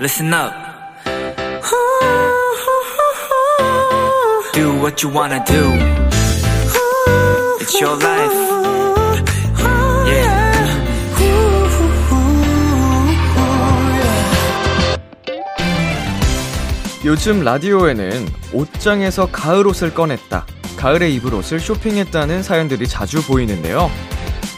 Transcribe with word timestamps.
listen 0.00 0.32
up. 0.32 0.50
Do 4.54 4.72
what 4.80 5.02
you 5.02 5.10
wanna 5.12 5.44
do. 5.44 5.62
It's 7.60 7.78
your 7.78 8.02
life. 8.02 8.32
Yeah. 10.06 10.40
요즘 17.04 17.44
라디오에는 17.44 18.28
옷장에서 18.54 19.26
가을 19.30 19.66
옷을 19.66 19.92
꺼냈다. 19.92 20.46
가을에 20.78 21.10
입을 21.10 21.34
옷을 21.34 21.60
쇼핑했다는 21.60 22.42
사연들이 22.42 22.88
자주 22.88 23.22
보이는데요. 23.22 23.90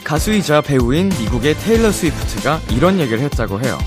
가수이자 0.05 0.61
배우인 0.61 1.09
미국의 1.09 1.55
테일러 1.55 1.91
스위프트가 1.91 2.61
이런 2.71 3.01
얘기를 3.01 3.19
했다고 3.21 3.61
해요. 3.61 3.79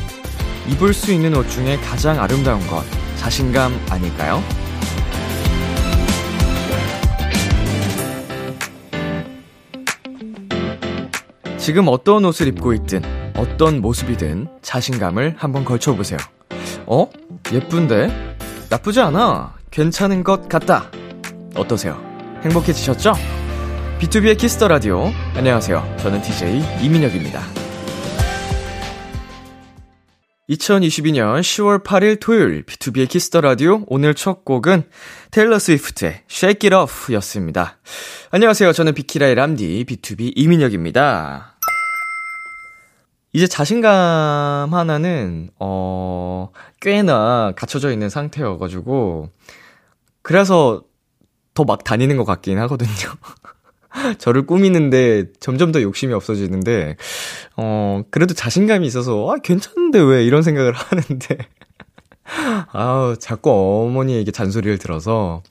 입을 0.67 0.93
수 0.93 1.11
있는 1.11 1.35
옷 1.35 1.47
중에 1.49 1.77
가장 1.77 2.19
아름다운 2.19 2.65
것, 2.67 2.83
자신감 3.17 3.79
아닐까요? 3.89 4.41
지금 11.57 11.87
어떤 11.87 12.25
옷을 12.25 12.47
입고 12.47 12.73
있든, 12.73 13.01
어떤 13.35 13.81
모습이든 13.81 14.47
자신감을 14.61 15.35
한번 15.37 15.65
걸쳐보세요. 15.65 16.19
어? 16.85 17.09
예쁜데? 17.51 18.37
나쁘지 18.69 19.01
않아. 19.01 19.55
괜찮은 19.71 20.23
것 20.23 20.47
같다. 20.47 20.91
어떠세요? 21.55 21.99
행복해지셨죠? 22.43 23.13
B2B의 23.99 24.37
키스터 24.37 24.67
라디오. 24.67 25.11
안녕하세요. 25.35 25.95
저는 25.99 26.21
DJ 26.21 26.61
이민혁입니다. 26.81 27.64
2022년 30.49 31.39
10월 31.41 31.83
8일 31.83 32.19
토요일 32.19 32.63
B2B의 32.65 33.09
키스터 33.09 33.41
라디오 33.41 33.83
오늘 33.87 34.13
첫 34.13 34.45
곡은 34.45 34.83
테일러 35.31 35.57
스위프트의 35.57 36.21
Shake 36.29 36.69
It 36.69 36.75
Off 36.75 37.11
였습니다. 37.15 37.77
안녕하세요. 38.29 38.71
저는 38.71 38.93
비키라의 38.93 39.33
람디 39.33 39.85
BTOB 39.85 40.33
이민혁입니다. 40.35 41.57
이제 43.33 43.47
자신감 43.47 44.73
하나는 44.73 45.49
어 45.59 46.51
꽤나 46.79 47.53
갖춰져 47.55 47.91
있는 47.91 48.09
상태여가지고 48.09 49.29
그래서 50.21 50.83
더 51.55 51.63
막 51.63 51.83
다니는 51.83 52.17
것 52.17 52.25
같긴 52.25 52.59
하거든요. 52.59 52.91
저를 54.19 54.45
꾸미는데 54.45 55.25
점점 55.39 55.71
더 55.71 55.81
욕심이 55.81 56.13
없어지는데, 56.13 56.97
어, 57.57 58.03
그래도 58.11 58.33
자신감이 58.33 58.85
있어서, 58.87 59.31
아, 59.31 59.37
괜찮은데 59.41 59.99
왜 59.99 60.23
이런 60.23 60.43
생각을 60.43 60.73
하는데, 60.75 61.37
아우, 62.71 63.15
자꾸 63.17 63.51
어머니에게 63.87 64.31
잔소리를 64.31 64.77
들어서, 64.77 65.43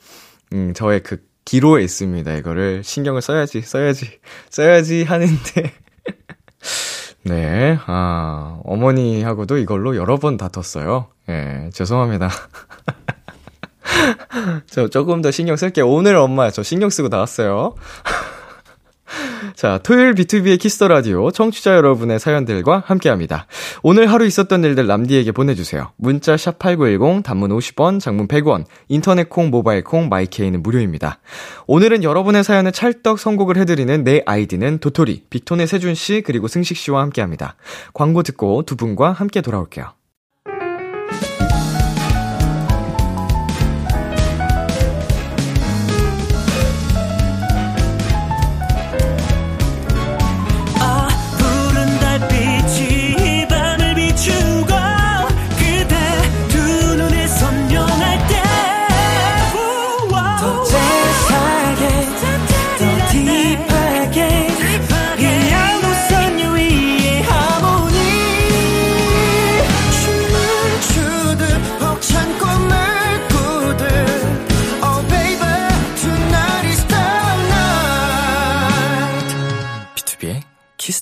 음, 0.52 0.72
저의 0.74 1.02
그 1.02 1.22
기로에 1.44 1.82
있습니다. 1.82 2.32
이거를 2.34 2.82
신경을 2.84 3.22
써야지, 3.22 3.62
써야지, 3.62 4.18
써야지 4.50 5.04
하는데, 5.04 5.72
네, 7.24 7.78
아, 7.86 8.60
어머니하고도 8.64 9.58
이걸로 9.58 9.96
여러 9.96 10.18
번 10.18 10.36
다퉜어요. 10.36 11.08
예, 11.30 11.70
죄송합니다. 11.72 12.28
저 14.66 14.88
조금 14.88 15.22
더 15.22 15.30
신경 15.30 15.56
쓸게요. 15.56 15.88
오늘 15.88 16.16
엄마 16.16 16.50
저 16.50 16.62
신경 16.62 16.90
쓰고 16.90 17.08
나왔어요. 17.08 17.74
자, 19.54 19.78
토요일 19.82 20.14
B2B의 20.14 20.58
키스터 20.58 20.88
라디오 20.88 21.30
청취자 21.30 21.74
여러분의 21.76 22.18
사연들과 22.18 22.82
함께 22.86 23.08
합니다. 23.08 23.46
오늘 23.82 24.10
하루 24.10 24.26
있었던 24.26 24.64
일들 24.64 24.86
남디에게 24.86 25.32
보내주세요. 25.32 25.92
문자 25.96 26.34
샵8910, 26.36 27.22
단문 27.22 27.50
50원, 27.50 28.00
장문 28.00 28.28
100원, 28.28 28.64
인터넷 28.88 29.28
콩, 29.28 29.50
모바일 29.50 29.84
콩, 29.84 30.08
마이케이는 30.08 30.62
무료입니다. 30.62 31.18
오늘은 31.66 32.02
여러분의 32.02 32.44
사연을 32.44 32.72
찰떡 32.72 33.18
선곡을 33.18 33.56
해드리는 33.58 34.04
내 34.04 34.22
아이디는 34.26 34.78
도토리, 34.78 35.24
빅톤의 35.30 35.66
세준씨, 35.66 36.22
그리고 36.24 36.48
승식씨와 36.48 37.00
함께 37.00 37.20
합니다. 37.20 37.56
광고 37.92 38.22
듣고 38.22 38.62
두 38.62 38.76
분과 38.76 39.12
함께 39.12 39.40
돌아올게요. 39.40 39.92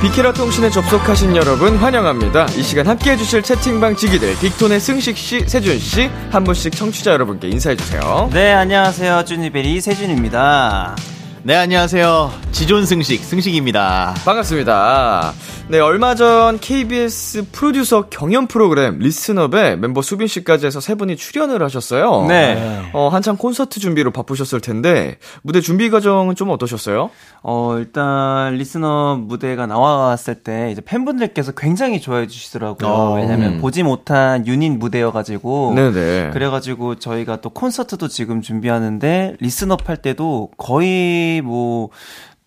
비키라 0.00 0.32
통신에 0.32 0.70
접속하신 0.70 1.34
여러분 1.34 1.76
환영합니다. 1.76 2.46
이 2.56 2.62
시간 2.62 2.86
함께 2.86 3.12
해주실 3.12 3.42
채팅방 3.42 3.96
지기들 3.96 4.38
빅톤의 4.38 4.78
승식 4.78 5.16
씨, 5.16 5.40
세준 5.40 5.78
씨 5.80 6.08
한 6.30 6.44
분씩 6.44 6.76
청취자 6.76 7.10
여러분께 7.12 7.48
인사해 7.48 7.74
주세요. 7.74 8.30
네 8.32 8.52
안녕하세요 8.52 9.24
쭈니베리 9.24 9.80
세준입니다 9.80 10.94
네 11.42 11.56
안녕하세요 11.56 12.30
지존 12.58 12.86
승식 12.86 13.22
승식입니다 13.22 14.14
반갑습니다. 14.24 15.32
네, 15.68 15.78
얼마 15.78 16.16
전 16.16 16.58
KBS 16.58 17.50
프로듀서 17.52 18.08
경연 18.08 18.48
프로그램 18.48 18.98
리슨업에 18.98 19.76
멤버 19.76 20.02
수빈 20.02 20.26
씨까지 20.26 20.66
해서 20.66 20.80
세 20.80 20.96
분이 20.96 21.16
출연을 21.16 21.62
하셨어요. 21.62 22.24
네. 22.26 22.90
어, 22.94 23.10
한창 23.10 23.36
콘서트 23.36 23.78
준비로 23.78 24.10
바쁘셨을 24.10 24.60
텐데 24.60 25.18
무대 25.42 25.60
준비 25.60 25.88
과정은 25.88 26.34
좀 26.34 26.50
어떠셨어요? 26.50 27.10
어 27.42 27.76
일단 27.78 28.54
리슨업 28.54 29.16
무대가 29.16 29.66
나왔을 29.66 30.36
때 30.36 30.70
이제 30.72 30.80
팬분들께서 30.80 31.52
굉장히 31.52 32.00
좋아해 32.00 32.26
주시더라고요 32.26 32.90
어, 32.90 33.14
왜냐면 33.14 33.54
음. 33.54 33.60
보지 33.60 33.84
못한 33.84 34.44
유닛 34.48 34.70
무대여 34.70 35.12
가지고 35.12 35.74
네네. 35.76 36.30
그래 36.32 36.48
가지고 36.48 36.96
저희가 36.96 37.40
또 37.40 37.50
콘서트도 37.50 38.08
지금 38.08 38.42
준비하는데 38.42 39.36
리슨업 39.38 39.76
할 39.84 39.98
때도 39.98 40.50
거의 40.56 41.40
뭐 41.42 41.90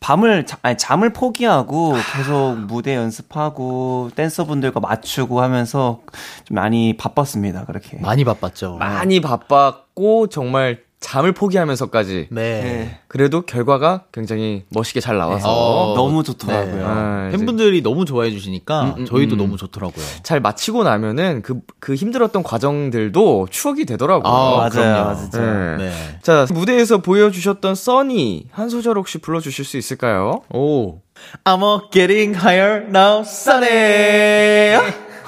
밤을 0.02 0.48
자, 0.48 0.58
아니, 0.64 0.78
잠을 0.78 1.14
포기하고 1.14 1.94
계속 2.14 2.56
무대 2.58 2.96
연습하고 2.96 4.10
댄서분들과 4.16 4.80
맞추고 4.80 5.42
하면서 5.42 6.02
좀 6.44 6.56
많이 6.56 6.98
바빴습니다 6.98 7.66
그렇게. 7.66 8.00
많이 8.00 8.26
바빴죠. 8.26 8.78
많이 8.78 9.22
바빴고 9.22 10.28
정말 10.28 10.80
잠을 11.02 11.32
포기하면서까지 11.34 12.28
네, 12.30 12.62
네. 12.62 13.00
그래도 13.08 13.42
결과가 13.42 14.04
굉장히 14.14 14.64
멋있게 14.70 15.00
잘 15.02 15.18
나와서 15.18 15.50
어, 15.50 15.96
너무 15.96 16.24
좋더라고요. 16.24 16.86
아, 16.88 17.28
이제 17.28 17.38
팬분들이 17.38 17.82
너무 17.82 18.06
좋아해 18.06 18.30
주시니까 18.30 18.84
음, 18.84 18.94
음, 19.00 19.06
저희도 19.06 19.36
음. 19.36 19.38
너무 19.40 19.58
좋더라고요 19.58 20.06
잘 20.22 20.40
마치고 20.40 20.84
나면은 20.84 21.42
그, 21.42 21.60
그 21.80 21.96
힘들었던 21.96 22.44
과정들도 22.44 23.48
추억이 23.50 23.86
되더라고요. 23.86 24.32
아, 24.32 24.70
맞아요. 24.70 25.16
진짜. 25.18 25.42
네. 25.42 25.78
네. 25.78 25.92
자, 26.22 26.46
무대에서 26.52 27.00
보여주셨던 27.00 27.74
써니 27.74 28.50
한 28.52 28.70
소절 28.70 28.98
혹시 28.98 29.18
불러주실 29.18 29.66
수 29.66 29.78
있을까요? 29.78 30.44
오 30.54 31.00
I'm 31.44 31.92
getting 31.92 32.38
higher 32.38 32.86
now 32.88 33.22
sunny 33.22 34.80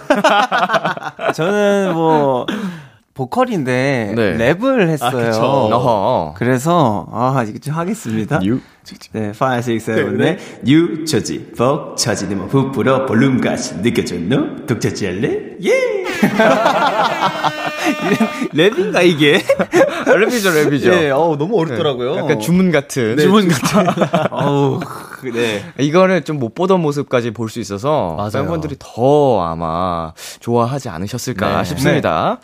저는 1.33 1.93
뭐 1.93 2.45
보컬인데 3.13 4.13
네. 4.15 4.37
랩을 4.37 4.87
했어요. 4.89 5.11
그쵸. 5.11 5.41
어허. 5.43 6.33
그래서 6.37 7.07
아 7.11 7.43
이거 7.47 7.59
좀 7.59 7.75
하겠습니다. 7.75 8.39
유. 8.43 8.59
네, 9.13 9.31
5, 9.31 9.31
6, 9.31 9.79
7, 9.79 10.17
8 10.17 10.37
유처지 10.67 11.53
벅처지 11.57 12.25
뭐 12.35 12.47
부풀어 12.47 13.05
볼륨까지 13.05 13.75
느껴졌노? 13.77 14.65
독자지 14.65 15.05
할래? 15.05 15.39
예! 15.63 16.03
랩인가 18.53 19.05
이게? 19.05 19.39
랩이죠, 20.05 20.51
랩이죠. 20.51 20.89
네, 20.89 21.11
어우, 21.11 21.37
너무 21.37 21.57
어렵더라고요. 21.61 22.17
약간 22.17 22.39
주문 22.41 22.71
같은. 22.71 23.15
주문 23.17 23.47
같은. 23.47 23.85
어우, 24.31 24.81
네. 25.33 25.63
이거를 25.79 26.23
좀 26.23 26.33
못 26.43 26.53
보던 26.55 26.81
모습까지 26.81 27.31
볼 27.31 27.47
수 27.49 27.61
있어서 27.61 28.15
맞아요. 28.17 28.31
팬분들이 28.31 28.75
더 28.79 29.41
아마 29.45 30.11
좋아하지 30.41 30.89
않으셨을까 30.89 31.59
네. 31.59 31.63
싶습니다. 31.63 32.39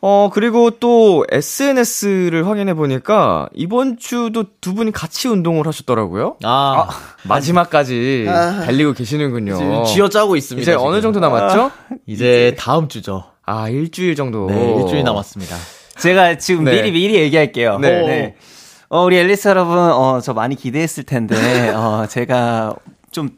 어, 0.00 0.30
그리고 0.32 0.70
또 0.70 1.24
SNS를 1.30 2.46
확인해 2.46 2.74
보니까 2.74 3.48
이번 3.54 3.98
주도 3.98 4.44
두 4.60 4.74
분이 4.74 4.92
같이 4.92 5.28
운동을 5.28 5.66
하셨더라고요. 5.66 6.36
아, 6.44 6.88
마지막까지 7.24 8.26
달리고 8.26 8.92
계시는군요. 8.92 9.56
지금 9.56 9.84
쥐어 9.84 10.08
짜고 10.08 10.36
있습니다. 10.36 10.62
이제 10.62 10.72
지금. 10.72 10.86
어느 10.86 11.00
정도 11.00 11.18
남았죠? 11.20 11.70
이제 12.06 12.54
다음 12.58 12.88
주죠. 12.88 13.24
아, 13.44 13.68
일주일 13.68 14.14
정도. 14.14 14.46
네, 14.46 14.76
일주일 14.80 15.02
남았습니다. 15.04 15.56
제가 15.98 16.38
지금 16.38 16.64
네. 16.64 16.72
미리 16.82 16.92
미리 16.92 17.14
얘기할게요. 17.16 17.78
네. 17.78 18.36
어, 18.90 19.02
우리 19.04 19.16
앨리스 19.18 19.48
여러분, 19.48 19.76
어, 19.78 20.20
저 20.22 20.32
많이 20.32 20.54
기대했을 20.54 21.04
텐데, 21.04 21.34
어, 21.74 22.06
제가 22.08 22.74
좀 23.10 23.30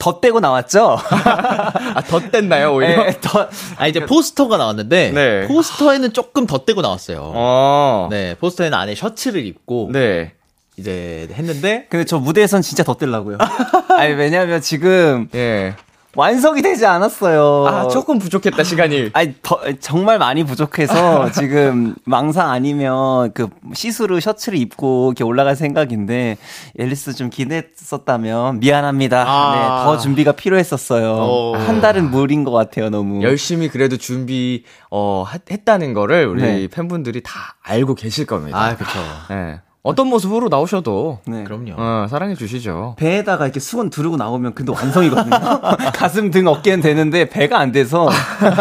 덧대고 0.00 0.40
나왔죠? 0.40 0.98
아, 0.98 2.02
덧댔나요, 2.08 2.74
오히려? 2.74 3.04
네, 3.04 3.20
더, 3.20 3.48
아, 3.76 3.86
이제 3.86 4.00
포스터가 4.00 4.56
나왔는데, 4.56 5.12
네. 5.12 5.46
포스터에는 5.46 6.12
조금 6.12 6.46
덧대고 6.46 6.80
나왔어요. 6.80 7.20
어. 7.22 8.08
네, 8.10 8.34
포스터에는 8.40 8.76
안에 8.76 8.94
셔츠를 8.96 9.44
입고, 9.44 9.90
네. 9.92 10.32
이제 10.78 11.28
했는데, 11.32 11.86
근데 11.90 12.04
저 12.04 12.18
무대에선 12.18 12.62
진짜 12.62 12.82
덧대려고요. 12.82 13.36
아니, 13.96 14.14
왜냐면 14.14 14.62
지금 14.62 15.28
예. 15.34 15.76
완성이 16.16 16.60
되지 16.60 16.86
않았어요. 16.86 17.66
아, 17.68 17.88
조금 17.88 18.18
부족했다, 18.18 18.64
시간이. 18.64 19.10
아니, 19.12 19.34
더, 19.42 19.60
정말 19.78 20.18
많이 20.18 20.42
부족해서 20.44 21.30
지금 21.32 21.94
망사 22.04 22.50
아니면 22.50 23.32
그 23.32 23.48
시스루 23.74 24.18
셔츠를 24.20 24.58
입고 24.58 25.10
이렇게 25.12 25.22
올라갈 25.22 25.54
생각인데 25.54 26.36
앨리스 26.78 27.14
좀 27.14 27.30
기대했었다면 27.30 28.58
미안합니다. 28.60 29.24
아. 29.26 29.54
네, 29.54 29.84
더 29.84 29.98
준비가 29.98 30.32
필요했었어요. 30.32 31.12
오. 31.14 31.54
한 31.56 31.80
달은 31.80 32.10
무리인 32.10 32.42
것 32.44 32.50
같아요, 32.50 32.90
너무. 32.90 33.22
열심히 33.22 33.68
그래도 33.68 33.96
준비, 33.96 34.64
어, 34.90 35.22
하- 35.26 35.38
했다는 35.48 35.94
거를 35.94 36.26
우리 36.26 36.42
네. 36.42 36.68
팬분들이 36.68 37.22
다 37.22 37.56
알고 37.62 37.94
계실 37.94 38.26
겁니다. 38.26 38.58
아, 38.60 38.76
그쵸. 38.76 38.90
예. 39.30 39.60
어떤 39.82 40.08
모습으로 40.08 40.50
나오셔도, 40.50 41.20
네. 41.26 41.42
그럼요. 41.44 41.72
어, 41.78 42.06
사랑해 42.10 42.34
주시죠. 42.34 42.96
배에다가 42.98 43.46
이렇게 43.46 43.60
수건 43.60 43.88
두르고 43.88 44.18
나오면 44.18 44.54
근데 44.54 44.72
완성이거든요. 44.72 45.30
가슴 45.96 46.30
등 46.30 46.46
어깨는 46.48 46.82
되는데 46.82 47.30
배가 47.30 47.58
안 47.58 47.72
돼서 47.72 48.06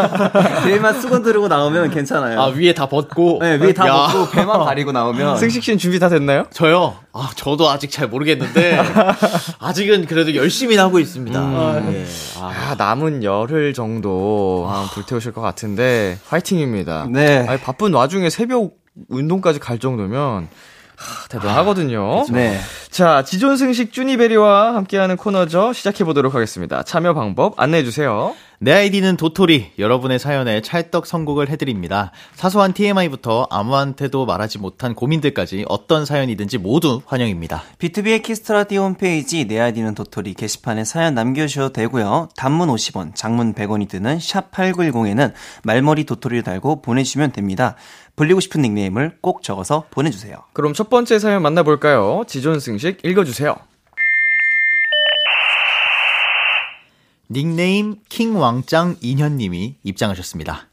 배만 0.63 1.01
수건 1.01 1.21
두르고 1.23 1.49
나오면 1.49 1.89
괜찮아요. 1.89 2.39
아, 2.39 2.45
위에 2.47 2.73
다 2.73 2.87
벗고. 2.87 3.39
네, 3.41 3.55
위에 3.55 3.73
다 3.73 3.85
야. 3.85 4.07
벗고 4.07 4.29
배만 4.31 4.63
가리고 4.63 4.93
나오면 4.93 5.37
승식 5.39 5.61
씨는 5.61 5.77
준비 5.77 5.99
다 5.99 6.07
됐나요? 6.07 6.45
저요? 6.51 6.95
아, 7.11 7.29
저도 7.35 7.69
아직 7.69 7.91
잘 7.91 8.07
모르겠는데, 8.07 8.79
아직은 9.59 10.05
그래도 10.05 10.33
열심히 10.35 10.77
하고 10.77 10.99
있습니다. 10.99 11.81
네. 11.81 12.05
아, 12.39 12.45
아, 12.45 12.75
남은 12.77 13.25
열흘 13.25 13.73
정도 13.73 14.67
한 14.69 14.85
불태우실 14.87 15.33
것 15.33 15.41
같은데, 15.41 16.17
화이팅입니다. 16.29 17.07
네. 17.11 17.45
아니, 17.45 17.59
바쁜 17.59 17.93
와중에 17.93 18.29
새벽 18.29 18.71
운동까지 19.09 19.59
갈 19.59 19.79
정도면, 19.79 20.47
하, 20.99 21.27
대단하거든요. 21.29 22.25
네. 22.31 22.59
자, 22.91 23.23
지존승식 23.23 23.93
쭈니베리와 23.93 24.75
함께하는 24.75 25.15
코너죠. 25.15 25.71
시작해보도록 25.71 26.35
하겠습니다. 26.35 26.83
참여 26.83 27.13
방법 27.13 27.59
안내해주세요. 27.59 28.35
내 28.61 28.73
아이디는 28.73 29.15
도토리. 29.15 29.71
여러분의 29.79 30.19
사연에 30.19 30.61
찰떡 30.61 31.05
선곡을 31.05 31.47
해드립니다. 31.49 32.11
사소한 32.35 32.73
TMI부터 32.73 33.47
아무한테도 33.49 34.25
말하지 34.25 34.57
못한 34.57 34.95
고민들까지 34.95 35.63
어떤 35.69 36.05
사연이든지 36.05 36.57
모두 36.57 37.01
환영입니다. 37.05 37.63
BTOB의 37.77 38.21
키스 38.21 38.44
더 38.44 38.58
라디오 38.58 38.81
홈페이지 38.81 39.47
내 39.47 39.61
아이디는 39.61 39.95
도토리 39.95 40.33
게시판에 40.33 40.83
사연 40.83 41.13
남겨주셔도 41.13 41.71
되고요. 41.71 42.27
단문 42.35 42.67
50원, 42.67 43.15
장문 43.15 43.53
100원이 43.53 43.87
드는 43.87 44.19
샵 44.19 44.51
8910에는 44.51 45.31
말머리 45.63 46.03
도토리를 46.03 46.43
달고 46.43 46.81
보내주시면 46.81 47.31
됩니다. 47.31 47.75
불리고 48.19 48.41
싶은 48.41 48.63
닉네임을 48.63 49.19
꼭 49.21 49.43
적어서 49.43 49.85
보내주세요. 49.91 50.43
그럼 50.51 50.73
첫 50.73 50.89
번째 50.89 51.19
사연 51.19 51.41
만나볼까요? 51.41 52.25
지존승식 52.27 52.99
읽어주세요. 53.05 53.55
닉네임 57.29 57.95
킹왕짱 58.09 58.97
인현님이 58.99 59.75
입장하셨습니다. 59.85 60.68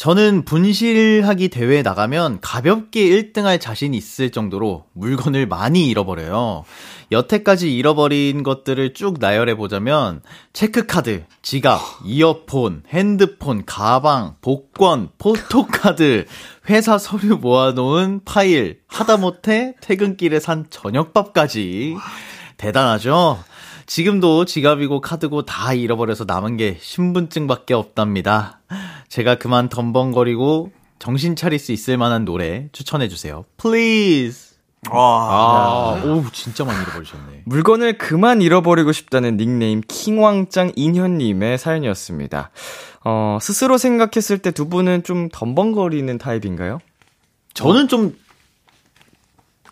저는 0.00 0.46
분실하기 0.46 1.48
대회에 1.48 1.82
나가면 1.82 2.40
가볍게 2.40 3.02
1등할 3.02 3.60
자신이 3.60 3.94
있을 3.98 4.30
정도로 4.30 4.86
물건을 4.94 5.46
많이 5.46 5.88
잃어버려요. 5.88 6.64
여태까지 7.12 7.76
잃어버린 7.76 8.42
것들을 8.42 8.94
쭉 8.94 9.18
나열해 9.20 9.56
보자면 9.56 10.22
체크카드, 10.54 11.24
지갑, 11.42 11.82
이어폰, 12.06 12.84
핸드폰, 12.88 13.66
가방, 13.66 14.36
복권, 14.40 15.10
포토카드, 15.18 16.24
회사 16.70 16.96
서류 16.96 17.36
모아놓은 17.36 18.22
파일, 18.24 18.80
하다못해 18.86 19.74
퇴근길에 19.82 20.40
산 20.40 20.64
저녁밥까지 20.70 21.94
대단하죠? 22.56 23.38
지금도 23.90 24.44
지갑이고 24.44 25.00
카드고 25.00 25.42
다 25.46 25.74
잃어버려서 25.74 26.22
남은 26.24 26.56
게 26.56 26.78
신분증밖에 26.80 27.74
없답니다. 27.74 28.60
제가 29.08 29.34
그만 29.34 29.68
덤벙거리고 29.68 30.70
정신 31.00 31.34
차릴 31.34 31.58
수 31.58 31.72
있을 31.72 31.98
만한 31.98 32.24
노래 32.24 32.68
추천해 32.70 33.08
주세요. 33.08 33.44
Please. 33.56 34.54
아, 34.90 36.00
오, 36.04 36.22
진짜 36.30 36.64
많이 36.64 36.80
잃어버리셨네. 36.80 37.42
물건을 37.46 37.98
그만 37.98 38.42
잃어버리고 38.42 38.92
싶다는 38.92 39.36
닉네임 39.36 39.80
킹왕짱 39.80 40.74
인현님의 40.76 41.58
사연이었습니다. 41.58 42.50
어, 43.04 43.38
스스로 43.42 43.76
생각했을 43.76 44.38
때 44.38 44.52
두 44.52 44.68
분은 44.68 45.02
좀 45.02 45.28
덤벙거리는 45.32 46.16
타입인가요? 46.16 46.78
저는 47.54 47.88
좀 47.88 48.16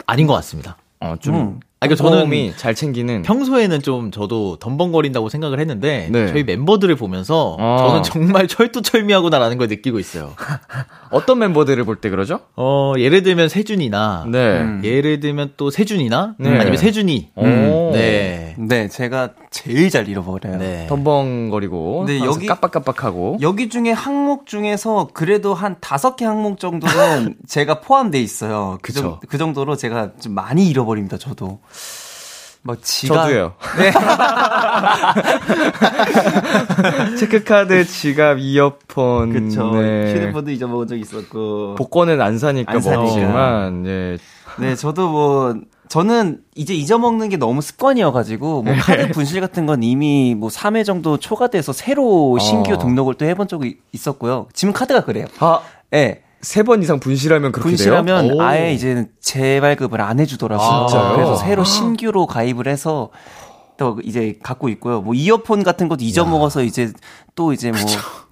아닌 0.06 0.26
것 0.26 0.32
같습니다. 0.35 0.76
어, 0.99 1.14
좀, 1.21 1.35
음. 1.37 1.61
아, 1.80 1.86
그러니까 1.86 2.02
저는 2.26 2.52
잘 2.56 2.75
챙기는. 2.75 3.22
평소에는 3.22 3.80
좀 3.82 4.10
저도 4.10 4.56
덤벙거린다고 4.56 5.28
생각을 5.28 5.60
했는데 5.60 6.08
네. 6.10 6.26
저희 6.26 6.42
멤버들을 6.42 6.92
보면서 6.96 7.56
어. 7.58 7.76
저는 7.78 8.02
정말 8.02 8.48
철두철미하구나라는 8.48 9.58
걸 9.58 9.69
느끼고 9.69 10.00
있어요. 10.00 10.34
어떤 11.12 11.38
멤버들을 11.38 11.82
볼 11.84 11.98
때 12.00 12.10
그러죠? 12.10 12.40
어, 12.56 12.94
예를 12.99 13.23
들면 13.23 13.49
세준이나 13.49 14.26
네. 14.28 14.61
음. 14.61 14.80
예를 14.85 15.20
들면 15.20 15.52
또 15.56 15.70
세준이나 15.70 16.35
네. 16.38 16.58
아니면 16.58 16.76
세준이. 16.76 17.30
오. 17.37 17.90
네. 17.92 18.56
네, 18.58 18.88
제가 18.88 19.30
제일 19.50 19.88
잘 19.88 20.08
잃어버려요. 20.08 20.58
네. 20.58 20.87
덤벙거리고. 20.88 22.04
네, 22.08 22.18
여기- 22.20 22.47
깜빡깜빡하고. 22.47 23.38
여기 23.40 23.68
중에 23.68 23.92
항목 23.92 24.47
중에서 24.47 25.08
그래도 25.14 25.54
한 25.54 25.76
다섯 25.80 26.16
개 26.16 26.25
항목 26.25 26.58
정도는 26.58 27.37
제가 27.47 27.80
포함돼 27.80 28.20
있어요. 28.20 28.78
그. 28.82 28.92
정, 28.92 29.20
그 29.28 29.38
정도로 29.38 29.76
제가 29.76 30.11
좀 30.20 30.35
많이 30.35 30.68
잃어버립니다, 30.68 31.18
저도. 31.18 31.61
막 32.62 32.82
지갑. 32.82 33.16
저도요. 33.28 33.54
네. 33.78 33.92
체크카드, 37.16 37.84
지갑, 37.87 38.38
이어폰. 38.38 39.32
그쵸. 39.32 39.70
네. 39.80 40.12
휴대폰도 40.14 40.50
잊어먹은 40.50 40.87
적 40.88 40.96
있었고. 40.96 41.76
복권은 41.76 42.20
안 42.20 42.38
사니까 42.38 42.72
안. 42.72 42.80
먹지만, 42.82 43.87
예. 43.87 44.18
네, 44.58 44.75
저도 44.75 45.08
뭐, 45.08 45.54
저는 45.88 46.40
이제 46.56 46.75
잊어먹는 46.75 47.28
게 47.28 47.37
너무 47.37 47.62
습관이어가지고, 47.62 48.62
뭐, 48.64 48.75
카드 48.80 49.08
분실 49.12 49.40
같은 49.40 49.64
건 49.64 49.82
이미 49.82 50.34
뭐 50.34 50.50
3회 50.50 50.84
정도 50.84 51.16
초과돼서 51.16 51.72
새로 51.72 52.38
신규 52.38 52.75
어. 52.75 52.78
등록을 52.78 53.14
또 53.14 53.25
해본 53.25 53.48
적이 53.48 53.78
있었고요. 53.92 54.48
지금 54.52 54.75
카드가 54.75 55.04
그래요. 55.04 55.26
아, 55.38 55.60
예. 55.94 56.22
세 56.40 56.62
번 56.62 56.83
이상 56.83 57.00
분실하면 57.00 57.52
그렇게 57.52 57.71
돼요? 57.76 57.76
분실하면 58.02 58.33
오. 58.33 58.42
아예 58.42 58.73
이제 58.73 59.07
재발급을 59.21 60.00
안 60.00 60.21
해주더라고요. 60.21 60.66
아, 60.66 60.87
진짜요? 60.87 61.12
그래서 61.14 61.37
새로 61.37 61.64
신규로 61.64 62.26
가입을 62.26 62.68
해서 62.68 63.11
또 63.76 63.99
이제 64.04 64.38
갖고 64.42 64.68
있고요. 64.68 65.00
뭐 65.00 65.14
이어폰 65.14 65.62
같은 65.64 65.88
것도 65.88 66.04
잊어먹어서 66.04 66.62
이제 66.62 66.92
또 67.35 67.52
이제 67.52 67.71
뭐 67.71 67.80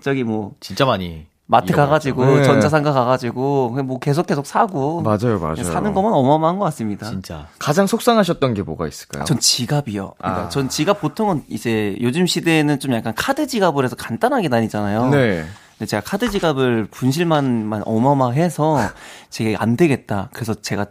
저기 0.01 0.25
뭐 0.25 0.53
진짜 0.61 0.85
많이. 0.85 1.27
마트. 1.49 1.73
가가지고 1.73 2.27
네. 2.39 2.43
전자상가 2.43 2.93
가가지고 2.93 3.71
그냥 3.71 3.87
뭐 3.87 4.01
계속 4.01 4.27
계속 4.27 4.47
사고 4.47 5.01
맞아요, 5.03 5.39
맞아요. 5.39 5.63
사는 5.63 5.95
것만 5.95 6.13
어마어마한 6.13 6.59
것 6.59 6.65
같습니다. 6.65 7.07
진짜. 7.09 7.47
가장 7.61 7.87
속상하셨던 7.87 8.55
게 8.55 8.63
뭐가 8.63 8.89
있을까요? 8.89 9.23
전 9.23 9.39
지갑이요. 9.39 10.15
그러니까 10.19 10.43
아. 10.47 10.49
전 10.49 10.69
지갑 10.69 11.01
보통은 11.01 11.45
이제 11.49 11.97
요즘 12.01 12.27
시대에는 12.27 12.81
좀 12.81 12.93
약간 12.95 13.13
카드 13.15 13.47
지갑을 13.47 13.85
해서 13.85 13.95
간단하게 13.95 14.49
다니잖아요. 14.49 15.11
네. 15.11 15.45
근데 15.79 15.87
제가 15.89 16.03
카드 16.03 16.31
지갑을 16.31 16.89
분실만만 16.91 17.83
어마어마해서 17.85 18.79
제가 19.31 19.63
안 19.63 19.77
되겠다. 19.77 20.31
그래서 20.33 20.55
제가 20.55 20.87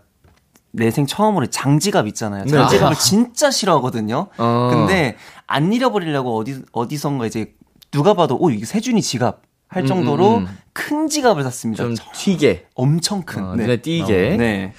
내 0.72 0.92
생 0.92 1.06
처음으로 1.08 1.48
장지갑 1.48 2.06
있잖아요. 2.08 2.44
네. 2.44 2.52
장지갑을 2.52 2.96
진짜 2.98 3.50
싫어하거든요. 3.50 4.28
어. 4.38 4.70
근데 4.72 5.16
안 5.48 5.72
잃어버리려고 5.72 6.38
어디 6.38 6.62
어디선가 6.74 7.26
이제 7.28 7.54
누가 7.92 8.14
봐도 8.14 8.38
오 8.38 8.50
이게 8.50 8.66
세준이 8.66 9.02
지갑 9.02 9.42
할 9.70 9.86
정도로 9.86 10.38
음, 10.38 10.46
음. 10.46 10.58
큰 10.74 11.08
지갑을 11.08 11.44
샀습니다. 11.44 11.84
좀 11.84 11.96
튀게. 12.14 12.68
엄청 12.76 13.24
큰. 13.24 13.44
어, 13.44 13.56
눈에 13.56 13.78
띄게. 13.78 14.34
어, 14.34 14.38
네. 14.38 14.74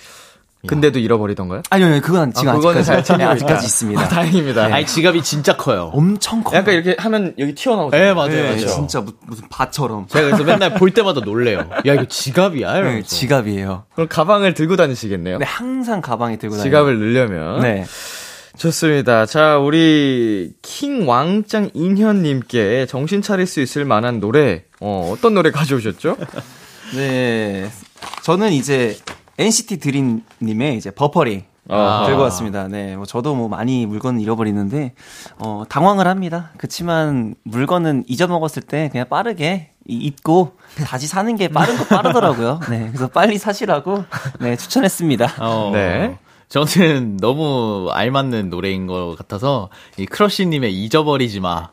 근데도 0.67 0.99
잃어버리던가요? 0.99 1.63
아니요, 1.71 1.87
아니요, 1.87 2.01
그건 2.03 2.33
지금 2.33 2.51
아, 2.51 2.55
그거는 2.57 2.81
아직까지, 2.81 3.05
잘 3.07 3.19
네. 3.19 3.25
아직까지 3.25 3.67
있습니다. 3.67 4.01
아, 4.01 4.09
다행입니다. 4.09 4.65
아니 4.67 4.87
지갑이 4.87 5.23
진짜 5.23 5.57
커요. 5.57 5.91
엄청 5.95 6.43
커. 6.43 6.57
약간 6.57 6.75
이렇게 6.75 6.97
하면 6.99 7.35
여기 7.39 7.55
튀어나오죠. 7.55 7.97
네 7.97 8.13
맞아요 8.15 8.29
네, 8.31 8.43
맞아요. 8.43 8.67
진짜 8.67 9.01
무, 9.01 9.13
무슨 9.27 9.45
밭처럼. 9.49 10.07
제가 10.09 10.27
그래서 10.27 10.45
맨날 10.45 10.75
볼 10.75 10.91
때마다 10.93 11.21
놀래요. 11.21 11.69
야 11.87 11.95
이거 11.95 12.05
지갑이야? 12.07 12.81
네. 12.81 13.03
지갑이에요. 13.03 13.85
그럼 13.95 14.09
가방을 14.09 14.55
들고 14.55 14.77
다니시겠네요. 14.77 15.39
네, 15.39 15.45
항상 15.47 16.01
가방에 16.01 16.37
들고 16.39 16.57
다니는. 16.57 16.71
지갑을 16.71 16.99
넣으려면. 16.99 17.61
네. 17.61 17.85
좋습니다. 18.57 19.27
자, 19.27 19.59
우리 19.59 20.53
킹 20.63 21.07
왕짱 21.07 21.71
인현님께 21.75 22.87
정신 22.87 23.21
차릴 23.21 23.47
수 23.47 23.61
있을 23.61 23.85
만한 23.85 24.19
노래, 24.19 24.63
어, 24.81 25.11
어떤 25.13 25.35
노래 25.35 25.51
가져오셨죠? 25.51 26.17
네. 26.97 27.69
저는 28.23 28.53
이제 28.53 28.97
NCT 29.39 29.79
드림님의 29.79 30.77
이제 30.77 30.91
버퍼링 30.91 31.43
아하. 31.69 32.07
들고 32.07 32.23
왔습니다. 32.23 32.69
네. 32.69 32.95
뭐 32.97 33.07
저도 33.07 33.35
뭐 33.35 33.49
많이 33.49 33.87
물건 33.87 34.21
잃어버리는데, 34.21 34.95
어, 35.39 35.65
당황을 35.69 36.07
합니다. 36.07 36.51
그치만 36.59 37.35
물건은 37.43 38.05
잊어먹었을 38.07 38.63
때 38.63 38.89
그냥 38.93 39.09
빠르게 39.09 39.71
이- 39.89 39.97
잊고 39.97 40.53
다시 40.87 41.09
사는 41.09 41.35
게 41.37 41.49
빠른 41.49 41.77
거 41.77 41.85
빠르더라고요. 41.87 42.61
네. 42.71 42.87
그래서 42.89 43.09
빨리 43.09 43.37
사시라고, 43.39 44.05
네, 44.41 44.57
추천했습니다. 44.57 45.35
어, 45.41 45.71
네. 45.73 46.17
저는 46.49 47.17
너무 47.17 47.89
알맞는 47.93 48.51
노래인 48.51 48.87
것 48.87 49.17
같아서 49.19 49.69
이 49.97 50.07
크러쉬님의 50.07 50.73
잊어버리지 50.73 51.41
마 51.41 51.71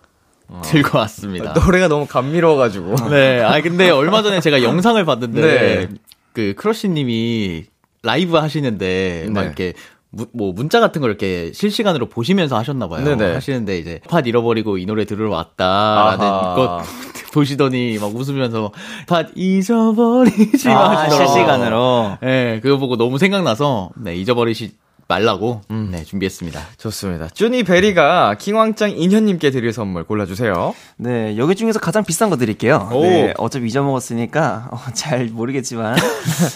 들고 0.63 0.97
왔습니다. 0.97 1.53
노래가 1.53 1.87
너무 1.87 2.07
감미로워가지고. 2.07 3.09
네, 3.09 3.41
아 3.41 3.61
근데 3.61 3.91
얼마 3.91 4.23
전에 4.23 4.39
제가 4.39 4.63
영상을 4.63 5.03
봤는데 5.05 5.41
네. 5.41 5.89
그 6.33 6.53
크러쉬님이 6.57 7.65
라이브 8.01 8.35
하시는데 8.35 9.27
막 9.29 9.41
네. 9.41 9.45
이렇게 9.47 9.73
무- 10.09 10.27
뭐 10.33 10.51
문자 10.53 10.79
같은 10.79 11.01
걸 11.01 11.09
이렇게 11.09 11.51
실시간으로 11.53 12.07
보시면서 12.09 12.57
하셨나 12.57 12.87
봐요. 12.87 13.03
네네. 13.03 13.33
하시는데 13.33 13.77
이제 13.79 13.99
팟 14.09 14.19
잃어버리고 14.19 14.77
이 14.77 14.85
노래 14.85 15.05
들으러 15.05 15.31
왔다라는 15.31 16.25
아하. 16.25 16.55
것 16.55 16.83
보시더니 17.33 17.97
막 17.99 18.15
웃으면서 18.15 18.71
팟 19.07 19.23
잊어버리지 19.35 20.67
마 20.67 20.73
아, 20.75 20.89
하시더라고요. 20.91 21.27
실시간으로. 21.27 22.17
네, 22.21 22.59
그거 22.61 22.77
보고 22.77 22.95
너무 22.97 23.17
생각나서 23.17 23.89
네, 23.95 24.15
잊어버리지 24.15 24.73
말라고 25.13 25.61
네, 25.69 26.03
준비했습니다. 26.03 26.59
좋습니다. 26.77 27.27
쭈니 27.29 27.63
베리가 27.63 28.35
킹왕짱 28.39 28.91
인현님께 28.97 29.51
드릴 29.51 29.71
선물 29.71 30.03
골라주세요. 30.05 30.73
네, 30.97 31.37
여기 31.37 31.55
중에서 31.55 31.79
가장 31.79 32.03
비싼 32.03 32.29
거 32.31 32.37
드릴게요. 32.37 32.89
오. 32.91 33.01
네, 33.03 33.33
어차피 33.37 33.67
잊어먹었으니까, 33.67 34.69
어, 34.71 34.77
잘 34.93 35.25
모르겠지만, 35.27 35.95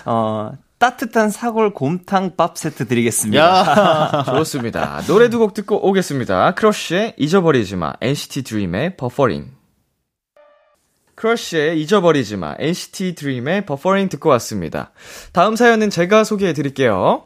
어, 0.05 0.51
따뜻한 0.79 1.29
사골 1.29 1.73
곰탕밥 1.73 2.57
세트 2.57 2.87
드리겠습니다. 2.87 3.43
야, 3.43 4.23
좋습니다. 4.37 5.01
노래 5.07 5.29
두 5.29 5.37
곡 5.39 5.53
듣고 5.53 5.87
오겠습니다. 5.87 6.55
크러쉬의 6.55 7.13
잊어버리지 7.17 7.75
마, 7.75 7.93
NCT 8.01 8.43
드림의 8.43 8.97
버퍼링. 8.97 9.51
크러쉬의 11.15 11.79
잊어버리지 11.81 12.37
마, 12.37 12.55
NCT 12.59 13.15
드림의 13.15 13.65
버퍼링 13.65 14.09
듣고 14.09 14.29
왔습니다. 14.29 14.91
다음 15.31 15.55
사연은 15.55 15.89
제가 15.89 16.23
소개해 16.23 16.53
드릴게요. 16.53 17.23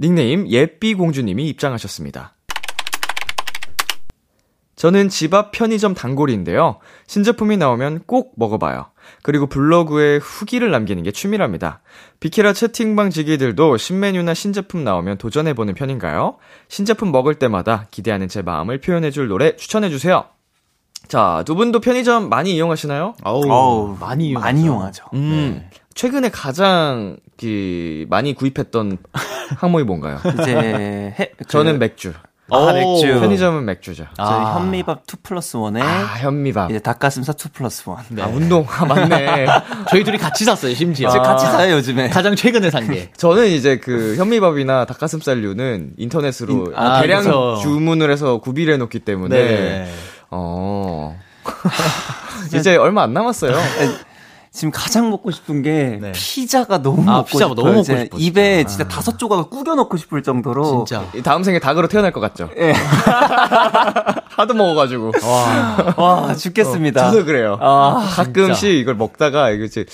닉네임 0.00 0.48
예삐공주님이 0.48 1.48
입장하셨습니다. 1.48 2.34
저는 4.76 5.08
집 5.08 5.34
앞 5.34 5.50
편의점 5.50 5.94
단골인데요. 5.94 6.78
신제품이 7.08 7.56
나오면 7.56 8.02
꼭 8.06 8.32
먹어봐요. 8.36 8.86
그리고 9.22 9.46
블로그에 9.48 10.18
후기를 10.18 10.70
남기는 10.70 11.02
게 11.02 11.10
취미랍니다. 11.10 11.80
비키라 12.20 12.52
채팅방 12.52 13.10
지기들도 13.10 13.76
신메뉴나 13.76 14.34
신제품 14.34 14.84
나오면 14.84 15.18
도전해보는 15.18 15.74
편인가요? 15.74 16.36
신제품 16.68 17.10
먹을 17.10 17.34
때마다 17.34 17.86
기대하는 17.90 18.28
제 18.28 18.40
마음을 18.42 18.80
표현해줄 18.80 19.26
노래 19.26 19.56
추천해주세요. 19.56 20.26
자, 21.08 21.42
두 21.44 21.56
분도 21.56 21.80
편의점 21.80 22.28
많이 22.28 22.54
이용하시나요? 22.54 23.14
어우, 23.24 23.50
어우, 23.50 23.96
많이 23.98 24.28
이용하죠. 24.28 24.44
많이 24.44 24.62
이용하죠. 24.62 25.04
음, 25.14 25.68
최근에 25.98 26.28
가장 26.28 27.16
그 27.40 28.06
많이 28.08 28.32
구입했던 28.32 28.98
항목이 29.56 29.82
뭔가요? 29.82 30.20
이제, 30.40 30.54
해, 31.18 31.32
그, 31.36 31.44
저는 31.44 31.80
맥주. 31.80 32.12
아, 32.50 32.56
오, 32.56 32.72
맥주. 32.72 33.18
편의점은 33.18 33.64
맥주죠. 33.64 34.06
저희 34.16 34.26
아. 34.28 34.54
현미밥 34.54 35.02
2 35.12 35.16
플러스 35.24 35.58
1에, 35.58 35.82
아, 35.82 36.04
현미밥. 36.20 36.70
이제 36.70 36.78
닭가슴살 36.78 37.34
2 37.34 37.48
플러스 37.48 37.82
1. 38.12 38.20
아, 38.22 38.28
운동. 38.28 38.64
아, 38.70 38.84
맞네. 38.84 39.46
저희 39.90 40.04
둘이 40.04 40.18
같이 40.18 40.44
샀어요, 40.44 40.72
심지어. 40.72 41.10
지금 41.10 41.24
같이 41.24 41.44
사요, 41.46 41.74
요즘에. 41.74 42.10
가장 42.10 42.36
최근에 42.36 42.70
산 42.70 42.88
게. 42.88 43.10
저는 43.18 43.48
이제 43.48 43.78
그 43.78 44.14
현미밥이나 44.18 44.84
닭가슴살류는 44.84 45.94
인터넷으로 45.96 46.66
인- 46.66 46.72
아, 46.76 47.02
대량 47.02 47.24
그쵸. 47.24 47.58
주문을 47.60 48.12
해서 48.12 48.38
구비를 48.38 48.74
해놓기 48.74 49.00
때문에 49.00 49.36
네. 49.36 49.92
어 50.30 51.18
이제 52.54 52.76
얼마 52.76 53.02
안 53.02 53.12
남았어요. 53.12 53.52
지금 54.58 54.72
가장 54.72 55.08
먹고 55.10 55.30
싶은 55.30 55.62
게 55.62 56.00
네. 56.02 56.10
피자가 56.12 56.82
너무 56.82 57.08
아, 57.08 57.18
먹고 57.18 57.26
피자 57.26 57.44
싶어요. 57.44 57.54
너무 57.54 57.68
먹고 57.68 57.80
이제 57.82 58.00
싶어, 58.02 58.18
입에 58.18 58.64
진짜 58.64 58.88
다섯 58.88 59.16
조각을 59.16 59.44
꾸겨 59.44 59.76
넣고 59.76 59.96
싶을 59.96 60.24
정도로 60.24 60.84
진짜. 60.84 61.08
이 61.14 61.22
다음 61.22 61.44
생에 61.44 61.60
닭으로 61.60 61.86
태어날 61.86 62.12
것 62.12 62.18
같죠? 62.18 62.50
예. 62.58 62.72
하도 64.34 64.54
먹어가지고. 64.54 65.12
와. 65.22 65.94
와 65.96 66.34
죽겠습니다. 66.34 67.12
저도 67.12 67.24
그래요. 67.24 67.56
아, 67.60 68.04
가끔씩 68.16 68.68
이걸 68.68 68.96
먹다가 68.96 69.50
이거 69.50 69.62
이제 69.62 69.86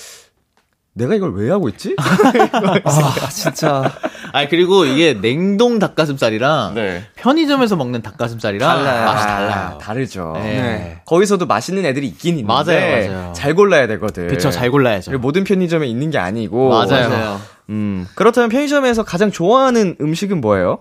내가 0.94 1.14
이걸 1.14 1.35
왜 1.35 1.50
하고 1.50 1.68
있지? 1.68 1.94
아 1.99 3.28
진짜 3.28 3.92
아, 4.35 4.49
그리고 4.49 4.85
이게 4.85 5.21
냉동 5.21 5.79
닭가슴살이랑 5.79 6.75
네. 6.75 7.05
편의점에서 7.14 7.76
먹는 7.76 8.03
닭가슴살이랑 8.03 8.69
달라요. 8.69 9.05
맛이 9.05 9.23
아, 9.23 9.26
달라요. 9.29 9.79
다르죠. 9.81 10.33
네. 10.35 10.43
네. 10.43 11.00
거기서도 11.07 11.47
맛있는 11.47 11.85
애들이 11.85 12.09
있긴 12.09 12.38
있는데 12.38 12.53
맞아요, 12.53 13.12
맞아요. 13.12 13.33
잘 13.33 13.55
골라야 13.55 13.87
되거든. 13.87 14.26
그쵸, 14.26 14.50
잘 14.50 14.73
골라야죠. 14.73 15.17
모든 15.19 15.45
편의점에 15.45 15.87
있는 15.87 16.11
게 16.11 16.19
아니고 16.19 16.69
맞아요. 16.69 17.09
맞아요. 17.09 17.41
음, 17.69 18.09
그렇다면 18.17 18.49
편의점에서 18.49 19.05
가장 19.05 19.31
좋아하는 19.31 19.95
음식은 20.00 20.41
뭐예요? 20.41 20.81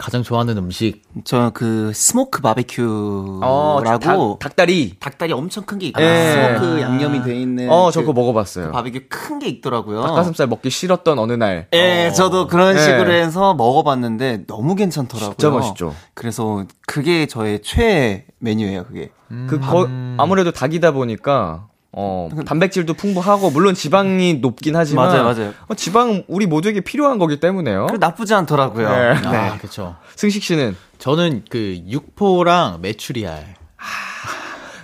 가장 0.00 0.22
좋아하는 0.22 0.56
음식. 0.56 1.02
저 1.24 1.50
그 1.52 1.92
스모크 1.94 2.40
바베큐라고 2.40 3.44
어, 3.44 3.82
닭, 3.84 4.38
닭다리. 4.38 4.96
닭다리 4.98 5.32
엄청 5.32 5.64
큰 5.64 5.78
게 5.78 5.88
있고 5.88 6.00
예. 6.02 6.32
smoke 6.56 6.80
양념이 6.80 7.22
돼 7.22 7.38
있는 7.38 7.68
어, 7.70 7.90
저그 7.90 8.06
그거 8.06 8.20
먹어봤어요. 8.20 8.72
바베큐 8.72 9.00
큰 9.08 9.38
게 9.38 9.48
있더라고요. 9.48 10.02
닭가슴살 10.02 10.46
먹기 10.46 10.70
싫었던 10.70 11.18
어느 11.18 11.32
날. 11.32 11.68
예, 11.74 12.10
저도 12.14 12.46
그런 12.46 12.76
예. 12.76 12.80
식으로 12.80 13.12
해서 13.12 13.54
먹어봤는데 13.54 14.46
너무 14.46 14.74
괜찮더라고요. 14.74 15.34
진짜 15.38 15.50
맛있죠. 15.50 15.94
그래서 16.14 16.64
그게 16.86 17.26
저의 17.26 17.60
최애 17.62 18.24
메뉴예요, 18.38 18.84
그게. 18.84 19.10
그, 19.48 19.60
거, 19.60 19.88
아무래도 20.18 20.50
닭이다 20.50 20.90
보니까, 20.90 21.68
어, 21.92 22.28
단백질도 22.46 22.94
풍부하고, 22.94 23.50
물론 23.50 23.74
지방이 23.74 24.34
높긴 24.34 24.76
하지만. 24.76 25.08
맞아요, 25.08 25.24
맞아요. 25.24 25.54
어, 25.66 25.74
지방 25.74 26.22
우리 26.28 26.46
모두에게 26.46 26.80
필요한 26.80 27.18
거기 27.18 27.40
때문에요. 27.40 27.86
그리고 27.88 27.98
나쁘지 27.98 28.32
않더라고요. 28.34 28.88
네. 28.88 29.26
아, 29.26 29.58
그쵸. 29.58 29.96
승식 30.14 30.42
씨는 30.42 30.76
저는 30.98 31.44
그 31.50 31.82
육포랑 31.88 32.78
메추리알. 32.80 33.56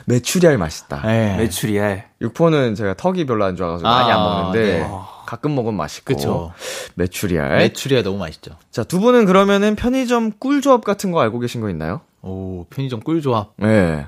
메추리알 0.06 0.56
맛있다. 0.56 1.02
네. 1.04 1.36
메추리알. 1.36 2.10
육포는 2.20 2.74
제가 2.76 2.94
턱이 2.94 3.26
별로 3.26 3.44
안 3.44 3.56
좋아가지고 3.56 3.88
많이 3.88 4.10
안 4.10 4.18
아, 4.18 4.22
먹는데, 4.24 4.78
네. 4.80 4.90
가끔 5.26 5.54
먹으면 5.56 5.76
맛있고. 5.76 6.14
그쵸. 6.14 6.52
메추리알. 6.94 7.58
메추리알 7.58 8.04
너무 8.04 8.18
맛있죠. 8.18 8.52
자, 8.70 8.84
두 8.84 9.00
분은 9.00 9.26
그러면은 9.26 9.74
편의점 9.74 10.32
꿀조합 10.38 10.84
같은 10.84 11.10
거 11.10 11.20
알고 11.20 11.40
계신 11.40 11.60
거 11.60 11.68
있나요? 11.70 12.02
오, 12.22 12.66
편의점 12.70 13.00
꿀조합. 13.00 13.54
네. 13.56 14.06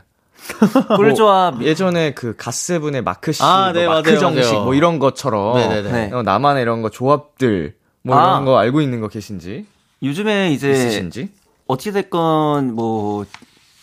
꿀조합. 0.96 1.62
예전에 1.62 2.12
그 2.14 2.34
갓세븐의 2.36 3.02
마크 3.02 3.32
씨, 3.32 3.42
아, 3.42 3.64
뭐 3.64 3.72
네, 3.72 3.86
마크 3.86 4.08
맞아요, 4.08 4.20
정식 4.20 4.52
맞아요. 4.52 4.64
뭐 4.64 4.74
이런 4.74 4.98
것처럼 4.98 5.56
네네네. 5.56 5.90
네. 5.92 6.10
어, 6.12 6.22
나만의 6.22 6.62
이런 6.62 6.82
거 6.82 6.90
조합들 6.90 7.74
뭐 8.02 8.16
아. 8.16 8.22
이런 8.22 8.44
거 8.44 8.58
알고 8.58 8.80
있는 8.80 9.00
거 9.00 9.08
계신지 9.08 9.66
요즘에 10.02 10.52
이제 10.52 10.70
있으신지? 10.70 11.30
어찌 11.66 11.92
됐건 11.92 12.74
뭐 12.74 13.26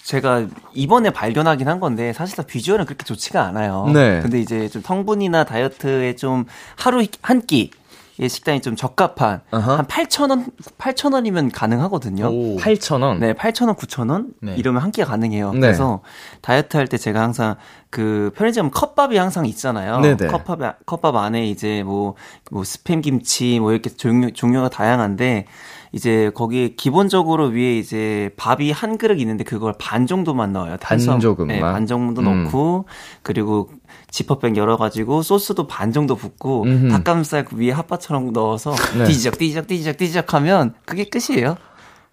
제가 0.03 0.45
이번에 0.73 1.09
발견하긴 1.09 1.67
한 1.67 1.79
건데 1.79 2.13
사실상 2.13 2.45
비주얼은 2.45 2.85
그렇게 2.85 3.03
좋지가 3.05 3.41
않아요. 3.47 3.89
네. 3.93 4.19
근데 4.21 4.39
이제 4.39 4.69
좀 4.69 4.81
성분이나 4.81 5.45
다이어트에 5.45 6.15
좀 6.15 6.45
하루 6.75 7.03
한 7.21 7.41
끼. 7.45 7.71
의 8.17 8.29
식단이 8.29 8.61
좀 8.61 8.77
적합한 8.77 9.41
어허. 9.51 9.75
한 9.75 9.85
8,000원 9.87 10.45
8,000원이면 10.77 11.51
가능하거든요. 11.53 12.27
오. 12.27 12.55
8,000원. 12.57 13.17
네, 13.19 13.33
8,000원, 13.33 13.75
9,000원 13.77 14.27
네. 14.41 14.55
이러면 14.55 14.81
한 14.81 14.91
끼가 14.91 15.07
가능해요. 15.07 15.51
네. 15.53 15.59
그래서 15.59 15.99
다이어트 16.41 16.77
할 16.77 16.87
때 16.87 16.97
제가 16.97 17.21
항상 17.21 17.55
그 17.89 18.31
편의점 18.37 18.71
컵밥이 18.71 19.17
항상 19.17 19.45
있잖아요. 19.47 19.99
네네. 19.99 20.27
컵밥 20.27 20.85
컵밥 20.85 21.15
안에 21.15 21.45
이제 21.47 21.83
뭐뭐 21.83 22.15
스팸 22.51 23.01
김치 23.01 23.59
뭐 23.59 23.73
이렇게 23.73 23.89
종류 23.89 24.31
종류가 24.31 24.69
다양한데 24.69 25.45
이제 25.91 26.29
거기 26.35 26.75
기본적으로 26.75 27.47
위에 27.47 27.77
이제 27.77 28.29
밥이 28.37 28.71
한 28.71 28.97
그릇 28.97 29.19
있는데 29.19 29.43
그걸 29.43 29.73
반 29.79 30.07
정도만 30.07 30.51
넣어요. 30.53 30.77
탄수화물. 30.77 31.21
조금만? 31.21 31.55
네, 31.55 31.61
반 31.61 31.85
정도 31.85 32.21
음. 32.21 32.43
넣고 32.45 32.85
그리고 33.23 33.69
지퍼백 34.15 34.55
열어가지고 34.55 35.23
소스도 35.23 35.67
반 35.67 35.91
정도 35.91 36.15
붓고 36.15 36.63
음흠. 36.63 36.87
닭가슴살 36.89 37.43
그 37.43 37.57
위에 37.57 37.71
핫바처럼 37.71 38.31
넣어서 38.31 38.73
네. 38.97 39.03
뒤지적 39.03 39.37
뒤지적 39.37 39.67
뒤지적 39.67 39.97
뒤지적 39.97 40.33
하면 40.35 40.73
그게 40.85 41.03
끝이에요. 41.03 41.57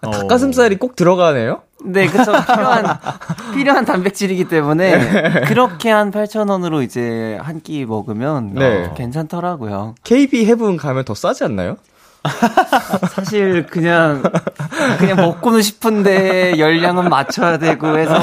아, 0.01 0.11
닭가슴살이 0.11 0.79
꼭 0.79 0.97
들어가네요? 0.97 1.61
네, 1.85 2.09
그쵸. 2.09 2.33
필요한, 2.53 2.85
필요한 3.55 3.85
단백질이기 3.85 4.49
때문에, 4.49 5.45
그렇게 5.47 5.91
한 5.91 6.11
8,000원으로 6.11 6.83
이제 6.83 7.39
한 7.41 7.61
끼 7.61 7.85
먹으면, 7.85 8.55
네. 8.55 8.87
어, 8.87 8.95
괜찮더라고요. 8.95 9.95
KB 10.03 10.45
해븐 10.47 10.77
가면 10.77 11.05
더 11.05 11.15
싸지 11.15 11.45
않나요? 11.45 11.77
사실, 13.11 13.67
그냥, 13.67 14.23
그냥 14.99 15.17
먹고는 15.17 15.63
싶은데, 15.63 16.59
열량은 16.59 17.09
맞춰야 17.09 17.59
되고 17.59 17.99
해서, 17.99 18.15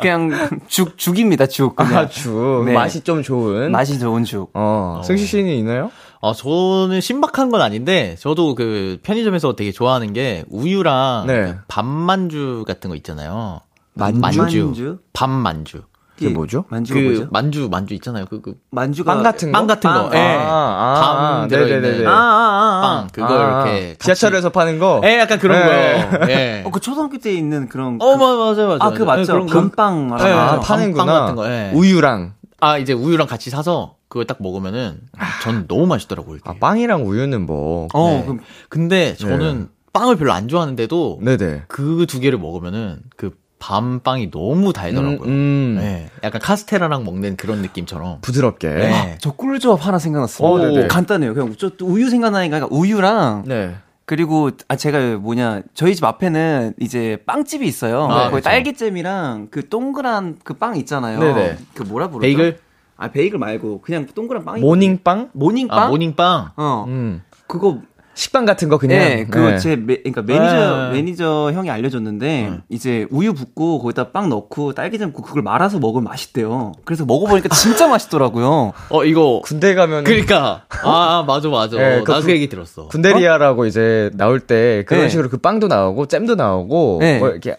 그냥 0.00 0.60
죽, 0.68 0.98
죽입니다, 0.98 1.46
죽. 1.46 1.76
그냥. 1.76 1.96
아, 1.96 2.08
주. 2.08 2.62
네. 2.66 2.72
맛이 2.72 3.00
좀 3.02 3.22
좋은. 3.22 3.70
맛이 3.70 3.98
좋은 3.98 4.24
죽. 4.24 4.50
어, 4.54 5.00
승시 5.04 5.26
씨는 5.26 5.50
있나요? 5.52 5.90
아, 6.20 6.32
저는 6.32 7.00
신박한 7.00 7.50
건 7.50 7.60
아닌데, 7.60 8.16
저도 8.18 8.54
그 8.54 8.98
편의점에서 9.02 9.54
되게 9.56 9.72
좋아하는 9.72 10.12
게 10.12 10.44
우유랑 10.48 11.24
네. 11.26 11.54
밥만주 11.68 12.64
같은 12.66 12.90
거 12.90 12.96
있잖아요. 12.96 13.60
만주? 13.94 14.38
만주? 14.38 14.98
밥만주. 15.12 15.82
그게 16.18 16.30
뭐죠? 16.30 16.64
만주가 16.70 16.98
그 17.00 17.04
뭐죠? 17.04 17.28
만주 17.30 17.68
만주 17.70 17.94
있잖아요. 17.94 18.24
그, 18.28 18.40
그 18.40 18.54
만주가. 18.70 19.14
빵 19.14 19.22
같은 19.22 19.52
거? 19.52 19.58
빵 19.58 19.66
같은 19.66 19.92
거. 19.92 20.08
빵. 20.08 20.18
예. 20.18 20.36
아, 20.40 21.42
아, 21.42 21.46
네네네네. 21.50 22.06
아, 22.06 22.10
아, 22.10 22.14
아, 22.14 22.78
아. 22.78 22.80
빵 23.00 23.08
그걸 23.12 23.38
아, 23.38 23.66
이렇게 23.66 23.92
같이- 23.98 24.04
지하철에서 24.04 24.50
파는 24.50 24.78
거? 24.78 25.00
예, 25.04 25.18
약간 25.18 25.38
그런 25.38 25.58
네. 25.66 26.08
거요. 26.10 26.20
예. 26.30 26.62
어, 26.66 26.70
그 26.70 26.80
초등학교 26.80 27.18
때 27.18 27.32
있는 27.32 27.68
그런. 27.68 27.98
어, 28.00 28.16
그- 28.16 28.22
맞아, 28.24 28.36
맞아, 28.36 28.66
맞아. 28.66 28.84
아, 28.86 28.90
그 28.90 29.02
맞죠? 29.02 29.32
그런 29.32 29.46
거. 29.46 29.52
금빵 29.52 30.08
말하는 30.08 30.32
예, 30.32 30.36
아? 30.38 30.60
파는구나. 30.60 31.04
빵 31.04 31.14
같은 31.20 31.34
거, 31.36 31.46
예. 31.50 31.70
우유랑. 31.74 32.32
아, 32.60 32.78
이제 32.78 32.92
우유랑 32.94 33.26
같이 33.26 33.50
사서 33.50 33.96
그걸 34.08 34.24
딱 34.26 34.38
먹으면은 34.40 34.98
전 35.42 35.66
너무 35.68 35.86
맛있더라고요. 35.86 36.36
이게. 36.36 36.48
아, 36.48 36.54
빵이랑 36.58 37.06
우유는 37.06 37.44
뭐. 37.44 37.88
어, 37.92 38.08
네. 38.10 38.22
그럼 38.24 38.40
근데 38.70 39.14
저는 39.14 39.68
빵을 39.92 40.16
별로 40.16 40.32
안 40.32 40.48
좋아하는데도 40.48 41.18
네네. 41.22 41.64
그 41.68 42.06
두 42.08 42.20
개를 42.20 42.38
먹으면은 42.38 43.00
그 43.16 43.32
밤빵이 43.66 44.30
너무 44.30 44.72
달더라고요. 44.72 45.18
음, 45.22 45.28
음. 45.28 45.76
네, 45.80 46.08
약간 46.22 46.40
카스테라랑 46.40 47.04
먹는 47.04 47.36
그런 47.36 47.62
느낌처럼. 47.62 48.18
부드럽게. 48.20 48.68
네. 48.68 49.18
저 49.20 49.32
꿀조합 49.32 49.84
하나 49.84 49.98
생각났어요. 49.98 50.48
어, 50.48 50.58
네네. 50.58 50.86
간단해요. 50.86 51.34
그냥 51.34 51.54
저 51.58 51.70
우유 51.82 52.08
생각나니까 52.08 52.68
우유랑 52.70 53.42
네. 53.46 53.74
그리고 54.04 54.50
아 54.68 54.76
제가 54.76 55.16
뭐냐 55.16 55.62
저희 55.74 55.96
집 55.96 56.04
앞에는 56.04 56.74
이제 56.78 57.18
빵집이 57.26 57.66
있어요. 57.66 58.04
아, 58.04 58.24
거기 58.30 58.36
그쵸. 58.36 58.44
딸기잼이랑 58.44 59.48
그 59.50 59.68
동그란 59.68 60.38
그 60.44 60.54
빵 60.54 60.76
있잖아요. 60.76 61.18
네네. 61.18 61.56
그 61.74 61.82
뭐라 61.82 62.08
부르죠? 62.08 62.20
베이글? 62.22 62.58
아 62.96 63.08
베이글 63.10 63.40
말고 63.40 63.80
그냥 63.82 64.06
동그란 64.06 64.44
빵이 64.44 64.60
모닝빵? 64.60 65.30
모닝빵? 65.32 65.78
아, 65.78 65.88
모닝빵. 65.88 66.50
어 66.56 66.84
음. 66.86 67.22
그거 67.48 67.80
식빵 68.16 68.46
같은 68.46 68.68
거 68.70 68.78
그냥. 68.78 68.98
네, 68.98 69.26
그거 69.26 69.50
네. 69.50 69.58
제 69.58 69.76
매, 69.76 69.96
그러니까 69.98 70.22
매니저 70.22 70.88
네. 70.88 70.92
매니저 70.94 71.52
형이 71.52 71.70
알려줬는데 71.70 72.60
이제 72.70 73.06
우유 73.10 73.34
붓고 73.34 73.78
거기다 73.82 74.10
빵 74.10 74.30
넣고 74.30 74.72
딸기잼 74.72 75.12
붓고 75.12 75.22
그걸 75.28 75.42
말아서 75.42 75.78
먹으면 75.78 76.04
맛있대요. 76.04 76.72
그래서 76.86 77.04
먹어보니까 77.04 77.50
진짜 77.54 77.86
맛있더라고요. 77.86 78.72
어, 78.88 79.04
이거. 79.04 79.42
군대 79.44 79.74
가면. 79.74 80.04
그러니까. 80.04 80.64
아, 80.82 81.24
맞아, 81.26 81.48
맞아. 81.50 81.76
네, 81.76 82.02
그 82.04 82.10
나도 82.10 82.22
그 82.22 82.26
군- 82.26 82.30
얘기 82.30 82.48
들었어. 82.48 82.88
군대리아라고 82.88 83.66
이제 83.66 84.10
나올 84.14 84.40
때 84.40 84.84
그런 84.88 85.02
네. 85.04 85.08
식으로 85.10 85.28
그 85.28 85.36
빵도 85.36 85.68
나오고 85.68 86.06
잼도 86.06 86.36
나오고 86.36 86.98
네. 87.02 87.18
뭐 87.18 87.28
이렇게 87.28 87.58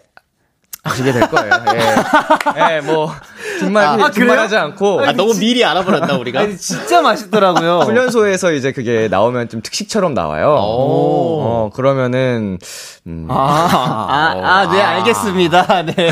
아시게 0.81 1.11
될 1.11 1.29
거예요. 1.29 1.51
예. 1.75 2.75
예, 2.77 2.81
뭐 2.81 3.11
정말 3.59 3.83
아, 3.85 3.89
정말 3.97 4.11
그래요? 4.11 4.39
하지 4.39 4.55
않고 4.57 5.01
아, 5.05 5.11
너무 5.13 5.33
미리 5.37 5.63
알아버렸나, 5.65 6.15
우리가? 6.17 6.41
아니 6.41 6.57
진짜 6.57 7.01
맛있더라고요. 7.01 7.79
훈련소에서 7.85 8.51
이제 8.53 8.72
그게 8.72 9.07
나오면 9.09 9.50
좀 9.50 9.61
특식처럼 9.61 10.13
나와요. 10.13 10.48
오. 10.59 11.41
어, 11.41 11.70
그러면은 11.74 12.59
음. 13.07 13.27
아, 13.29 13.35
아, 14.09 14.35
아, 14.43 14.72
네, 14.72 14.81
알겠습니다. 14.81 15.83
네. 15.96 16.11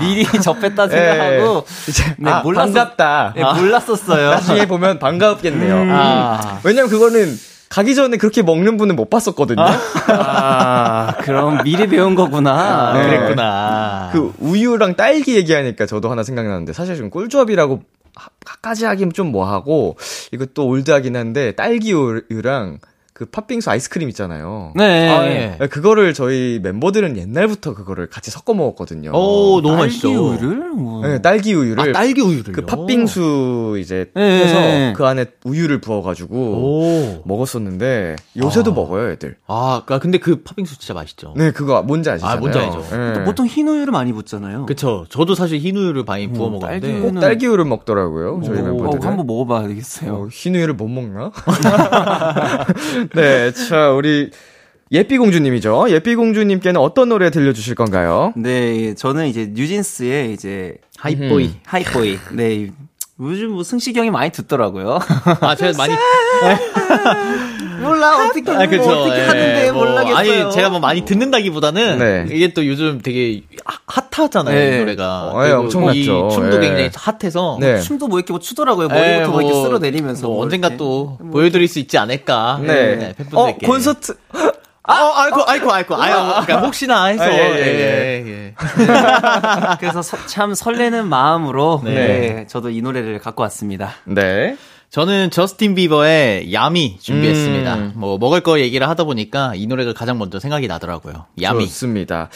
미리 0.00 0.24
접했다 0.24 0.88
생각하고. 0.88 1.64
예. 1.66 1.90
이제 1.90 2.14
네, 2.18 2.30
아, 2.30 2.42
몰랐었- 2.42 2.54
반갑다. 2.56 3.32
네, 3.36 3.42
몰랐었어요. 3.44 4.30
나중에 4.30 4.66
보면 4.66 4.98
반갑겠네요. 4.98 5.86
아. 5.90 6.60
왜냐면 6.62 6.90
그거는 6.90 7.36
가기 7.68 7.94
전에 7.94 8.16
그렇게 8.16 8.42
먹는 8.42 8.76
분은 8.76 8.94
못 8.96 9.10
봤었거든요. 9.10 9.60
아, 10.08 11.14
그럼 11.20 11.62
미리 11.64 11.86
배운 11.88 12.14
거구나. 12.14 12.92
네. 12.94 13.06
그랬구나. 13.06 14.10
그 14.12 14.32
우유랑 14.38 14.94
딸기 14.96 15.34
얘기하니까 15.36 15.86
저도 15.86 16.10
하나 16.10 16.22
생각나는데 16.22 16.72
사실 16.72 16.96
좀 16.96 17.10
꿀조합이라고 17.10 17.82
하- 18.14 18.28
까지 18.62 18.84
하긴 18.86 19.12
좀 19.12 19.30
뭐하고 19.32 19.96
이것도 20.32 20.66
올드하긴 20.66 21.16
한데 21.16 21.52
딸기 21.52 21.92
우유랑 21.92 22.78
그 23.16 23.24
팥빙수 23.24 23.70
아이스크림 23.70 24.10
있잖아요. 24.10 24.72
네. 24.76 25.08
아, 25.08 25.24
예. 25.26 25.56
네, 25.58 25.66
그거를 25.68 26.12
저희 26.12 26.60
멤버들은 26.62 27.16
옛날부터 27.16 27.72
그거를 27.72 28.08
같이 28.10 28.30
섞어 28.30 28.52
먹었거든요. 28.52 29.10
오, 29.14 29.62
너무 29.62 29.76
딸기 29.78 29.84
맛있죠. 29.86 30.08
우유를? 30.10 30.56
뭐. 30.72 31.00
네, 31.06 31.22
딸기 31.22 31.54
우유를 31.54 31.88
아, 31.88 31.92
딸기 31.92 32.20
우유를. 32.20 32.52
그 32.52 32.66
팥빙수 32.66 33.78
이제 33.80 34.10
네. 34.14 34.42
해서 34.44 34.92
그 34.94 35.06
안에 35.06 35.24
우유를 35.44 35.80
부어가지고 35.80 36.36
오. 36.36 37.22
먹었었는데 37.24 38.16
요새도 38.36 38.72
아. 38.72 38.74
먹어요, 38.74 39.10
애들. 39.12 39.36
아, 39.46 39.80
그- 39.86 39.98
근데 39.98 40.18
그 40.18 40.42
팥빙수 40.42 40.78
진짜 40.78 40.92
맛있죠. 40.92 41.32
네, 41.38 41.52
그거 41.52 41.82
뭔지 41.82 42.10
아시잖아요. 42.10 42.36
아, 42.36 42.38
뭔지 42.38 42.58
알죠. 42.58 42.84
네. 42.94 43.12
또 43.14 43.24
보통 43.24 43.46
흰 43.46 43.66
우유를 43.66 43.92
많이 43.92 44.12
붓잖아요. 44.12 44.66
그쵸. 44.66 45.06
저도 45.08 45.34
사실 45.34 45.58
흰 45.58 45.74
우유를 45.78 46.04
많이 46.04 46.30
부어 46.30 46.48
음, 46.48 46.52
먹었는데. 46.52 46.86
딸기 46.86 47.00
꼭 47.00 47.18
딸기 47.20 47.46
우유를 47.46 47.64
먹더라고요, 47.64 48.42
저희 48.44 48.58
오. 48.58 48.60
어, 48.60 48.64
멤버들은. 48.74 49.02
한번 49.08 49.26
먹어봐야 49.26 49.68
되겠어요. 49.68 50.12
어, 50.14 50.28
흰 50.30 50.54
우유를 50.54 50.74
못 50.74 50.86
먹나? 50.88 51.32
네, 53.14 53.52
자, 53.52 53.90
우리 53.90 54.30
예삐공주님이죠. 54.92 55.90
예삐공주님께는 55.90 56.80
어떤 56.80 57.08
노래 57.08 57.30
들려주실 57.30 57.74
건가요? 57.74 58.32
네, 58.36 58.94
저는 58.94 59.26
이제 59.26 59.50
뉴진스의 59.52 60.32
이제 60.32 60.76
하이보이. 60.98 61.56
하이보이. 61.64 62.18
네. 62.32 62.70
요즘 63.18 63.52
뭐 63.52 63.62
승식이 63.62 63.98
형이 63.98 64.10
많이 64.10 64.30
듣더라고요. 64.30 64.98
아, 65.40 65.54
제가 65.54 65.72
많이. 65.78 65.94
몰라, 67.80 68.26
어떻게, 68.26 68.50
아, 68.50 68.66
그쵸. 68.66 68.82
뭐 68.82 69.02
어떻게 69.04 69.20
예, 69.20 69.26
하는데 69.26 69.72
뭐, 69.72 69.84
몰라겠어요. 69.84 70.16
아니, 70.44 70.52
제가 70.52 70.70
뭐 70.70 70.80
많이 70.80 71.04
듣는다기보다는. 71.04 71.98
네. 71.98 72.26
이게 72.34 72.52
또 72.52 72.66
요즘 72.66 73.00
되게 73.02 73.42
하- 73.64 74.02
핫하잖아요, 74.12 74.54
네. 74.54 74.76
이 74.76 74.78
노래가. 74.80 75.30
어, 75.32 75.46
예, 75.46 75.52
엄청났죠. 75.52 75.98
이 75.98 76.04
춤도 76.04 76.56
예. 76.56 76.60
굉장히 76.60 76.90
핫해서. 76.94 77.58
네. 77.60 77.80
춤도 77.80 78.08
뭐 78.08 78.18
이렇게 78.18 78.32
뭐 78.32 78.40
추더라고요. 78.40 78.88
예, 78.90 78.94
머리부터 78.94 79.30
뭐 79.30 79.40
이렇게 79.40 79.54
뭐, 79.54 79.64
쓸어 79.66 79.78
내리면서. 79.78 80.26
뭐 80.28 80.42
언젠가 80.42 80.76
또 80.76 81.18
보여드릴 81.32 81.68
수 81.68 81.78
있지 81.78 81.98
않을까. 81.98 82.60
네. 82.62 83.14
어, 83.32 83.46
팬분들께. 83.46 83.66
콘서트. 83.66 84.16
아, 84.88 84.94
어, 84.94 85.12
아이고, 85.16 85.42
아이고, 85.46 85.72
아이고. 85.72 85.96
아유, 86.02 86.14
그러니까 86.44 86.58
혹시나 86.60 87.06
해서. 87.06 87.24
아, 87.24 87.28
예, 87.28 87.38
예, 87.38 88.24
예, 88.24 88.26
예. 88.28 88.54
그래서 89.80 90.00
서- 90.02 90.16
참 90.26 90.54
설레는 90.54 91.08
마음으로 91.08 91.82
네. 91.84 91.94
네. 91.94 92.46
저도 92.46 92.70
이 92.70 92.80
노래를 92.82 93.18
갖고 93.18 93.42
왔습니다. 93.42 93.90
네. 94.04 94.56
저는 94.90 95.30
저스틴 95.30 95.74
비버의 95.74 96.52
야미 96.54 96.98
준비했습니다. 97.00 97.74
음. 97.74 97.92
뭐 97.96 98.16
먹을 98.18 98.40
거 98.40 98.60
얘기를 98.60 98.88
하다 98.88 99.04
보니까 99.04 99.52
이 99.54 99.66
노래가 99.66 99.92
가장 99.92 100.16
먼저 100.18 100.38
생각이 100.38 100.68
나더라고요. 100.68 101.26
야미. 101.42 101.66
좋습니다. 101.66 102.30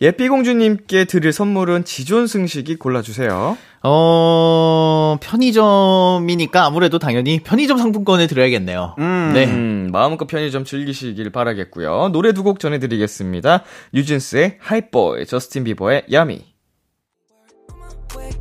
예삐공주님께 0.00 1.06
드릴 1.06 1.32
선물은 1.32 1.84
지존 1.84 2.26
승식이 2.28 2.76
골라주세요. 2.76 3.56
어, 3.82 5.16
편의점이니까 5.20 6.64
아무래도 6.64 6.98
당연히 6.98 7.40
편의점 7.40 7.78
상품권을 7.78 8.28
드려야겠네요. 8.28 8.94
네. 8.98 9.44
음, 9.46 9.88
마음껏 9.92 10.26
편의점 10.26 10.64
즐기시길 10.64 11.30
바라겠고요. 11.30 12.10
노래 12.12 12.32
두 12.32 12.44
곡 12.44 12.60
전해드리겠습니다. 12.60 13.62
뉴진스의 13.94 14.58
하이보이, 14.60 15.24
저스틴 15.24 15.64
비버의 15.64 16.04
야미. 16.12 16.53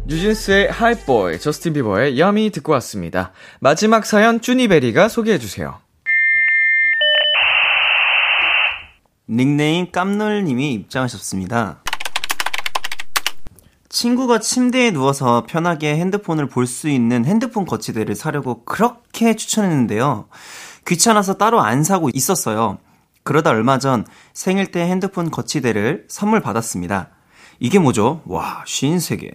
뉴진스의 0.06 0.70
하이보이, 0.70 1.40
저스틴 1.40 1.74
비버의 1.74 2.20
야미 2.20 2.52
듣고 2.52 2.74
왔습니다. 2.74 3.32
마지막 3.60 4.06
사연 4.06 4.42
쭈니베리가 4.42 5.08
소개해주세요. 5.08 5.80
닉네임 9.30 9.92
깜놀님이 9.92 10.74
입장하셨습니다. 10.74 11.82
친구가 13.88 14.40
침대에 14.40 14.92
누워서 14.92 15.46
편하게 15.48 15.96
핸드폰을 15.96 16.48
볼 16.50 16.66
수 16.68 16.90
있는 16.90 17.24
핸드폰 17.26 17.66
거치대를 17.66 18.16
사려고 18.16 18.66
그렇게 18.66 19.36
추천했는데요. 19.36 20.28
귀찮아서 20.86 21.36
따로 21.36 21.62
안 21.62 21.84
사고 21.84 22.10
있었어요. 22.14 22.80
그러다 23.24 23.52
얼마 23.52 23.80
전 23.80 24.06
생일 24.34 24.72
때 24.72 24.82
핸드폰 24.82 25.32
거치대를 25.32 26.08
선물 26.10 26.42
받았습니다. 26.42 27.10
이게 27.60 27.80
뭐죠? 27.80 28.22
와, 28.26 28.64
53개. 28.66 29.32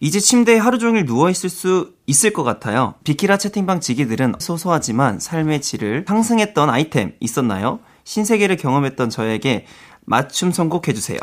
이제 0.00 0.20
침대에 0.20 0.58
하루 0.58 0.78
종일 0.78 1.04
누워있을 1.04 1.48
수 1.50 1.92
있을 2.06 2.32
것 2.32 2.42
같아요. 2.44 2.94
비키라 3.04 3.38
채팅방 3.38 3.80
지기들은 3.80 4.34
소소하지만 4.38 5.18
삶의 5.20 5.60
질을 5.62 6.04
상승했던 6.06 6.70
아이템 6.70 7.12
있었나요? 7.20 7.80
신세계를 8.04 8.56
경험했던 8.56 9.10
저에게 9.10 9.66
맞춤 10.04 10.52
선곡해주세요. 10.52 11.18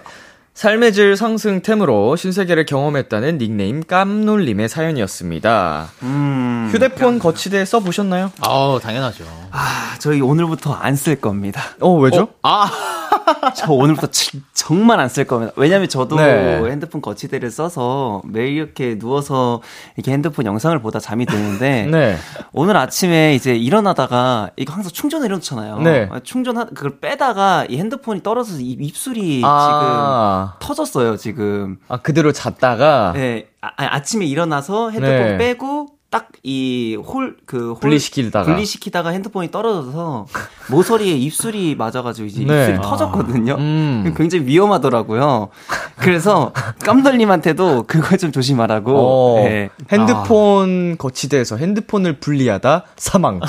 삶의 0.54 0.92
질 0.92 1.16
상승템으로 1.16 2.18
신세계를 2.18 2.66
경험했다는 2.66 3.38
닉네임 3.38 3.82
깜놀님의 3.82 4.68
사연이었습니다. 4.68 5.90
음. 6.04 6.70
휴대폰 6.74 7.20
거치대 7.20 7.64
써보셨나요? 7.64 8.32
아 8.42 8.80
당연하죠. 8.82 9.24
아, 9.52 9.96
저희 10.00 10.20
오늘부터 10.20 10.74
안 10.74 10.96
쓸 10.96 11.16
겁니다. 11.22 11.62
어, 11.80 11.94
왜죠? 11.98 12.30
아, 12.44 12.70
저 13.56 13.72
오늘부터 13.74 14.08
지- 14.08 14.42
정말 14.54 15.00
안 15.00 15.10
쓸 15.10 15.26
겁니다. 15.26 15.52
왜냐면 15.56 15.90
저도 15.90 16.16
네. 16.16 16.62
핸드폰 16.70 17.02
거치대를 17.02 17.50
써서 17.52 18.22
매일 18.26 18.56
이렇게 18.58 18.98
누워서 18.98 19.62
이렇게 19.98 20.12
핸드폰 20.12 20.46
영상을 20.46 20.78
보다 20.82 21.00
잠이 21.00 21.26
드는데 21.26 21.88
네. 21.92 22.18
오늘 22.54 22.78
아침에 22.78 23.34
이제 23.36 23.56
일어나다가 23.56 24.50
이거 24.58 24.74
항상 24.74 24.92
충전을 24.92 25.26
해놓잖아요. 25.26 25.80
네. 25.80 26.10
충전 26.24 26.74
그걸 26.74 27.00
빼다가 27.00 27.66
이 27.70 27.78
핸드폰이 27.78 28.24
떨어져서 28.24 28.60
이 28.60 28.78
입술이 28.80 29.42
아, 29.44 30.56
지금 30.60 30.68
터졌어요. 30.68 31.18
지금. 31.18 31.78
아, 31.88 31.98
그대로 31.98 32.32
잤다가 32.32 33.14
네. 33.16 33.48
아, 33.62 33.70
아침에 33.78 34.26
일어나서 34.26 34.90
핸드폰 34.92 35.18
네. 35.18 35.38
빼고 35.38 35.88
딱 36.12 36.28
이 36.44 36.98
홀 36.98 37.38
그 37.46 37.76
분리시키다가. 37.80 38.46
분리시키다가 38.46 39.10
핸드폰이 39.12 39.50
떨어져서 39.52 40.26
모서리에 40.70 41.14
입술이 41.14 41.76
맞아가지고 41.76 42.26
이제 42.28 42.44
네. 42.44 42.60
입술이 42.62 42.78
터졌거든요. 42.82 43.56
음. 43.60 44.14
굉장히 44.18 44.46
위험하더라고요. 44.46 45.50
그래서 45.98 46.52
깜돌님한테도 46.84 47.84
그걸 47.88 48.18
좀 48.18 48.32
조심하라고. 48.32 48.98
어, 48.98 49.44
네. 49.44 49.70
핸드폰 49.92 50.98
거치대에서 50.98 51.58
핸드폰을 51.58 52.20
분리하다 52.20 52.86
사망. 52.98 53.40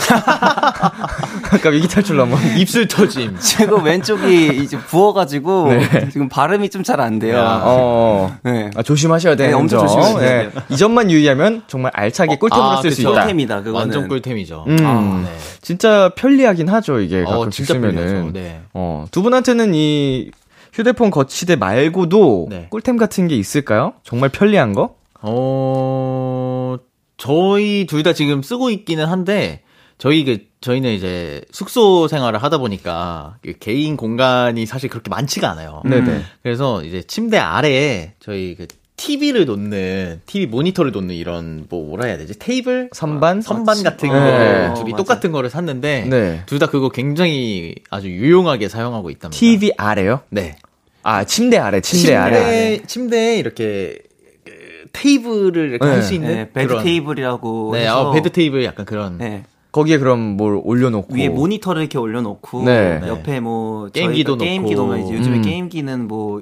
아까 1.50 1.70
위기 1.70 1.88
탈출나무. 1.88 2.36
입술 2.58 2.86
터짐. 2.88 3.36
제가 3.40 3.82
왼쪽이 3.82 4.60
이제 4.62 4.78
부어가지고 4.78 5.68
네. 5.68 6.08
지금 6.10 6.28
발음이 6.28 6.68
좀 6.70 6.82
잘 6.82 7.00
안 7.00 7.18
돼요. 7.18 7.38
어. 7.62 8.36
네. 8.42 8.70
아, 8.76 8.82
조심하셔야 8.82 9.34
되는 9.36 9.50
네, 9.52 9.56
엄청 9.56 9.78
점. 9.80 9.88
조심하셔야 9.88 10.50
돼요. 10.50 10.62
이 10.68 10.76
점만 10.76 11.10
유의하면 11.10 11.62
정말 11.68 11.90
알차게 11.94 12.36
꿀 12.38 12.50
템으로 12.52 12.70
아, 12.70 12.82
쓸수 12.82 12.96
그쵸. 12.98 13.10
있다. 13.12 13.20
꿀템이다. 13.22 13.56
그거는. 13.62 13.74
완전 13.78 14.08
꿀템이죠. 14.08 14.64
음, 14.68 14.76
아, 14.84 15.22
네. 15.24 15.36
진짜 15.60 16.10
편리하긴 16.14 16.68
하죠, 16.68 17.00
이게 17.00 17.24
가끔 17.24 17.38
어, 17.48 17.50
진짜 17.50 17.74
쓰면은. 17.74 17.96
편리하죠. 17.96 18.32
네. 18.32 18.60
어, 18.74 19.06
두 19.10 19.22
분한테는 19.22 19.74
이 19.74 20.30
휴대폰 20.72 21.10
거치대 21.10 21.56
말고도 21.56 22.46
네. 22.50 22.66
꿀템 22.70 22.96
같은 22.96 23.28
게 23.28 23.36
있을까요? 23.36 23.94
정말 24.04 24.28
편리한 24.30 24.72
거? 24.74 24.96
어, 25.22 26.76
저희 27.16 27.86
둘 27.86 28.02
다 28.02 28.12
지금 28.12 28.42
쓰고 28.42 28.70
있기는 28.70 29.06
한데, 29.06 29.62
저희 29.98 30.24
그, 30.24 30.38
저희는 30.60 30.92
이제 30.92 31.42
숙소 31.52 32.08
생활을 32.08 32.42
하다 32.42 32.58
보니까 32.58 33.36
그 33.42 33.52
개인 33.60 33.96
공간이 33.96 34.66
사실 34.66 34.88
그렇게 34.90 35.10
많지가 35.10 35.48
않아요. 35.50 35.82
네네. 35.84 36.22
그래서 36.42 36.82
이제 36.84 37.02
침대 37.02 37.36
아래에 37.38 38.14
저희 38.20 38.54
그 38.56 38.66
TV를 39.06 39.46
놓는, 39.46 40.20
TV 40.26 40.46
모니터를 40.46 40.92
놓는 40.92 41.12
이런, 41.16 41.66
뭐, 41.68 41.84
뭐라 41.88 42.06
해야 42.06 42.16
되지? 42.18 42.38
테이블? 42.38 42.88
선반? 42.92 43.40
선반 43.40 43.82
같은 43.82 44.08
네. 44.08 44.14
거를 44.14 44.70
어, 44.70 44.74
둘이 44.74 44.92
맞아. 44.92 45.02
똑같은 45.02 45.32
거를 45.32 45.50
샀는데, 45.50 46.06
네. 46.08 46.42
둘다 46.46 46.66
그거 46.66 46.88
굉장히 46.88 47.74
아주 47.90 48.08
유용하게 48.08 48.68
사용하고 48.68 49.10
있답니다. 49.10 49.36
TV 49.36 49.72
아래요? 49.76 50.20
네. 50.30 50.54
아, 51.02 51.24
침대 51.24 51.58
아래, 51.58 51.80
침대, 51.80 52.14
아래. 52.14 52.80
침대에 52.86 53.38
이렇게 53.38 53.98
그 54.44 54.52
테이블을 54.92 55.70
이렇게 55.70 55.84
네. 55.84 55.90
할수 55.90 56.14
있는 56.14 56.28
네, 56.28 56.50
bed 56.52 56.68
그런- 56.68 56.84
테이블이라고 56.84 57.70
네, 57.72 57.80
해서 57.82 58.10
아, 58.10 58.12
bed 58.12 58.30
table 58.30 58.62
약간 58.62 58.86
그런 58.86 59.18
네. 59.18 59.42
거기에 59.72 59.98
그럼 59.98 60.20
뭘 60.36 60.60
올려놓고. 60.62 61.16
위에 61.16 61.28
모니터를 61.28 61.82
이렇게 61.82 61.98
올려놓고 61.98 62.62
네. 62.66 63.00
옆에 63.08 63.40
뭐 63.40 63.88
게임기도 63.88 64.36
게임기도 64.36 64.86
놓고. 64.86 64.96
이제 65.06 65.14
요즘에 65.18 65.36
음. 65.38 65.42
게임기는 65.42 66.06
뭐 66.06 66.40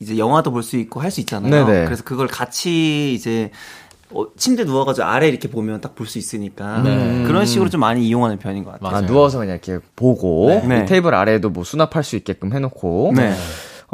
이제 0.00 0.18
영화도 0.18 0.50
볼 0.52 0.62
수 0.62 0.76
있고 0.76 1.00
할 1.00 1.10
수 1.10 1.20
있잖아요. 1.20 1.66
네네. 1.66 1.84
그래서 1.86 2.02
그걸 2.04 2.26
같이 2.28 3.12
이제 3.14 3.50
어, 4.10 4.26
침대 4.36 4.64
누워가지고 4.64 5.06
아래 5.06 5.28
이렇게 5.28 5.48
보면 5.48 5.80
딱 5.80 5.94
볼 5.96 6.06
수 6.06 6.18
있으니까 6.18 6.82
네. 6.82 7.24
그런 7.26 7.46
식으로 7.46 7.68
좀 7.70 7.80
많이 7.80 8.06
이용하는 8.06 8.38
편인 8.38 8.62
것 8.64 8.72
같아요. 8.72 8.88
아, 8.88 8.92
맞아요. 8.92 9.06
누워서 9.06 9.38
그냥 9.38 9.58
이렇게 9.62 9.84
보고 9.96 10.62
네. 10.68 10.82
이 10.82 10.86
테이블 10.86 11.14
아래에도 11.14 11.50
뭐 11.50 11.64
수납할 11.64 12.04
수 12.04 12.14
있게끔 12.16 12.52
해놓고. 12.52 13.12
네. 13.16 13.34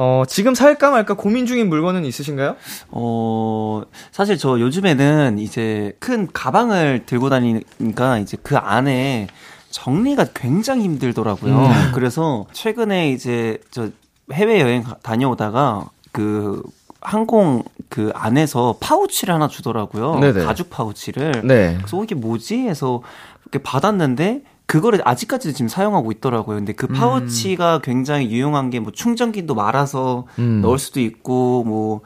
어, 0.02 0.22
지금 0.28 0.54
살까 0.54 0.90
말까 0.90 1.14
고민 1.14 1.44
중인 1.46 1.68
물건은 1.68 2.04
있으신가요? 2.06 2.56
어, 2.90 3.82
사실 4.12 4.38
저 4.38 4.58
요즘에는 4.58 5.38
이제 5.38 5.94
큰 5.98 6.26
가방을 6.32 7.04
들고 7.06 7.28
다니니까 7.28 8.18
이제 8.18 8.38
그 8.42 8.56
안에 8.56 9.26
정리가 9.70 10.26
굉장히 10.34 10.84
힘들더라고요. 10.84 11.70
그래서 11.94 12.46
최근에 12.52 13.10
이제 13.12 13.58
저 13.70 13.88
해외 14.32 14.60
여행 14.60 14.82
가- 14.82 14.96
다녀오다가 15.02 15.86
그 16.12 16.62
항공 17.00 17.62
그 17.88 18.10
안에서 18.14 18.76
파우치를 18.80 19.32
하나 19.34 19.48
주더라고요. 19.48 20.18
네네. 20.20 20.44
가죽 20.44 20.68
파우치를. 20.70 21.42
네. 21.44 21.76
그래서 21.78 21.98
어, 21.98 22.04
이게 22.04 22.14
뭐지? 22.14 22.58
해서 22.68 23.02
이렇게 23.44 23.62
받았는데 23.62 24.42
그거를 24.66 25.00
아직까지도 25.04 25.52
지금 25.54 25.68
사용하고 25.68 26.12
있더라고요. 26.12 26.56
근데 26.56 26.72
그 26.74 26.86
파우치가 26.86 27.80
굉장히 27.82 28.30
유용한 28.30 28.70
게 28.70 28.78
뭐 28.80 28.92
충전기도 28.92 29.54
말아서 29.54 30.26
음. 30.38 30.60
넣을 30.60 30.78
수도 30.78 31.00
있고 31.00 31.64
뭐 31.64 32.00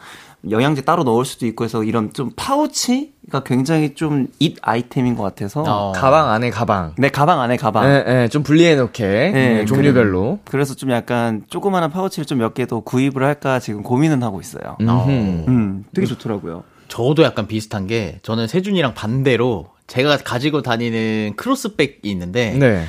영양제 0.50 0.83
따로 0.83 1.04
넣을 1.04 1.24
수도 1.24 1.46
있고 1.46 1.64
해서 1.64 1.83
이런 1.85 2.12
좀 2.12 2.30
파우치가 2.37 3.42
굉장히 3.44 3.94
좀 3.94 4.28
it 4.38 4.57
item인 4.62 5.16
것 5.16 5.22
같아서 5.22 5.62
어. 5.66 5.92
가방 5.92 6.30
안에 6.30 6.50
가방. 6.50 6.94
내 6.98 7.09
가방 7.09 7.40
안에 7.40 7.57
가방. 7.57 7.87
예, 7.88 8.04
예, 8.24 8.28
좀 8.28 8.42
분리해 8.42 8.76
놓게. 8.76 9.02
네, 9.07 9.59
예, 9.61 9.64
종류별로. 9.64 10.40
그래 10.44 10.64
서 10.64 10.74
좀 10.74 10.90
약간 10.90 11.44
조그마한 11.48 11.90
파우치를 11.90 12.26
좀 12.26 12.38
몇 12.38 12.54
개 12.54 12.66
더 12.66 12.80
구입을 12.80 13.22
할까 13.22 13.59
지금 13.61 13.83
고민은 13.83 14.22
하고 14.22 14.40
있어요. 14.40 14.76
음흠. 14.80 15.11
음, 15.48 15.85
되게 15.94 16.07
좋더라고요. 16.07 16.64
저도 16.88 17.22
약간 17.22 17.46
비슷한 17.46 17.87
게 17.87 18.18
저는 18.22 18.46
세준이랑 18.46 18.94
반대로 18.94 19.66
제가 19.87 20.18
가지고 20.18 20.62
다니는 20.62 21.33
크로스백이 21.37 22.00
있는데 22.11 22.52
네. 22.59 22.85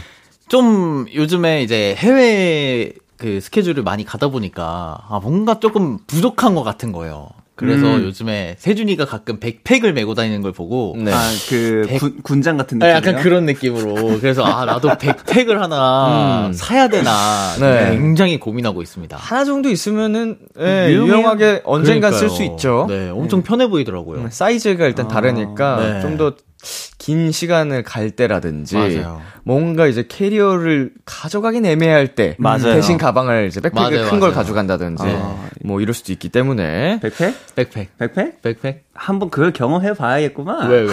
좀 0.47 1.05
요즘에 1.13 1.63
이제 1.63 1.95
해외 1.97 2.91
그 3.17 3.39
스케줄을 3.41 3.81
많이 3.83 4.03
가다 4.03 4.27
보니까 4.27 4.99
아 5.09 5.19
뭔가 5.23 5.59
조금 5.59 5.97
부족한 6.07 6.53
것 6.55 6.63
같은 6.63 6.91
거예요. 6.91 7.29
그래서 7.55 7.95
음. 7.95 8.03
요즘에 8.03 8.55
세준이가 8.59 9.05
가끔 9.05 9.39
백팩을 9.39 9.93
메고 9.93 10.13
다니는 10.13 10.41
걸 10.41 10.51
보고 10.51 10.93
네. 10.97 11.13
아, 11.13 11.19
그 11.49 11.85
백- 11.87 11.99
군, 11.99 12.21
군장 12.21 12.57
같은 12.57 12.81
아, 12.83 12.85
느낌이요? 12.87 12.95
약간 13.11 13.23
그런 13.23 13.45
느낌으로 13.45 14.19
그래서 14.19 14.43
아 14.43 14.65
나도 14.65 14.97
백팩을 14.97 15.61
하나 15.61 16.47
음. 16.47 16.53
사야 16.53 16.89
되나 16.89 17.55
네. 17.59 17.91
굉장히 17.91 18.39
고민하고 18.39 18.81
있습니다. 18.81 19.15
하나 19.15 19.45
정도 19.45 19.69
있으면은 19.69 20.37
예. 20.59 20.89
유용하게 20.91 21.61
언젠간 21.63 22.11
쓸 22.13 22.29
수. 22.29 22.43
있죠. 22.43 22.85
네, 22.89 23.09
엄청 23.09 23.41
편해 23.41 23.67
보이더라고요. 23.67 24.19
음, 24.19 24.27
사이즈가 24.29 24.85
일단 24.85 25.07
다르니까 25.07 25.77
네. 25.79 26.01
좀더 26.01 26.33
긴 26.97 27.31
시간을 27.31 27.83
갈 27.83 28.11
때라든지 28.11 28.75
맞아요. 28.75 29.21
뭔가 29.43 29.87
이제 29.87 30.05
캐리어를 30.07 30.91
가져가긴 31.05 31.65
애매할 31.65 32.15
때 32.15 32.35
맞아요. 32.39 32.73
대신 32.73 32.97
가방을 32.97 33.47
이제 33.47 33.61
백팩을 33.61 34.09
큰 34.09 34.19
걸. 34.19 34.31
가져간다든지 34.33 35.03
아. 35.05 35.45
뭐 35.63 35.81
이럴 35.81 35.93
수도 35.93 36.11
있기 36.11 36.29
때문에 36.29 36.99
백팩? 36.99 37.55
백팩, 37.55 37.97
백팩? 37.97 38.41
백팩. 38.41 38.85
한번 38.93 39.29
그걸 39.29 39.53
경험해 39.53 39.93
봐야겠구만. 39.93 40.69
왜, 40.69 40.81
왜? 40.81 40.91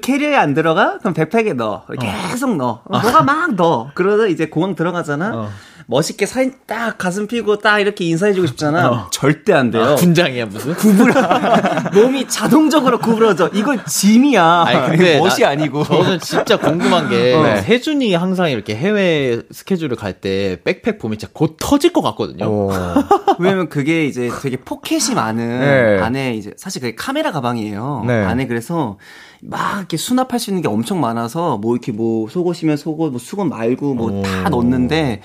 캐리어에 0.00 0.34
안 0.34 0.54
들어가? 0.54 0.98
그럼 0.98 1.14
백팩에 1.14 1.52
넣어. 1.52 1.84
계속 2.00 2.56
넣어. 2.56 2.82
뭐가 2.90 3.22
막 3.22 3.54
넣어. 3.54 3.90
그러다 3.94 4.26
이제 4.26 4.46
공항 4.46 4.74
들어가잖아. 4.74 5.30
어. 5.34 5.50
멋있게 5.88 6.26
사진 6.26 6.52
딱 6.66 6.98
가슴 6.98 7.28
피고 7.28 7.58
딱 7.58 7.78
이렇게 7.78 8.04
인사해주고 8.06 8.48
싶잖아. 8.48 9.08
절대 9.12 9.52
안 9.52 9.70
돼요. 9.70 9.84
아, 9.84 9.94
군장이야 9.94 10.46
무슨? 10.46 10.74
몸이 11.94 12.26
자동적으로 12.28 12.98
구부러져. 12.98 13.50
이건 13.54 13.80
짐이야. 13.86 14.44
아니, 14.66 14.90
근데 14.96 15.18
멋이 15.20 15.40
나- 15.42 15.50
아니고. 15.50 15.84
저는 15.84 16.18
진짜 16.18 16.56
궁금한 16.58 17.08
게 17.08 17.36
네. 17.40 17.62
세준이 17.62 18.14
항상 18.14 18.50
이렇게 18.50 18.74
해외 18.74 19.40
스케줄을 19.52 19.94
갈 19.96 20.16
때 20.16 20.58
백팩 20.64 20.98
보면 20.98 21.18
진짜 21.18 21.30
곧 21.34 21.56
터질 21.60 21.92
것 21.92 22.00
같거든요. 22.00 22.46
어, 22.48 22.70
왜냐면 23.38 23.68
그게 23.68 24.06
이제 24.06 24.30
되게 24.42 24.56
포켓이 24.56 25.14
많은 25.14 25.60
네. 25.60 25.98
안에 26.02 26.34
이제 26.34 26.52
사실 26.56 26.80
그게 26.80 26.94
카메라 26.94 27.30
가방이에요. 27.32 28.04
네. 28.06 28.24
안에 28.24 28.46
그래서 28.46 28.96
막 29.42 29.76
이렇게 29.78 29.98
수납할 29.98 30.40
수 30.40 30.48
있는 30.50 30.62
게 30.62 30.68
엄청 30.68 31.00
많아서 31.00 31.58
뭐 31.58 31.74
이렇게 31.76 31.92
뭐 31.92 32.28
속옷이면 32.30 32.78
속옷, 32.78 33.10
뭐 33.12 33.20
수건 33.20 33.50
말고 33.50 33.94
뭐 33.94 34.22
다 34.22 34.48
넣는데 34.48 35.20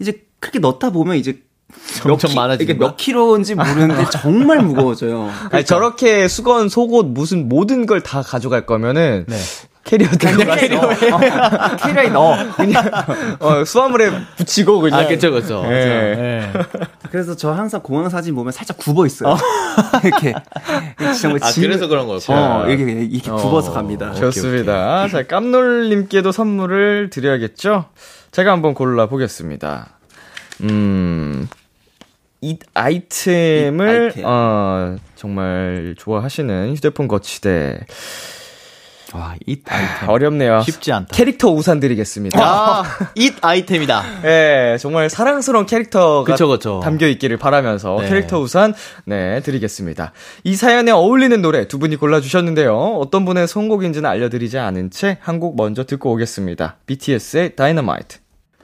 이제 0.00 0.22
그렇게 0.40 0.58
넣다 0.58 0.90
보면 0.90 1.16
이제 1.16 1.38
몇 2.04 2.10
점점 2.18 2.30
키- 2.30 2.36
많아지는 2.36 2.74
이게? 2.74 2.78
몇 2.78 2.96
킬로인지 2.96 3.54
모르는데 3.54 4.04
정말 4.12 4.60
무거워져요. 4.62 5.30
아니, 5.50 5.64
저렇게 5.64 6.28
수건, 6.28 6.68
속옷, 6.68 7.06
무슨 7.06 7.48
모든 7.48 7.86
걸 7.86 8.00
다 8.02 8.22
가져갈 8.22 8.66
거면은 8.66 9.24
네. 9.28 9.36
캐리어 9.84 10.08
들고 10.08 10.44
캐리어에 10.54 10.66
가서 10.78 11.08
넣어. 11.08 11.16
어, 11.72 11.76
캐리어에 11.76 12.08
넣어. 12.08 12.34
어, 13.40 13.64
수화물에 13.64 14.10
붙이고 14.36 14.80
그냥 14.80 15.00
아, 15.00 15.06
그쵸, 15.06 15.30
그쵸. 15.30 15.62
예. 15.66 16.50
그래서 17.10 17.36
저 17.36 17.52
항상 17.52 17.80
공항 17.82 18.08
사진 18.08 18.34
보면 18.34 18.52
살짝 18.52 18.78
굽어 18.78 19.06
있어요. 19.06 19.36
이렇게 20.04 20.34
정말 21.20 21.40
아, 21.42 21.50
짐- 21.50 21.62
그래서 21.64 21.86
그런 21.86 22.06
거였구나. 22.08 22.62
어, 22.62 22.68
이렇게 22.68 22.92
이렇게 23.04 23.30
굽어서 23.30 23.72
갑니다. 23.72 24.12
좋습니다. 24.14 25.06
자, 25.08 25.24
깜놀님께도 25.24 26.32
선물을 26.32 27.10
드려야겠죠? 27.10 27.86
제가 28.36 28.52
한번 28.52 28.74
골라보겠습니다. 28.74 29.88
음, 30.64 31.48
이 32.42 32.58
아이템을, 32.74 33.88
아이템. 34.08 34.24
어, 34.26 34.96
정말 35.14 35.94
좋아하시는 35.96 36.74
휴대폰 36.76 37.08
거치대. 37.08 37.80
와, 39.14 39.36
잇 39.46 39.62
아이템. 39.72 40.10
어렵네요. 40.10 40.60
쉽지 40.60 40.92
않다. 40.92 41.16
캐릭터 41.16 41.48
우산 41.48 41.80
드리겠습니다. 41.80 42.38
아, 42.38 42.82
잇 43.14 43.36
아이템이다. 43.40 44.02
예, 44.26 44.76
정말 44.78 45.08
사랑스러운 45.08 45.64
캐릭터가 45.64 46.30
그쵸, 46.30 46.46
그쵸. 46.46 46.80
담겨 46.84 47.06
있기를 47.06 47.38
바라면서 47.38 47.96
네. 48.02 48.08
캐릭터 48.10 48.38
우산 48.38 48.74
네 49.06 49.40
드리겠습니다. 49.40 50.12
이 50.44 50.56
사연에 50.56 50.90
어울리는 50.90 51.40
노래 51.40 51.66
두 51.68 51.78
분이 51.78 51.96
골라 51.96 52.20
주셨는데요. 52.20 52.76
어떤 52.98 53.24
분의 53.24 53.48
선곡인지는 53.48 54.10
알려 54.10 54.28
드리지 54.28 54.58
않은 54.58 54.90
채 54.90 55.16
한 55.22 55.40
곡 55.40 55.56
먼저 55.56 55.84
듣고 55.86 56.12
오겠습니다. 56.12 56.76
BTS의 56.84 57.56
다이너마이트. 57.56 58.18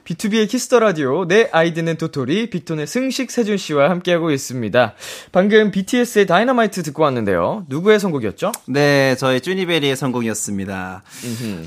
B2B의 0.05 0.49
키스터 0.49 0.79
라디오 0.79 1.25
내 1.27 1.49
아이디는 1.51 1.95
도토리 1.97 2.49
빅톤의 2.49 2.87
승식 2.87 3.31
세준 3.31 3.57
씨와 3.57 3.89
함께하고 3.89 4.31
있습니다. 4.31 4.93
방금 5.31 5.71
BTS의 5.71 6.27
Dynamite 6.27 6.83
듣고 6.83 7.03
왔는데요. 7.03 7.65
누구의 7.69 7.99
선곡이었죠? 7.99 8.51
네, 8.67 9.15
저의 9.15 9.39
쭈니베리의 9.39 9.95
선곡이었습니다. 9.95 11.03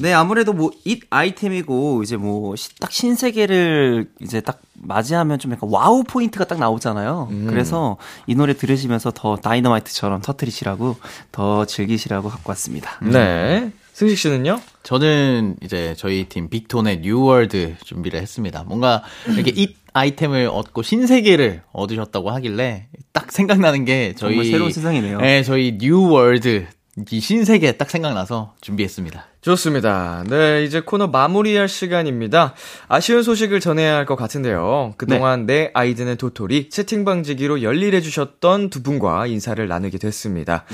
네, 0.00 0.12
아무래도 0.12 0.52
뭐, 0.52 0.70
잇 0.84 1.04
아이템이고, 1.08 2.02
이제 2.02 2.16
뭐, 2.16 2.54
딱 2.78 2.92
신세계를 2.92 4.10
이제 4.20 4.42
딱 4.42 4.60
맞이하면 4.74 5.38
좀 5.38 5.52
약간 5.52 5.70
wow 5.70 6.04
포인트가 6.04 6.44
딱 6.44 6.58
나오잖아요. 6.58 7.30
그래서 7.48 7.96
이 8.26 8.34
노래 8.34 8.54
들으시면서 8.54 9.12
더 9.14 9.36
다이너마이트처럼 9.36 10.20
터트리시라고, 10.20 10.96
더 11.32 11.64
즐기시라고 11.64 12.28
갖고 12.28 12.50
왔습니다. 12.50 12.98
네. 13.02 13.72
승식 13.96 14.18
씨는요? 14.18 14.60
저는 14.82 15.56
이제 15.62 15.94
저희 15.96 16.24
팀 16.28 16.50
빅톤의 16.50 17.00
New 17.00 17.29
World 17.29 17.76
준비를 17.82 18.20
했습니다. 18.20 18.62
뭔가 18.62 19.02
이렇게 19.26 19.50
잇 19.56 19.74
아이템을 19.94 20.48
얻고 20.48 20.82
신세계를 20.82 21.62
얻으셨다고 21.72 22.30
하길래 22.30 22.88
딱 23.14 23.32
생각나는 23.32 23.86
게 23.86 24.12
저희 24.14 24.32
정말 24.34 24.44
새로운 24.44 24.70
세상이네요. 24.70 25.18
네, 25.22 25.42
저희 25.42 25.78
New 25.80 26.13
World 26.13 26.66
이 27.10 27.20
신세계 27.20 27.78
딱 27.78 27.88
생각나서 27.88 28.54
준비했습니다. 28.60 29.26
좋습니다. 29.50 30.24
네, 30.28 30.64
이제 30.64 30.80
코너 30.80 31.06
마무리할 31.06 31.68
시간입니다. 31.68 32.54
아쉬운 32.88 33.22
소식을 33.22 33.60
전해야 33.60 33.94
할 33.94 34.04
것 34.06 34.16
같은데요. 34.16 34.94
그동안 34.96 35.46
내 35.46 35.70
아이디는 35.72 36.16
도토리 36.16 36.68
채팅방지기로 36.68 37.62
열일해주셨던 37.62 38.70
두 38.70 38.82
분과 38.82 39.26
인사를 39.28 39.66
나누게 39.68 39.98
됐습니다. 39.98 40.64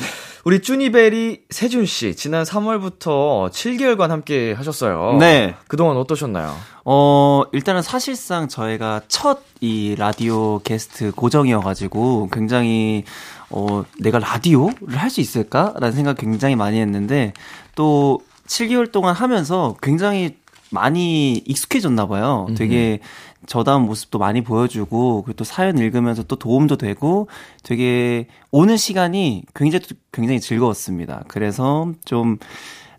우리 0.45 0.61
쭈니베리 0.61 1.43
세준씨, 1.51 2.17
지난 2.17 2.45
3월부터 2.45 3.51
7개월간 3.51 4.09
함께 4.09 4.55
하셨어요. 4.55 5.19
네. 5.21 5.55
그동안 5.69 5.99
어떠셨나요? 5.99 6.57
어, 6.87 7.43
일단은 7.53 7.83
사실상 7.83 8.49
저희가 8.49 9.03
첫 9.09 9.43
이 9.65 9.95
라디오 9.97 10.59
게스트 10.65 11.13
고정이어가지고 11.13 12.31
굉장히, 12.33 13.05
어, 13.49 13.85
내가 14.01 14.19
라디오를 14.19 14.97
할 14.97 15.09
수 15.09 15.21
있을까라는 15.21 15.93
생각 15.93 16.17
굉장히 16.17 16.57
많이 16.57 16.81
했는데 16.81 17.33
또 17.77 18.19
7개월 18.53 18.93
동안 18.93 19.15
하면서 19.15 19.77
굉장히 19.83 20.37
많이 20.71 21.35
익숙해졌나 21.47 22.07
봐요. 22.07 22.47
되게 22.57 23.01
저다운 23.47 23.83
모습도 23.83 24.19
많이 24.19 24.43
보여주고 24.43 25.23
그리고 25.23 25.37
또 25.37 25.45
사연 25.45 25.79
읽으면서 25.79 26.23
또 26.23 26.37
도움도 26.37 26.77
되고 26.77 27.29
되게 27.63 28.27
오는 28.51 28.77
시간이 28.77 29.45
굉장히 29.55 29.85
굉장히 30.13 30.41
즐거웠습니다. 30.41 31.25
그래서 31.29 31.93
좀 32.05 32.39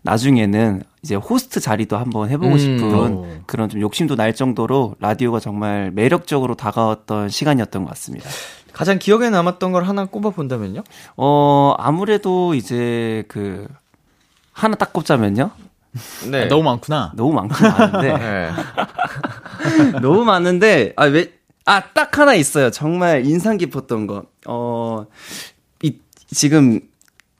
나중에는 0.02 0.82
이제 1.02 1.14
호스트 1.14 1.60
자리도 1.60 1.96
한번 1.96 2.28
해보고 2.30 2.52
음, 2.52 2.58
싶은 2.58 3.14
오. 3.14 3.26
그런 3.46 3.68
좀 3.68 3.80
욕심도 3.80 4.16
날 4.16 4.34
정도로 4.34 4.96
라디오가 5.00 5.40
정말 5.40 5.90
매력적으로 5.92 6.54
다가왔던 6.54 7.30
시간이었던 7.30 7.84
것 7.84 7.88
같습니다. 7.90 8.28
가장 8.72 8.98
기억에 8.98 9.30
남았던 9.30 9.72
걸 9.72 9.84
하나 9.84 10.04
꼽아 10.04 10.30
본다면요? 10.30 10.82
어, 11.16 11.74
아무래도 11.78 12.54
이제 12.54 13.24
그, 13.28 13.66
하나 14.54 14.76
딱 14.76 14.92
꼽자면요? 14.92 15.50
네. 16.30 16.44
아, 16.44 16.48
너무 16.48 16.62
많구나. 16.62 17.12
너무 17.16 17.32
많긴 17.34 17.68
많은데. 17.68 18.12
네. 18.16 18.50
너무 20.00 20.24
많은데, 20.24 20.92
아, 20.96 21.04
왜, 21.04 21.32
아, 21.66 21.82
딱 21.92 22.16
하나 22.18 22.34
있어요. 22.34 22.70
정말 22.70 23.26
인상 23.26 23.58
깊었던 23.58 24.06
거. 24.06 24.24
어, 24.46 25.06
이, 25.82 25.98
지금 26.28 26.80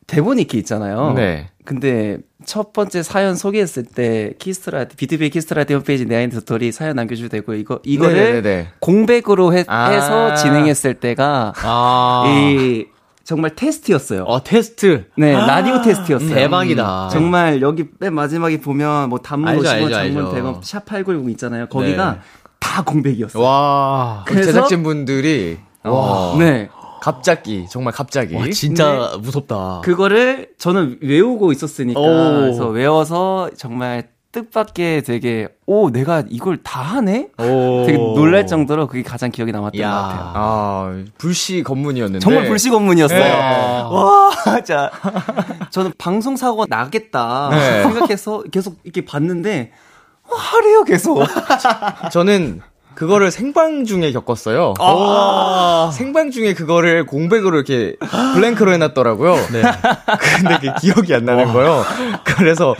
대본이 0.06 0.42
이렇게 0.42 0.58
있잖아요. 0.58 1.12
네. 1.14 1.50
근데 1.64 2.18
첫 2.44 2.72
번째 2.74 3.02
사연 3.02 3.36
소개했을 3.36 3.84
때 3.84 4.34
키스트라디 4.38 4.96
비트비의 4.96 5.30
키스트라디 5.30 5.72
홈페이지 5.72 6.04
내아인드 6.04 6.38
스토리 6.40 6.72
사연 6.72 6.96
남겨주셔도 6.96 7.30
되고 7.30 7.54
이거 7.54 7.80
이거를 7.84 8.14
네네네네. 8.14 8.68
공백으로 8.80 9.54
해, 9.54 9.64
아. 9.66 9.88
해서 9.88 10.34
진행했을 10.34 10.94
때가 10.94 11.54
아. 11.56 12.24
이 12.26 12.86
정말 13.24 13.54
테스트였어요. 13.56 14.24
어, 14.24 14.44
테스트. 14.44 15.06
네, 15.16 15.32
라디오 15.32 15.80
테스트였어요. 15.80 16.34
대박이다. 16.34 17.08
정말 17.10 17.62
여기 17.62 17.86
맨 17.98 18.14
마지막에 18.14 18.60
보면 18.60 19.08
뭐 19.08 19.18
단문 19.18 19.48
알죠, 19.48 19.62
50원, 19.62 19.72
알죠, 19.72 19.90
장문 19.90 20.26
알죠. 20.26 20.36
100원, 20.36 20.60
샵8910 20.62 21.30
있잖아요. 21.30 21.66
거기가 21.68 22.12
네. 22.12 22.18
다 22.60 22.82
공백이었어요. 22.82 23.42
와. 23.42 24.24
그래서 24.26 24.52
제작진분들이 24.52 25.58
어, 25.84 26.36
네. 26.38 26.68
갑자기 27.00 27.66
정말 27.70 27.92
갑자기 27.92 28.34
와, 28.34 28.44
진짜 28.50 29.16
무섭다. 29.20 29.80
그거를 29.84 30.48
저는 30.58 30.98
외우고 31.02 31.52
있었으니까 31.52 32.00
오. 32.00 32.04
그래서 32.40 32.68
외워서 32.68 33.50
정말 33.56 34.08
뜻밖의 34.34 35.02
되게 35.02 35.48
오 35.64 35.90
내가 35.90 36.24
이걸 36.28 36.58
다 36.62 36.82
하네 36.82 37.28
오. 37.38 37.84
되게 37.86 37.96
놀랄 37.96 38.46
정도로 38.46 38.88
그게 38.88 39.02
가장 39.02 39.30
기억에 39.30 39.52
남았던 39.52 39.80
야. 39.80 39.90
것 39.90 39.96
같아요. 39.96 40.32
아 40.34 41.02
불시 41.16 41.62
검문이었는데 41.62 42.18
정말 42.18 42.46
불시 42.46 42.68
검문이었어요. 42.70 43.18
네. 43.18 43.30
와, 43.32 44.30
진짜. 44.56 44.90
저는 45.70 45.92
방송 45.98 46.36
사고가 46.36 46.66
나겠다 46.68 47.48
네. 47.52 47.82
생각해서 47.84 48.42
계속 48.50 48.76
이렇게 48.82 49.04
봤는데 49.04 49.70
와, 50.28 50.36
하래요 50.38 50.82
계속. 50.84 51.22
저는 52.10 52.60
그거를 52.94 53.30
생방 53.30 53.84
중에 53.84 54.12
겪었어요. 54.12 54.74
아. 54.78 55.90
생방 55.92 56.30
중에 56.30 56.54
그거를 56.54 57.06
공백으로 57.06 57.56
이렇게 57.56 57.96
블랭크로 58.34 58.72
해놨더라고요. 58.72 59.34
네. 59.52 59.62
근데 60.36 60.54
그게 60.56 60.72
기억이 60.80 61.14
안 61.14 61.24
나는 61.24 61.52
거예요. 61.52 61.84
그래서 62.24 62.74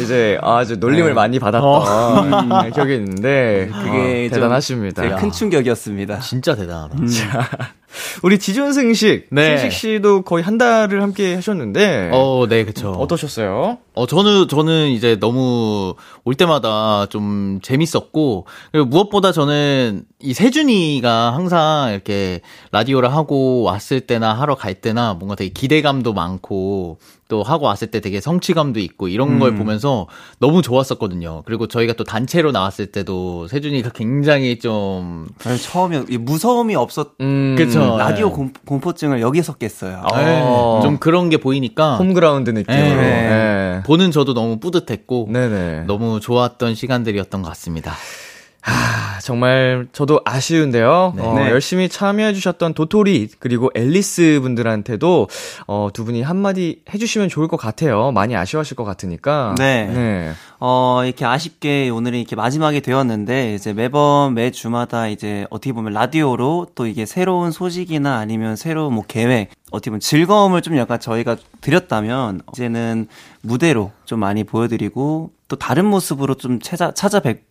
이제 0.00 0.38
아주 0.42 0.76
놀림을 0.76 1.14
많이 1.14 1.38
받았던 1.38 2.48
네, 2.64 2.70
기억이 2.70 2.94
있는데 2.94 3.70
네. 3.70 3.78
그게 3.78 4.26
어, 4.26 4.28
좀 4.28 4.30
대단하십니다. 4.30 5.16
큰 5.16 5.30
충격이었습니다. 5.30 6.20
진짜 6.20 6.54
대단하다. 6.54 6.96
우리 8.22 8.38
지존승식, 8.38 9.28
네. 9.30 9.58
승식 9.58 9.72
씨도 9.72 10.22
거의 10.22 10.42
한 10.42 10.58
달을 10.58 11.02
함께 11.02 11.34
하셨는데 11.34 12.10
어, 12.12 12.46
네, 12.48 12.64
그쵸. 12.64 12.90
어떠셨어요? 12.92 13.78
어, 13.94 14.06
저는, 14.06 14.48
저는 14.48 14.90
이제 14.90 15.16
너무 15.20 15.94
올 16.24 16.34
때마다 16.34 17.06
좀 17.06 17.60
재밌었고, 17.62 18.46
그리고 18.72 18.86
무엇보다 18.86 19.30
저는 19.30 20.04
이 20.20 20.34
세준이가 20.34 21.32
항상 21.32 21.92
이렇게 21.92 22.40
라디오를 22.72 23.14
하고 23.14 23.62
왔을 23.62 24.00
때나 24.00 24.34
하러 24.34 24.56
갈 24.56 24.74
때나 24.74 25.14
뭔가 25.14 25.36
되게 25.36 25.50
기대감도 25.50 26.12
많고, 26.12 26.98
또 27.28 27.42
하고 27.42 27.66
왔을 27.66 27.90
때 27.90 28.00
되게 28.00 28.20
성취감도 28.20 28.80
있고 28.80 29.08
이런 29.08 29.38
걸 29.38 29.54
보면서 29.56 30.06
너무 30.38 30.60
좋았었거든요. 30.60 31.42
그리고 31.46 31.66
저희가 31.66 31.94
또 31.94 32.04
단체로 32.04 32.52
나왔을 32.52 32.86
때도 32.86 33.48
세준이가 33.48 33.90
굉장히 33.90 34.58
좀, 34.58 35.26
처음에 35.38 36.04
이 36.10 36.18
무서움이 36.18 36.74
없었 36.74 37.12
음, 37.20 37.54
그쵸. 37.56 37.96
라디오 37.98 38.28
네. 38.28 38.34
공, 38.34 38.52
공포증을 38.66 39.20
여기서 39.20 39.54
깼어요. 39.54 40.02
어. 40.12 40.80
좀 40.82 40.98
그런 40.98 41.30
게 41.30 41.38
보이니까, 41.38 41.96
홈그라운드 41.96 42.50
느낌으로. 42.50 42.82
네. 42.82 42.94
네. 42.96 43.82
보는 43.86 44.10
저도 44.10 44.34
너무 44.34 44.58
뿌듯했고, 44.58 45.28
네네. 45.30 45.84
너무 45.86 46.20
좋았던 46.20 46.74
시간들이었던 46.74 47.42
것 47.42 47.48
같습니다. 47.48 47.94
아, 48.66 49.18
정말 49.20 49.88
저도 49.92 50.20
아쉬운데요. 50.24 51.14
어, 51.18 51.34
네. 51.36 51.50
열심히 51.50 51.88
참여해주셨던 51.88 52.72
도토리 52.72 53.28
그리고 53.38 53.70
앨리스 53.74 54.40
분들한테도 54.40 55.28
어, 55.66 55.88
두 55.92 56.04
분이 56.04 56.22
한마디 56.22 56.82
해주시면 56.92 57.28
좋을 57.28 57.46
것 57.46 57.58
같아요. 57.58 58.10
많이 58.12 58.34
아쉬워하실 58.34 58.76
것 58.76 58.84
같으니까. 58.84 59.54
네. 59.58 59.86
네. 59.86 60.32
어, 60.60 61.02
이렇게 61.04 61.26
아쉽게 61.26 61.90
오늘이 61.90 62.20
이렇게 62.20 62.36
마지막이 62.36 62.80
되었는데, 62.80 63.54
이제 63.54 63.74
매번 63.74 64.32
매주마다 64.32 65.08
이제 65.08 65.46
어떻게 65.50 65.74
보면 65.74 65.92
라디오로 65.92 66.68
또 66.74 66.86
이게 66.86 67.04
새로운 67.04 67.50
소식이나 67.50 68.16
아니면 68.16 68.56
새로운 68.56 68.94
뭐 68.94 69.04
계획, 69.06 69.50
어떻게 69.72 69.90
보면 69.90 70.00
즐거움을 70.00 70.62
좀 70.62 70.78
약간 70.78 70.98
저희가 71.00 71.36
드렸다면, 71.60 72.40
이제는 72.54 73.08
무대로 73.42 73.92
좀 74.06 74.20
많이 74.20 74.42
보여드리고, 74.42 75.32
또 75.48 75.56
다른 75.56 75.84
모습으로 75.84 76.36
좀 76.36 76.60
찾아, 76.60 76.92
찾아뵙, 76.94 77.42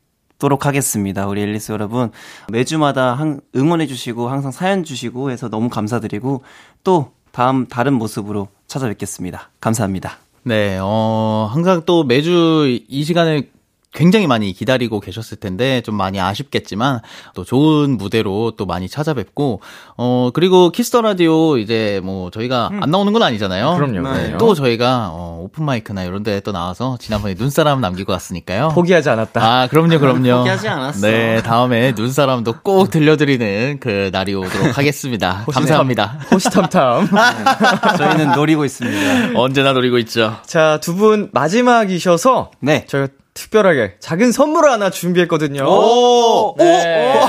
도록 0.44 0.66
하겠습니다. 0.66 1.26
우리 1.26 1.42
앨리스 1.42 1.72
여러분. 1.72 2.12
매주마다 2.52 3.14
항- 3.14 3.40
응원해 3.56 3.88
주시고, 3.88 4.28
항상 4.28 4.52
사연 4.52 4.84
주시고 4.84 5.32
해서 5.32 5.48
너무 5.48 5.70
감사드리고, 5.70 6.44
또 6.84 7.12
다음 7.32 7.66
다른 7.68 7.94
모습으로 7.94 8.50
찾아뵙겠습니다. 8.68 9.52
감사합니다. 9.62 10.18
네, 10.44 10.78
어, 10.82 11.50
항상 11.50 11.84
또 11.86 12.04
매주 12.04 12.78
이 12.90 13.04
시간을 13.06 13.52
굉장히 13.94 14.28
많이 14.28 14.52
기다리고 14.54 15.00
계셨을 15.00 15.38
텐데 15.38 15.82
좀 15.82 15.96
많이 15.96 16.20
아쉽겠지만 16.20 17.00
또 17.36 17.44
좋은 17.44 17.98
무대로 17.98 18.52
또 18.58 18.66
많이 18.66 18.90
찾아뵙고 18.90 19.62
어 19.98 20.30
그리고 20.34 20.72
Kiss 20.72 20.89
the 20.89 21.02
Radio 21.02 21.58
이제 21.58 22.02
뭐 22.04 22.32
저희가 22.32 22.72
안 22.82 22.90
나오는 22.90 23.14
건 23.14 23.22
아니잖아요. 23.24 23.76
그럼요, 23.76 24.14
네. 24.14 24.36
또 24.40 24.56
저희가 24.56 25.10
어 25.12 25.40
open 25.44 25.64
mic나 25.66 26.04
이런 26.04 26.24
데 26.24 26.35
또 26.35 26.52
나와서 26.52 26.98
지난번에 27.00 27.36
눈사람 27.38 27.82
남기고 27.82 28.12
왔으니까요. 28.12 28.70
포기하지 28.70 29.10
않았다. 29.10 29.42
아, 29.44 29.68
그럼요, 29.68 30.00
그럼요. 30.00 30.38
포기하지 30.40 30.68
않았어. 30.68 31.06
네, 31.08 31.42
다음에 31.44 31.92
눈사람도 31.96 32.62
꼭 32.64 32.90
들려드리는 32.90 33.78
그 33.80 34.10
날이 34.12 34.34
오도록 34.34 34.78
하겠습니다. 34.78 35.46
감사합니다. 35.52 36.20
호시탐탐. 36.32 37.10
저희는 37.98 38.32
노리고 38.34 38.66
있습니다. 38.66 39.40
언제나 39.40 39.74
노리고 39.74 39.98
있죠. 40.00 40.38
자, 40.46 40.80
두 40.82 40.94
분 40.94 41.30
마지막이셔서 41.34 42.52
네. 42.60 42.86
저희가 42.88 43.08
특별하게 43.34 43.96
작은 44.00 44.32
선물을 44.32 44.70
하나 44.72 44.90
준비했거든요. 44.90 45.66
오! 45.66 46.56
네. 46.58 47.20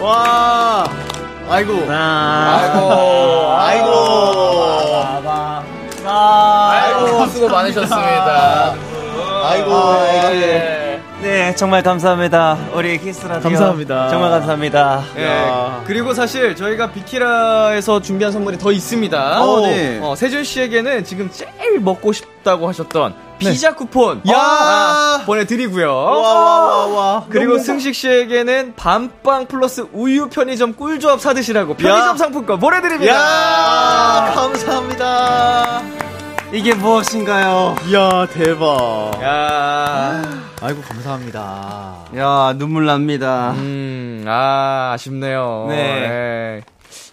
와! 0.00 0.84
아이고. 1.48 1.72
아이고. 1.88 2.92
아이고. 3.56 3.90
아이고. 6.06 7.26
수고 7.26 7.48
많으셨습니다. 7.48 8.74
아이고. 9.44 9.70
예. 10.36 10.83
네, 11.24 11.54
정말 11.54 11.82
감사합니다. 11.82 12.58
우리 12.74 12.98
Kiss 12.98 13.26
Radio. 13.26 13.40
감사합니다. 13.44 14.08
정말 14.10 14.30
감사합니다. 14.30 15.02
예. 15.16 15.50
그리고 15.86 16.12
사실 16.12 16.54
저희가 16.54 16.90
비키라에서 16.92 18.02
준비한 18.02 18.30
선물이 18.30 18.58
더 18.58 18.70
있습니다. 18.70 19.42
어, 19.42 19.60
네. 19.62 20.00
어, 20.02 20.14
세준 20.14 20.44
씨에게는 20.44 21.02
지금 21.04 21.30
제일 21.32 21.80
먹고 21.80 22.12
싶다고 22.12 22.68
하셨던 22.68 23.14
피자 23.38 23.74
쿠폰 23.74 24.20
야! 24.28 24.34
아, 24.36 25.22
보내드리고요. 25.24 25.94
와, 25.94 26.04
와, 26.20 26.60
와, 26.60 26.86
와. 26.86 27.24
그리고 27.30 27.56
승식 27.58 27.94
씨에게는 27.94 28.74
밤빵 28.76 29.46
플러스 29.46 29.86
우유 29.94 30.28
편의점 30.28 30.74
꿀조합 30.74 31.20
사드시라고 31.22 31.72
편의점 31.74 32.08
야. 32.10 32.16
상품권 32.18 32.58
보내드립니다. 32.60 33.14
야! 33.14 34.32
감사합니다. 34.34 36.03
이게 36.54 36.72
무엇인가요? 36.72 37.74
이야, 37.88 38.26
대박. 38.32 39.20
야, 39.22 40.22
아이고, 40.62 40.80
감사합니다. 40.82 41.96
야, 42.16 42.54
눈물 42.56 42.86
납니다. 42.86 43.52
음, 43.56 44.24
아, 44.28 44.92
아쉽네요. 44.94 45.66
네. 45.68 45.76
네. 45.76 46.62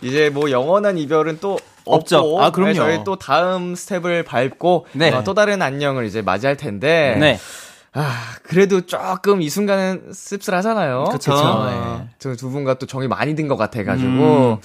이제 0.01 0.29
뭐 0.29 0.51
영원한 0.51 0.99
이별은 0.99 1.39
또 1.41 1.57
없죠. 1.85 2.19
없고, 2.19 2.43
아, 2.43 2.51
그럼요. 2.51 2.73
네, 2.73 2.75
저희 2.77 3.03
또 3.03 3.15
다음 3.15 3.73
스텝을 3.73 4.23
밟고 4.25 4.85
네. 4.93 5.09
어, 5.11 5.23
또 5.23 5.33
다른 5.33 5.63
안녕을 5.63 6.05
이제 6.05 6.21
맞이할 6.21 6.55
텐데. 6.55 7.17
네. 7.19 7.39
아, 7.93 8.13
그래도 8.43 8.81
조금 8.85 9.41
이 9.41 9.49
순간은 9.49 10.11
씁쓸하잖아요. 10.13 11.05
그쵸. 11.11 11.33
아, 11.35 12.05
저두 12.19 12.51
분과 12.51 12.75
또 12.75 12.85
정이 12.85 13.07
많이 13.07 13.33
든 13.35 13.47
것 13.47 13.57
같아가지고. 13.57 14.59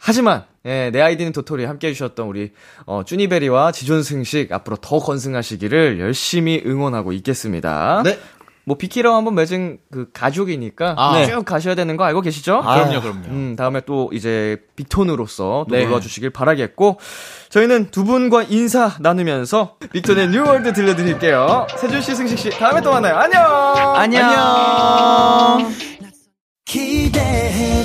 하지만, 0.00 0.44
예, 0.64 0.90
내 0.90 1.00
아이디는 1.00 1.32
도토리 1.32 1.64
함께 1.64 1.88
해주셨던 1.88 2.26
우리, 2.26 2.52
어, 2.86 3.02
쭈니베리와 3.04 3.72
지존승식 3.72 4.50
앞으로 4.52 4.76
더 4.76 4.98
건승하시기를 4.98 6.00
열심히 6.00 6.62
응원하고 6.64 7.12
있겠습니다. 7.12 8.02
네. 8.04 8.18
뭐, 8.64 8.76
비키라와 8.78 9.16
한번 9.16 9.34
맺은 9.34 9.78
그 9.90 10.08
가족이니까 10.12 10.94
아. 10.96 11.26
쭉 11.26 11.44
가셔야 11.44 11.74
되는 11.74 11.96
거 11.96 12.04
알고 12.04 12.22
계시죠? 12.22 12.60
그럼요, 12.60 13.00
그럼요. 13.00 13.28
음, 13.28 13.56
다음에 13.56 13.80
또 13.84 14.10
이제 14.12 14.58
빅톤으로서 14.76 15.66
또 15.68 15.74
네. 15.74 15.84
놀러주시길 15.84 16.30
바라겠고, 16.30 16.98
저희는 17.50 17.90
두 17.90 18.04
분과 18.04 18.44
인사 18.44 18.96
나누면서 19.00 19.76
빅톤의 19.92 20.28
New 20.28 20.45
World 20.45 20.72
들려드릴게요. 20.72 21.66
세준 21.78 22.00
씨, 22.00 22.14
승식 22.14 22.38
씨, 22.38 22.50
다음에 22.50 22.80
또 22.80 22.90
만나요. 22.90 23.16
안녕! 23.16 23.96
안녕. 23.96 25.72
기대 26.64 27.84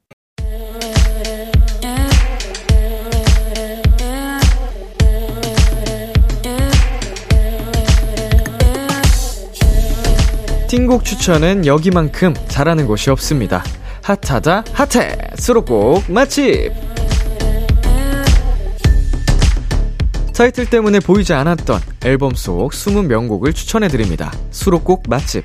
띵곡 10.71 11.03
추천은 11.03 11.65
여기만큼 11.65 12.33
잘하는 12.47 12.87
곳이 12.87 13.09
없습니다. 13.09 13.61
핫하다 14.03 14.63
핫해 14.71 15.17
수록곡 15.35 16.09
맛집 16.09 16.71
타이틀 20.33 20.65
때문에 20.69 21.01
보이지 21.01 21.33
않았던 21.33 21.81
앨범 22.05 22.35
속 22.35 22.73
숨은 22.73 23.09
명곡을 23.09 23.51
추천해드립니다. 23.51 24.31
수록곡 24.51 25.03
맛집. 25.09 25.43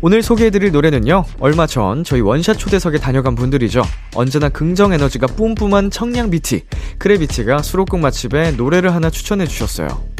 오늘 0.00 0.24
소개해드릴 0.24 0.72
노래는요, 0.72 1.24
얼마 1.38 1.68
전 1.68 2.02
저희 2.02 2.20
원샷 2.20 2.58
초대석에 2.58 2.98
다녀간 2.98 3.36
분들이죠. 3.36 3.84
언제나 4.16 4.48
긍정 4.48 4.92
에너지가 4.92 5.28
뿜뿜한 5.28 5.92
청량 5.92 6.30
비티, 6.30 6.64
크래비티가 6.98 7.62
수록곡 7.62 8.00
맛집에 8.00 8.50
노래를 8.50 8.92
하나 8.92 9.08
추천해주셨어요. 9.08 10.13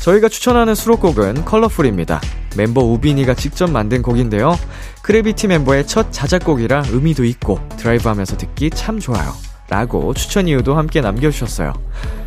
저희가 0.00 0.28
추천하는 0.28 0.74
수록곡은 0.74 1.44
Colorful입니다. 1.44 2.20
멤버 2.56 2.80
우빈이가 2.80 3.34
직접 3.34 3.70
만든 3.70 4.02
곡인데요. 4.02 4.58
크래비티 5.02 5.46
멤버의 5.48 5.86
첫 5.86 6.10
자작곡이라 6.10 6.84
의미도 6.90 7.24
있고 7.24 7.60
드라이브 7.76 8.08
하면서 8.08 8.36
듣기 8.36 8.70
참 8.70 8.98
좋아요. 8.98 9.32
라고 9.68 10.12
추천 10.14 10.48
이유도 10.48 10.74
함께 10.74 11.00
남겨주셨어요. 11.00 11.74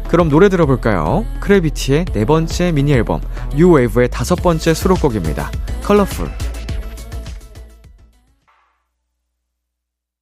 그럼 0.08 0.30
노래 0.30 0.48
들어볼까요? 0.48 1.26
크래비티의 1.42 2.06
네 2.14 2.26
번째 2.26 2.72
미니 2.72 2.94
앨범, 2.94 3.20
New 3.56 3.74
Wave의 3.74 4.10
다섯 4.12 4.36
번째 4.36 4.74
수록곡입니다. 4.74 5.52
Colorful. 5.84 6.30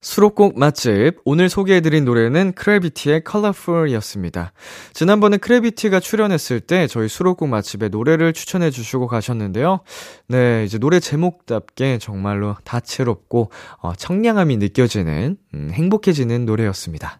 수록곡 0.01 0.57
맛집. 0.57 1.19
오늘 1.25 1.47
소개해드린 1.47 2.05
노래는 2.05 2.53
크래비티의 2.53 3.21
Colorful이었습니다. 3.29 4.51
지난번에 4.93 5.37
크래비티가 5.37 5.99
출연했을 5.99 6.59
때 6.59 6.87
저희 6.87 7.07
수록곡 7.07 7.49
맛집에 7.49 7.89
노래를 7.89 8.33
추천해주시고 8.33 9.05
가셨는데요. 9.05 9.81
네, 10.27 10.63
이제 10.65 10.79
노래 10.79 10.99
제목답게 10.99 11.99
정말로 11.99 12.55
다채롭고 12.63 13.51
어, 13.77 13.93
청량함이 13.95 14.57
느껴지는 14.57 15.37
음, 15.53 15.69
행복해지는 15.71 16.45
노래였습니다. 16.45 17.19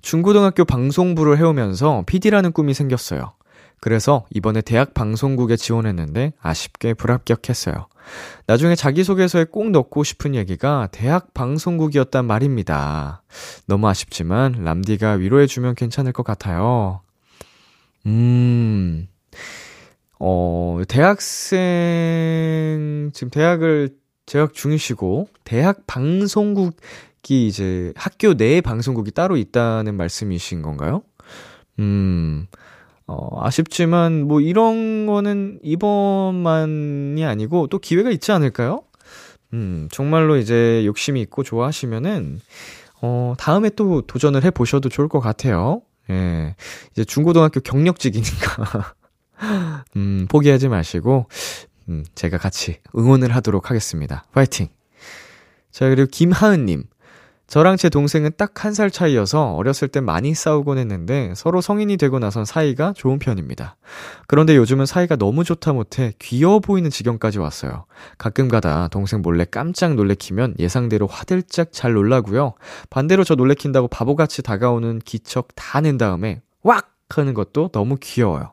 중고등학교 0.00 0.64
방송부를 0.64 1.38
해오면서 1.38 2.04
PD라는 2.06 2.52
꿈이 2.52 2.74
생겼어요. 2.74 3.32
그래서 3.80 4.26
이번에 4.34 4.60
대학 4.60 4.94
방송국에 4.94 5.56
지원했는데 5.56 6.32
아쉽게 6.40 6.94
불합격했어요. 6.94 7.86
나중에 8.46 8.74
자기소개서에 8.74 9.44
꼭 9.44 9.70
넣고 9.70 10.02
싶은 10.02 10.34
얘기가 10.34 10.88
대학 10.90 11.32
방송국이었단 11.34 12.24
말입니다. 12.24 13.22
너무 13.66 13.86
아쉽지만 13.88 14.64
람디가 14.64 15.12
위로해주면 15.12 15.74
괜찮을 15.74 16.12
것 16.12 16.24
같아요. 16.24 17.02
음, 18.06 19.06
어, 20.18 20.80
대학생, 20.88 21.58
지금 23.12 23.30
대학을 23.30 23.96
재학 24.26 24.52
중이시고, 24.54 25.28
대학 25.44 25.86
방송국 25.86 26.76
이 27.28 27.46
이제 27.46 27.92
학교 27.96 28.34
내 28.34 28.60
방송국이 28.60 29.10
따로 29.10 29.36
있다는 29.36 29.96
말씀이신 29.96 30.62
건가요? 30.62 31.02
음, 31.78 32.46
어, 33.06 33.44
아쉽지만 33.44 34.26
뭐 34.26 34.40
이런 34.40 35.06
거는 35.06 35.60
이번만이 35.62 37.24
아니고 37.24 37.66
또 37.68 37.78
기회가 37.78 38.10
있지 38.10 38.32
않을까요? 38.32 38.82
음, 39.54 39.88
정말로 39.90 40.36
이제 40.36 40.84
욕심이 40.84 41.20
있고 41.22 41.42
좋아하시면은, 41.42 42.40
어, 43.00 43.34
다음에 43.38 43.70
또 43.70 44.02
도전을 44.02 44.44
해 44.44 44.50
보셔도 44.50 44.88
좋을 44.88 45.08
것 45.08 45.20
같아요. 45.20 45.82
예. 46.10 46.54
이제 46.92 47.04
중고등학교 47.04 47.60
경력직이니까. 47.60 48.94
음, 49.96 50.26
포기하지 50.28 50.68
마시고, 50.68 51.26
음, 51.88 52.04
제가 52.14 52.38
같이 52.38 52.80
응원을 52.96 53.34
하도록 53.36 53.70
하겠습니다. 53.70 54.24
파이팅! 54.32 54.68
자, 55.70 55.88
그리고 55.88 56.08
김하은님. 56.10 56.84
저랑 57.48 57.78
제 57.78 57.88
동생은 57.88 58.32
딱 58.36 58.52
한 58.64 58.74
살 58.74 58.90
차이여서 58.90 59.54
어렸을 59.54 59.88
땐 59.88 60.04
많이 60.04 60.34
싸우곤 60.34 60.76
했는데 60.76 61.32
서로 61.34 61.62
성인이 61.62 61.96
되고 61.96 62.18
나선 62.18 62.44
사이가 62.44 62.92
좋은 62.94 63.18
편입니다. 63.18 63.76
그런데 64.26 64.54
요즘은 64.56 64.84
사이가 64.84 65.16
너무 65.16 65.44
좋다 65.44 65.72
못해 65.72 66.12
귀여워 66.18 66.60
보이는 66.60 66.90
지경까지 66.90 67.38
왔어요. 67.38 67.86
가끔 68.18 68.48
가다 68.48 68.88
동생 68.88 69.22
몰래 69.22 69.46
깜짝 69.50 69.94
놀래키면 69.94 70.56
예상대로 70.58 71.06
화들짝 71.06 71.68
잘 71.72 71.94
놀라고요. 71.94 72.52
반대로 72.90 73.24
저 73.24 73.34
놀래킨다고 73.34 73.88
바보같이 73.88 74.42
다가오는 74.42 74.98
기척 75.04 75.48
다 75.54 75.80
낸 75.80 75.96
다음에 75.96 76.42
왁! 76.62 76.94
하는 77.10 77.32
것도 77.32 77.70
너무 77.72 77.96
귀여워요. 77.98 78.52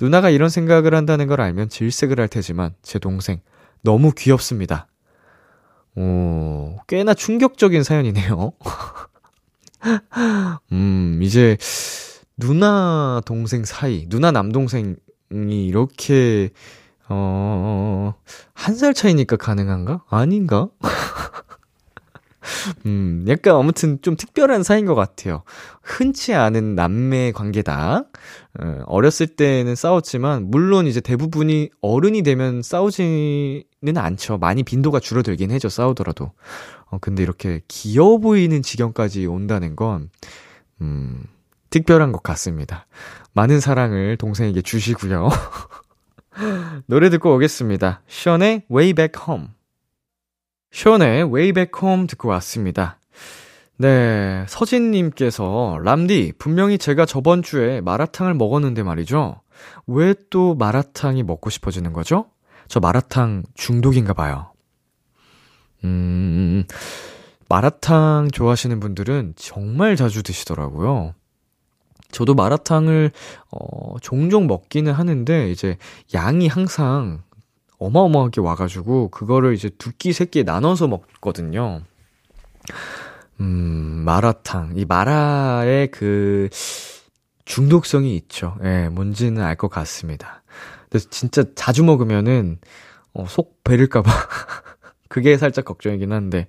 누나가 0.00 0.28
이런 0.28 0.48
생각을 0.48 0.92
한다는 0.92 1.28
걸 1.28 1.40
알면 1.40 1.68
질색을 1.68 2.18
할 2.18 2.26
테지만 2.26 2.74
제 2.82 2.98
동생 2.98 3.38
너무 3.82 4.10
귀엽습니다. 4.10 4.88
오, 5.96 6.76
꽤나 6.88 7.14
충격적인 7.14 7.82
사연이네요. 7.82 8.52
음, 10.72 11.20
이제, 11.22 11.56
누나 12.36 13.20
동생 13.26 13.64
사이, 13.64 14.08
누나 14.08 14.30
남동생이 14.30 14.94
이렇게, 15.30 16.50
어, 17.08 18.14
한 18.54 18.74
살 18.76 18.94
차이니까 18.94 19.36
가능한가? 19.36 20.04
아닌가? 20.08 20.68
음, 22.86 23.24
약간 23.28 23.56
아무튼 23.56 24.00
좀 24.02 24.16
특별한 24.16 24.62
사이인 24.62 24.86
것 24.86 24.94
같아요. 24.94 25.42
흔치 25.82 26.34
않은 26.34 26.74
남매 26.74 27.32
관계다. 27.32 28.04
어, 28.60 28.82
어렸을 28.86 29.28
때는 29.28 29.74
싸웠지만, 29.74 30.50
물론 30.50 30.86
이제 30.86 31.00
대부분이 31.00 31.70
어른이 31.80 32.22
되면 32.22 32.62
싸우지는 32.62 33.96
않죠. 33.96 34.38
많이 34.38 34.62
빈도가 34.62 35.00
줄어들긴 35.00 35.50
해죠, 35.50 35.68
싸우더라도. 35.68 36.32
어, 36.86 36.98
근데 37.00 37.22
이렇게 37.22 37.60
귀여워 37.68 38.18
보이는 38.18 38.60
지경까지 38.62 39.26
온다는 39.26 39.76
건, 39.76 40.10
음, 40.80 41.24
특별한 41.70 42.12
것 42.12 42.22
같습니다. 42.22 42.86
많은 43.32 43.60
사랑을 43.60 44.16
동생에게 44.18 44.60
주시고요. 44.60 45.30
노래 46.86 47.08
듣고 47.08 47.34
오겠습니다. 47.34 48.02
션의 48.06 48.64
Way 48.70 48.92
Back 48.92 49.22
Home. 49.26 49.48
션의 50.72 51.24
Way 51.24 51.52
Back 51.52 51.86
Home 51.86 52.06
듣고 52.08 52.28
왔습니다. 52.30 52.98
네, 53.76 54.44
서진님께서, 54.48 55.78
람디, 55.82 56.34
분명히 56.38 56.78
제가 56.78 57.04
저번 57.06 57.42
주에 57.42 57.80
마라탕을 57.80 58.34
먹었는데 58.34 58.82
말이죠. 58.82 59.40
왜 59.86 60.14
또 60.30 60.54
마라탕이 60.54 61.22
먹고 61.22 61.50
싶어지는 61.50 61.92
거죠? 61.92 62.26
저 62.68 62.80
마라탕 62.80 63.42
중독인가 63.54 64.14
봐요. 64.14 64.52
음, 65.84 66.64
마라탕 67.48 68.28
좋아하시는 68.32 68.80
분들은 68.80 69.34
정말 69.36 69.94
자주 69.96 70.22
드시더라고요. 70.22 71.14
저도 72.12 72.34
마라탕을, 72.34 73.10
어, 73.50 73.96
종종 74.00 74.46
먹기는 74.46 74.90
하는데, 74.90 75.50
이제 75.50 75.76
양이 76.14 76.46
항상 76.48 77.22
어마어마하게 77.86 78.40
와가지고, 78.40 79.08
그거를 79.10 79.54
이제 79.54 79.68
두 79.78 79.92
끼, 79.92 80.12
세 80.12 80.24
끼 80.26 80.44
나눠서 80.44 80.88
먹거든요. 80.88 81.82
음, 83.40 84.02
마라탕. 84.04 84.72
이 84.76 84.84
마라의 84.84 85.90
그, 85.90 86.48
중독성이 87.44 88.16
있죠. 88.16 88.56
예, 88.64 88.88
뭔지는 88.88 89.42
알 89.42 89.56
것 89.56 89.68
같습니다. 89.68 90.42
근데 90.90 91.04
진짜 91.10 91.44
자주 91.54 91.82
먹으면은, 91.84 92.58
어, 93.14 93.26
속 93.28 93.62
베릴까봐. 93.64 94.10
그게 95.08 95.36
살짝 95.36 95.64
걱정이긴 95.64 96.12
한데, 96.12 96.46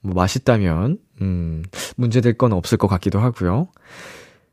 뭐, 0.00 0.14
맛있다면, 0.14 0.98
음, 1.22 1.62
문제될 1.96 2.36
건 2.36 2.52
없을 2.52 2.76
것 2.76 2.88
같기도 2.88 3.20
하고요. 3.20 3.68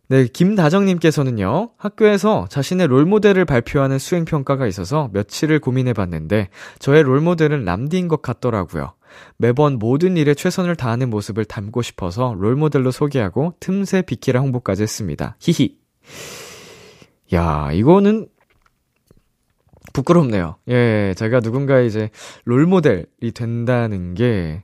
네, 0.10 0.26
김다정님께서는요, 0.26 1.70
학교에서 1.78 2.48
자신의 2.50 2.88
롤모델을 2.88 3.46
발표하는 3.46 4.00
수행평가가 4.00 4.66
있어서 4.66 5.08
며칠을 5.14 5.60
고민해봤는데, 5.60 6.50
저의 6.80 7.04
롤모델은 7.04 7.64
람디인 7.64 8.08
것 8.08 8.24
같더라고요. 8.24 8.96
매번 9.38 9.78
모든 9.78 10.18
일에 10.18 10.34
최선을 10.34 10.76
다하는 10.76 11.12
모습을 11.12 11.46
담고 11.46 11.84
싶어서 11.84 12.34
롤모델로 12.40 12.90
소개하고 12.90 13.54
틈새 13.60 14.02
비키라 14.02 14.40
홍보까지 14.40 14.82
했습니다. 14.82 15.36
히히. 15.40 15.78
야, 17.34 17.70
이거는 17.72 18.30
부끄럽네요. 19.94 20.56
예, 20.70 21.14
제가 21.18 21.40
누군가 21.40 21.82
이제 21.82 22.10
롤모델이 22.46 23.32
된다는 23.36 24.16
게 24.16 24.64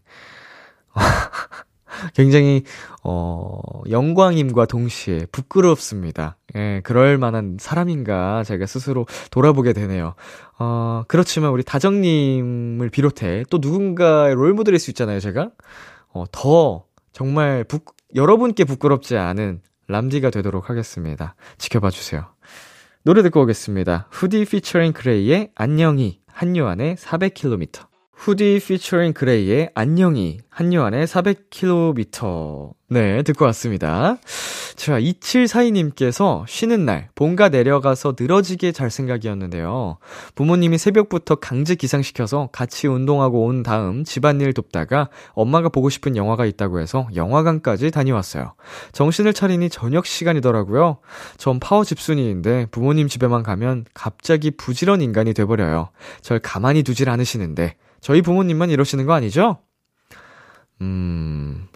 굉장히 2.14 2.64
어 3.04 3.60
영광임과 3.90 4.66
동시에 4.66 5.26
부끄럽습니다. 5.32 6.38
예, 6.56 6.82
그럴 6.84 7.18
만한 7.18 7.58
사람인가 7.60 8.44
제가 8.44 8.66
스스로 8.66 9.06
돌아보게 9.32 9.74
되네요. 9.74 10.16
어, 10.58 11.04
그렇지만 11.08 11.52
우리 11.52 11.64
다정님을 11.64 12.90
비롯해 12.90 13.44
또 13.50 13.58
누군가의 13.60 14.36
롤모델일 14.36 14.80
수 14.80 14.92
있잖아요, 14.92 15.20
제가. 15.20 15.52
어, 16.14 16.24
더 16.32 16.86
정말 17.12 17.64
부, 17.64 17.80
여러분께 18.16 18.64
부끄럽지 18.64 19.18
않은 19.18 19.62
람디가 19.88 20.30
되도록 20.30 20.70
하겠습니다. 20.70 21.36
지켜봐 21.58 21.90
주세요. 21.90 22.26
노래 23.04 23.22
듣고 23.22 23.42
오겠습니다. 23.42 24.08
후디 24.10 24.46
피처링 24.46 24.94
그레이의 24.94 25.52
안녕히 25.56 26.20
한요한의 26.28 26.96
400km. 26.96 27.95
후디 28.16 28.60
피처링 28.66 29.14
그레이의 29.14 29.70
안녕히 29.76 30.40
한요한의 30.50 31.06
400km. 31.06 32.74
네, 32.90 33.22
듣고 33.24 33.46
왔습니다. 33.46 34.18
자, 34.76 35.00
2742님께서 35.00 36.44
쉬는 36.48 36.86
날, 36.86 37.10
본가 37.14 37.50
내려가서 37.50 38.16
늘어지게 38.18 38.72
잘 38.72 38.90
생각이었는데요. 38.90 39.98
부모님이 40.34 40.78
새벽부터 40.78 41.36
강제 41.36 41.76
기상시켜서 41.76 42.50
같이 42.52 42.88
운동하고 42.88 43.46
온 43.46 43.64
다음 43.64 44.04
집안일 44.04 44.54
돕다가 44.54 45.10
엄마가 45.34 45.70
보고 45.70 45.90
싶은 45.90 46.16
영화가 46.16 46.46
있다고 46.46 46.80
해서 46.80 47.08
영화관까지 47.16 47.92
다녀왔어요. 47.92 48.54
정신을 48.94 49.34
차리니 49.34 49.70
저녁 49.70 50.06
시간이더라고요. 50.06 50.98
전 51.38 51.60
파워 51.60 51.84
집순이인데 51.84 52.68
부모님 52.72 53.08
집에만 53.08 53.44
가면 53.44 53.86
갑자기 53.94 54.52
부지런 54.52 55.02
인간이 55.02 55.34
돼버려요. 55.34 55.90
절 56.22 56.40
가만히 56.40 56.82
두질 56.84 57.10
않으시는데, 57.10 57.76
저희 58.06 58.22
부모님만 58.22 58.70
이러시는 58.70 59.08
거 59.08 59.14
아니죠? 59.14 59.58
음, 60.80 61.68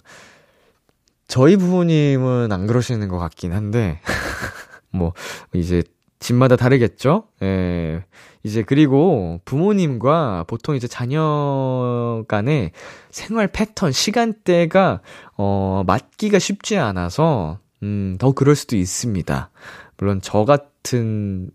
저희 1.27 1.57
부모님은 1.57 2.51
안 2.51 2.67
그러시는 2.67 3.07
것 3.07 3.17
같긴 3.17 3.51
한데, 3.51 3.99
뭐, 4.93 5.13
이제, 5.53 5.81
집마다 6.19 6.55
다르겠죠? 6.55 7.23
예. 7.41 8.05
이제, 8.43 8.61
그리고 8.61 9.41
부모님과 9.43 10.45
보통 10.47 10.75
이제 10.75 10.87
자녀 10.87 12.23
간의 12.27 12.73
생활 13.09 13.47
패턴, 13.47 13.91
시간대가, 13.91 15.01
어, 15.35 15.81
맞기가 15.87 16.37
쉽지 16.37 16.77
않아서, 16.77 17.57
음, 17.81 18.17
더 18.19 18.33
그럴 18.33 18.55
수도 18.55 18.75
있습니다. 18.75 19.49
물론 19.97 20.19
저 20.21 20.45
같은 20.45 21.49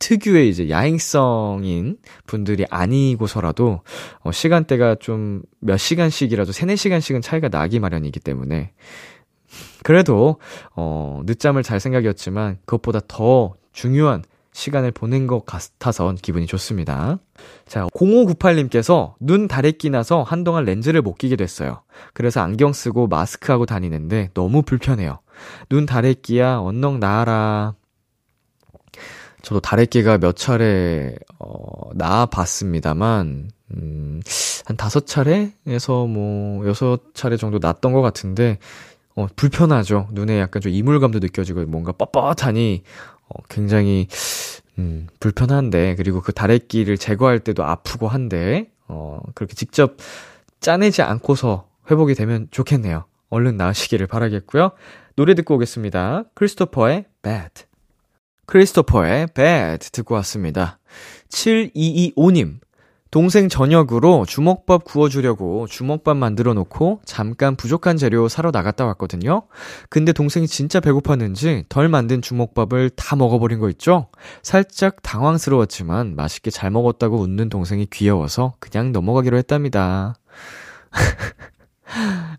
특유의 0.00 0.48
이제 0.48 0.68
야행성인 0.68 1.98
분들이 2.26 2.64
아니고서라도 2.68 3.80
어, 4.24 4.32
시간대가 4.32 4.96
좀 4.96 5.42
몇 5.60 5.76
시간씩이라도 5.76 6.52
3, 6.52 6.68
4시간씩은 6.70 7.22
차이가 7.22 7.48
나기 7.48 7.78
마련이기 7.78 8.20
때문에 8.20 8.72
그래도 9.82 10.38
어 10.74 11.22
늦잠을 11.24 11.62
잘 11.62 11.80
생각이었지만 11.80 12.58
그것보다 12.64 13.00
더 13.06 13.54
중요한 13.72 14.22
시간을 14.52 14.90
보낸 14.90 15.26
것 15.26 15.46
같아서 15.46 16.12
기분이 16.20 16.46
좋습니다. 16.46 17.18
자, 17.66 17.86
0598님께서 17.94 19.14
눈 19.20 19.46
다래 19.46 19.70
끼 19.70 19.90
나서 19.90 20.22
한동안 20.22 20.64
렌즈를 20.64 21.02
못 21.02 21.14
끼게 21.14 21.36
됐어요. 21.36 21.82
그래서 22.14 22.40
안경 22.40 22.72
쓰고 22.72 23.06
마스크하고 23.06 23.64
다니는데 23.66 24.30
너무 24.34 24.62
불편해요. 24.62 25.20
눈 25.68 25.86
다래 25.86 26.14
끼야, 26.14 26.58
언능 26.58 26.98
나아라. 26.98 27.74
저도 29.42 29.60
다래끼가 29.60 30.18
몇 30.18 30.36
차례, 30.36 31.14
어, 31.38 31.90
나아봤습니다만, 31.94 33.50
음, 33.74 34.20
한 34.64 34.76
다섯 34.76 35.06
차례에서 35.06 36.06
뭐, 36.06 36.66
여섯 36.66 37.14
차례 37.14 37.36
정도 37.36 37.58
났던 37.60 37.92
것 37.92 38.02
같은데, 38.02 38.58
어, 39.14 39.26
불편하죠. 39.36 40.08
눈에 40.12 40.38
약간 40.40 40.60
좀 40.62 40.72
이물감도 40.72 41.18
느껴지고, 41.20 41.64
뭔가 41.66 41.92
뻣뻣하니, 41.92 42.82
어, 43.28 43.42
굉장히, 43.48 44.08
음, 44.78 45.06
불편한데, 45.20 45.96
그리고 45.96 46.20
그 46.20 46.32
다래끼를 46.32 46.98
제거할 46.98 47.38
때도 47.40 47.64
아프고 47.64 48.08
한데, 48.08 48.70
어, 48.88 49.20
그렇게 49.34 49.54
직접 49.54 49.96
짜내지 50.60 51.02
않고서 51.02 51.68
회복이 51.90 52.14
되면 52.14 52.48
좋겠네요. 52.50 53.04
얼른 53.30 53.56
나으시기를 53.56 54.06
바라겠고요. 54.06 54.72
노래 55.16 55.34
듣고 55.34 55.54
오겠습니다. 55.54 56.24
크리스토퍼의 56.34 57.04
Bad. 57.22 57.69
크리스토퍼의 58.50 59.28
Bad 59.28 59.90
듣고 59.92 60.16
왔습니다. 60.16 60.80
7225님. 61.28 62.58
동생 63.12 63.48
저녁으로 63.48 64.24
주먹밥 64.26 64.84
구워주려고 64.84 65.68
주먹밥 65.68 66.16
만들어 66.16 66.52
놓고 66.54 67.00
잠깐 67.04 67.54
부족한 67.54 67.96
재료 67.96 68.28
사러 68.28 68.50
나갔다 68.50 68.86
왔거든요. 68.86 69.42
근데 69.88 70.12
동생이 70.12 70.48
진짜 70.48 70.80
배고팠는지 70.80 71.64
덜 71.68 71.88
만든 71.88 72.22
주먹밥을 72.22 72.90
다 72.90 73.14
먹어버린 73.14 73.60
거 73.60 73.70
있죠? 73.70 74.08
살짝 74.42 75.02
당황스러웠지만 75.02 76.16
맛있게 76.16 76.50
잘 76.50 76.72
먹었다고 76.72 77.18
웃는 77.18 77.50
동생이 77.50 77.86
귀여워서 77.86 78.54
그냥 78.58 78.90
넘어가기로 78.90 79.36
했답니다. 79.38 80.14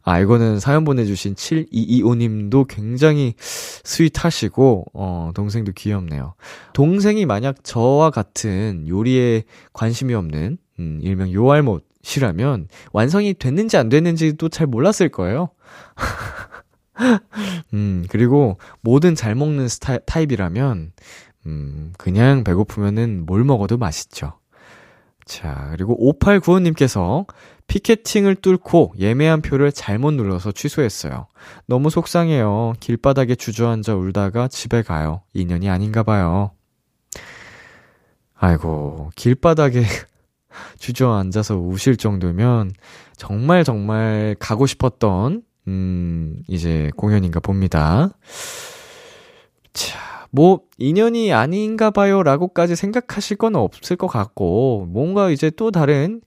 아, 0.03 0.19
이거는 0.19 0.59
사연 0.59 0.83
보내주신 0.83 1.35
7225님도 1.35 2.67
굉장히 2.67 3.33
스윗하시고, 3.37 4.85
어, 4.93 5.31
동생도 5.35 5.73
귀엽네요. 5.73 6.33
동생이 6.73 7.25
만약 7.25 7.63
저와 7.63 8.09
같은 8.09 8.85
요리에 8.87 9.43
관심이 9.73 10.13
없는, 10.13 10.57
음, 10.79 10.99
일명 11.01 11.31
요알못이라면, 11.31 12.67
완성이 12.93 13.33
됐는지 13.33 13.77
안 13.77 13.89
됐는지도 13.89 14.49
잘 14.49 14.67
몰랐을 14.67 15.09
거예요. 15.11 15.49
음, 17.73 18.05
그리고 18.09 18.57
뭐든 18.81 19.15
잘 19.15 19.35
먹는 19.35 19.67
스타, 19.67 19.97
타입이라면, 19.99 20.91
음, 21.47 21.93
그냥 21.97 22.43
배고프면은 22.43 23.25
뭘 23.25 23.43
먹어도 23.43 23.77
맛있죠. 23.77 24.33
자, 25.25 25.69
그리고 25.71 25.97
5895님께서 25.97 27.25
피켓팅을 27.71 28.35
뚫고 28.35 28.95
예매한 28.99 29.41
표를 29.41 29.71
잘못 29.71 30.11
눌러서 30.11 30.51
취소했어요. 30.51 31.27
너무 31.67 31.89
속상해요. 31.89 32.73
길바닥에 32.81 33.35
주저앉아 33.35 33.95
울다가 33.95 34.49
집에 34.49 34.81
가요. 34.81 35.21
인연이 35.33 35.69
아닌가 35.69 36.03
봐요. 36.03 36.51
아이고, 38.35 39.11
길바닥에 39.15 39.83
주저앉아서 40.79 41.55
우실 41.55 41.95
정도면 41.95 42.73
정말 43.15 43.63
정말 43.63 44.35
가고 44.37 44.67
싶었던, 44.67 45.41
음, 45.69 46.43
이제 46.49 46.91
공연인가 46.97 47.39
봅니다. 47.39 48.09
자, 49.71 50.27
뭐, 50.29 50.63
인연이 50.77 51.31
아닌가 51.31 51.89
봐요 51.89 52.21
라고까지 52.21 52.75
생각하실 52.75 53.37
건 53.37 53.55
없을 53.55 53.95
것 53.95 54.07
같고, 54.07 54.87
뭔가 54.89 55.29
이제 55.29 55.49
또 55.49 55.71
다른 55.71 56.19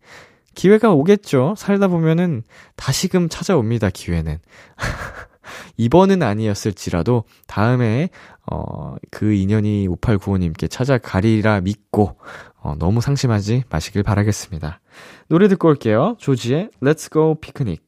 기회가 0.55 0.93
오겠죠. 0.93 1.55
살다 1.57 1.89
보면은 1.89 2.43
다시금 2.77 3.29
찾아옵니다, 3.29 3.91
기회는. 3.91 4.39
이번은 5.77 6.23
아니었을지라도 6.23 7.25
다음에 7.47 8.09
어, 8.51 8.97
그 9.11 9.33
인연이 9.33 9.89
5895님께 9.89 10.71
찾아가리라 10.71 11.61
믿고 11.61 12.19
어, 12.57 12.75
너무 12.79 13.01
상심하지 13.01 13.65
마시길 13.69 14.03
바라겠습니다. 14.03 14.81
노래 15.29 15.49
듣고 15.49 15.69
올게요. 15.69 16.17
조지의 16.19 16.71
Let's 16.83 17.13
Go 17.13 17.35
Picnic. 17.41 17.83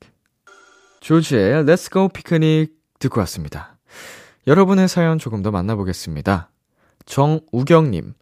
조지의 1.01 1.65
Let's 1.65 1.93
Go 1.93 2.09
Picnic 2.09 2.73
듣고 2.99 3.21
왔습니다. 3.21 3.79
여러분의 4.47 4.89
사연 4.89 5.19
조금 5.19 5.43
더 5.43 5.51
만나보겠습니다. 5.51 6.51
정우경님. 7.05 8.15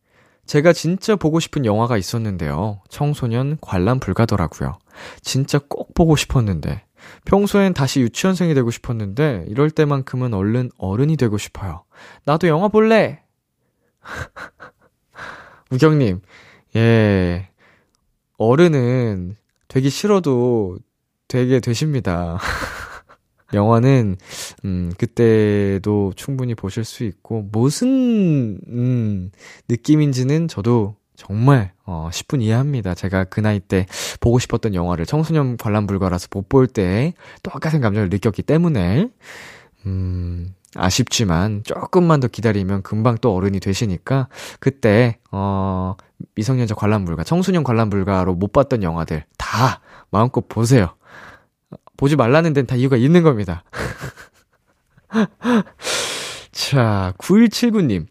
제가 0.46 0.72
진짜 0.72 1.16
보고 1.16 1.40
싶은 1.40 1.64
영화가 1.64 1.96
있었는데요. 1.96 2.82
청소년 2.88 3.58
관람 3.60 3.98
불가더라고요. 3.98 4.78
진짜 5.22 5.58
꼭 5.68 5.94
보고 5.94 6.16
싶었는데. 6.16 6.84
평소엔 7.24 7.74
다시 7.74 8.00
유치원생이 8.00 8.54
되고 8.54 8.70
싶었는데, 8.70 9.46
이럴 9.48 9.70
때만큼은 9.70 10.32
얼른 10.32 10.70
어른이 10.78 11.16
되고 11.16 11.36
싶어요. 11.38 11.84
나도 12.24 12.48
영화 12.48 12.68
볼래! 12.68 13.22
우경님, 15.70 16.20
예. 16.76 17.48
어른은 18.38 19.36
되기 19.68 19.90
싫어도 19.90 20.78
되게 21.28 21.60
되십니다. 21.60 22.38
영화는 23.54 24.16
음 24.64 24.92
그때도 24.98 26.12
충분히 26.16 26.54
보실 26.54 26.84
수 26.84 27.04
있고 27.04 27.48
무슨 27.52 28.58
음 28.68 29.30
느낌인지는 29.68 30.48
저도 30.48 30.96
정말 31.16 31.72
어 31.86 32.08
10분 32.12 32.42
이해합니다. 32.42 32.94
제가 32.94 33.24
그 33.24 33.40
나이 33.40 33.60
때 33.60 33.86
보고 34.20 34.38
싶었던 34.38 34.74
영화를 34.74 35.06
청소년 35.06 35.56
관람 35.56 35.86
불가라서 35.86 36.28
못 36.32 36.48
볼 36.48 36.66
때 36.66 37.14
똑같은 37.42 37.80
감정을 37.80 38.08
느꼈기 38.10 38.42
때문에 38.42 39.08
음 39.86 40.54
아쉽지만 40.76 41.62
조금만 41.64 42.20
더 42.20 42.26
기다리면 42.28 42.82
금방 42.82 43.16
또 43.20 43.34
어른이 43.34 43.60
되시니까 43.60 44.28
그때 44.58 45.18
어 45.30 45.94
미성년자 46.34 46.74
관람 46.74 47.04
불가, 47.04 47.22
청소년 47.22 47.62
관람 47.64 47.90
불가로 47.90 48.34
못 48.34 48.52
봤던 48.52 48.82
영화들 48.82 49.24
다 49.38 49.80
마음껏 50.10 50.48
보세요. 50.48 50.94
보지 51.96 52.16
말라는 52.16 52.52
데는 52.52 52.66
다 52.66 52.76
이유가 52.76 52.96
있는 52.96 53.22
겁니다. 53.22 53.64
자, 56.52 57.14
9179님. 57.18 58.06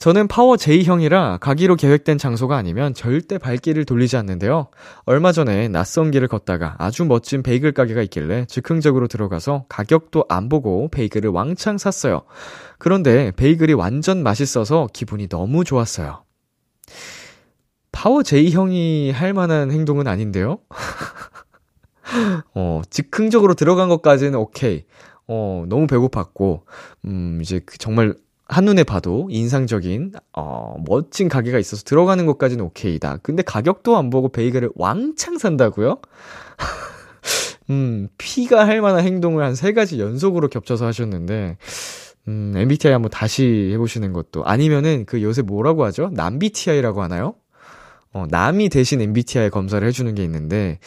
저는 0.00 0.28
파워 0.28 0.56
J형이라 0.56 1.36
가기로 1.42 1.76
계획된 1.76 2.16
장소가 2.16 2.56
아니면 2.56 2.94
절대 2.94 3.36
발길을 3.36 3.84
돌리지 3.84 4.16
않는데요. 4.16 4.68
얼마 5.04 5.30
전에 5.30 5.68
낯선 5.68 6.10
길을 6.10 6.26
걷다가 6.26 6.74
아주 6.78 7.04
멋진 7.04 7.42
베이글 7.42 7.72
가게가 7.72 8.00
있길래 8.04 8.46
즉흥적으로 8.46 9.08
들어가서 9.08 9.66
가격도 9.68 10.24
안 10.30 10.48
보고 10.48 10.88
베이글을 10.88 11.28
왕창 11.28 11.76
샀어요. 11.76 12.22
그런데 12.78 13.30
베이글이 13.32 13.74
완전 13.74 14.22
맛있어서 14.22 14.88
기분이 14.90 15.28
너무 15.28 15.64
좋았어요. 15.64 16.24
파워 17.92 18.22
J형이 18.22 19.10
할 19.10 19.34
만한 19.34 19.70
행동은 19.70 20.06
아닌데요? 20.06 20.60
어, 22.54 22.82
즉흥적으로 22.90 23.54
들어간 23.54 23.88
것까지는 23.88 24.34
오케이. 24.38 24.84
어, 25.28 25.64
너무 25.68 25.86
배고팠고, 25.86 26.62
음, 27.06 27.38
이제 27.42 27.60
그 27.64 27.78
정말 27.78 28.14
한눈에 28.48 28.82
봐도 28.82 29.28
인상적인, 29.30 30.12
어, 30.36 30.74
멋진 30.86 31.28
가게가 31.28 31.58
있어서 31.58 31.84
들어가는 31.84 32.26
것까지는 32.26 32.64
오케이다. 32.64 33.18
근데 33.22 33.42
가격도 33.42 33.96
안 33.96 34.10
보고 34.10 34.28
베이글을 34.28 34.70
왕창 34.74 35.38
산다고요? 35.38 35.98
음, 37.70 38.08
피가 38.18 38.66
할 38.66 38.80
만한 38.80 39.04
행동을 39.04 39.44
한 39.44 39.54
세 39.54 39.72
가지 39.72 40.00
연속으로 40.00 40.48
겹쳐서 40.48 40.86
하셨는데, 40.86 41.58
음, 42.28 42.52
MBTI 42.56 42.92
한번 42.92 43.10
다시 43.10 43.70
해보시는 43.72 44.12
것도. 44.12 44.44
아니면은 44.44 45.04
그 45.06 45.22
요새 45.22 45.42
뭐라고 45.42 45.84
하죠? 45.84 46.10
남BTI라고 46.12 47.02
하나요? 47.02 47.34
어, 48.12 48.26
남이 48.28 48.68
대신 48.70 49.00
MBTI 49.00 49.50
검사를 49.50 49.86
해주는 49.86 50.12
게 50.16 50.24
있는데, 50.24 50.80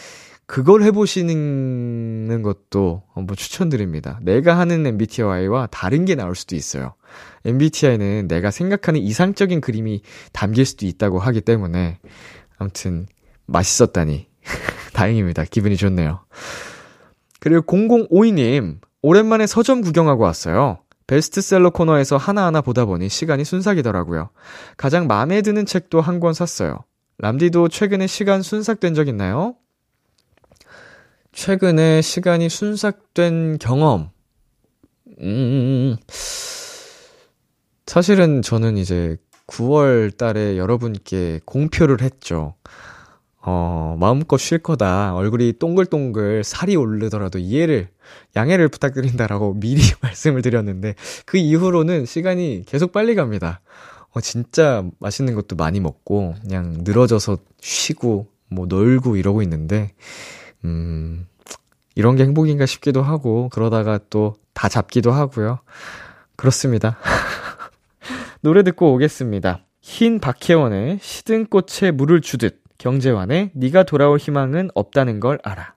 그걸 0.53 0.83
해보시는 0.83 2.43
것도 2.43 3.01
한번 3.15 3.35
추천드립니다. 3.35 4.19
내가 4.21 4.59
하는 4.59 4.85
MBTI와 4.85 5.65
다른 5.71 6.05
게 6.05 6.13
나올 6.13 6.35
수도 6.35 6.55
있어요. 6.55 6.93
MBTI는 7.43 8.27
내가 8.27 8.51
생각하는 8.51 8.99
이상적인 9.01 9.61
그림이 9.61 10.03
담길 10.31 10.63
수도 10.67 10.85
있다고 10.85 11.17
하기 11.17 11.41
때문에, 11.41 11.97
아무튼, 12.59 13.07
맛있었다니. 13.47 14.27
다행입니다. 14.93 15.45
기분이 15.45 15.75
좋네요. 15.75 16.23
그리고 17.39 17.63
0052님, 17.63 18.77
오랜만에 19.01 19.47
서점 19.47 19.81
구경하고 19.81 20.21
왔어요. 20.21 20.77
베스트셀러 21.07 21.71
코너에서 21.71 22.17
하나하나 22.17 22.61
보다 22.61 22.85
보니 22.85 23.09
시간이 23.09 23.43
순삭이더라고요. 23.43 24.29
가장 24.77 25.07
마음에 25.07 25.41
드는 25.41 25.65
책도 25.65 25.99
한 25.99 26.19
권 26.19 26.35
샀어요. 26.35 26.83
람디도 27.17 27.69
최근에 27.69 28.05
시간 28.05 28.43
순삭된 28.43 28.93
적 28.93 29.07
있나요? 29.07 29.55
최근에 31.33 32.01
시간이 32.01 32.47
순삭된 32.47 33.57
경험. 33.57 34.11
음, 35.19 35.97
사실은 37.87 38.41
저는 38.41 38.77
이제 38.77 39.17
9월 39.47 40.15
달에 40.15 40.57
여러분께 40.57 41.41
공표를 41.45 42.01
했죠. 42.01 42.53
어, 43.41 43.97
마음껏 43.99 44.37
쉴 44.37 44.59
거다. 44.59 45.15
얼굴이 45.15 45.53
동글동글 45.59 46.43
살이 46.45 46.75
오르더라도 46.75 47.39
이해를, 47.39 47.89
양해를 48.35 48.69
부탁드린다라고 48.69 49.55
미리 49.59 49.81
말씀을 50.01 50.43
드렸는데, 50.43 50.95
그 51.25 51.37
이후로는 51.37 52.05
시간이 52.05 52.63
계속 52.65 52.93
빨리 52.93 53.15
갑니다. 53.15 53.59
어, 54.11 54.21
진짜 54.21 54.85
맛있는 54.99 55.33
것도 55.35 55.55
많이 55.57 55.79
먹고, 55.79 56.35
그냥 56.41 56.83
늘어져서 56.83 57.39
쉬고, 57.59 58.27
뭐 58.49 58.65
놀고 58.67 59.17
이러고 59.17 59.41
있는데, 59.41 59.93
음, 60.65 61.27
이런 61.95 62.15
게 62.15 62.23
행복인가 62.23 62.65
싶기도 62.65 63.01
하고, 63.01 63.49
그러다가 63.49 63.99
또 64.09 64.35
다 64.53 64.69
잡기도 64.69 65.11
하고요. 65.11 65.59
그렇습니다. 66.35 66.97
노래 68.41 68.63
듣고 68.63 68.93
오겠습니다. 68.93 69.65
흰 69.81 70.19
박혜원의 70.19 70.99
시든 71.01 71.47
꽃에 71.47 71.91
물을 71.91 72.21
주듯 72.21 72.61
경제완의 72.77 73.51
네가 73.53 73.83
돌아올 73.83 74.17
희망은 74.17 74.69
없다는 74.73 75.19
걸 75.19 75.39
알아. 75.43 75.75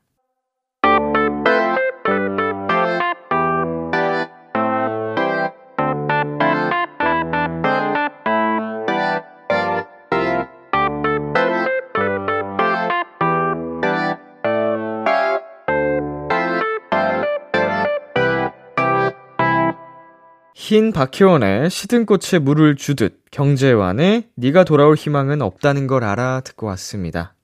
흰 20.69 20.91
박혜원의 20.91 21.71
시든 21.71 22.07
꽃에 22.07 22.41
물을 22.41 22.75
주듯 22.75 23.21
경제완의 23.31 24.31
네가 24.35 24.65
돌아올 24.65 24.97
희망은 24.97 25.41
없다는 25.41 25.87
걸 25.87 26.03
알아 26.03 26.41
듣고 26.41 26.67
왔습니다. 26.67 27.37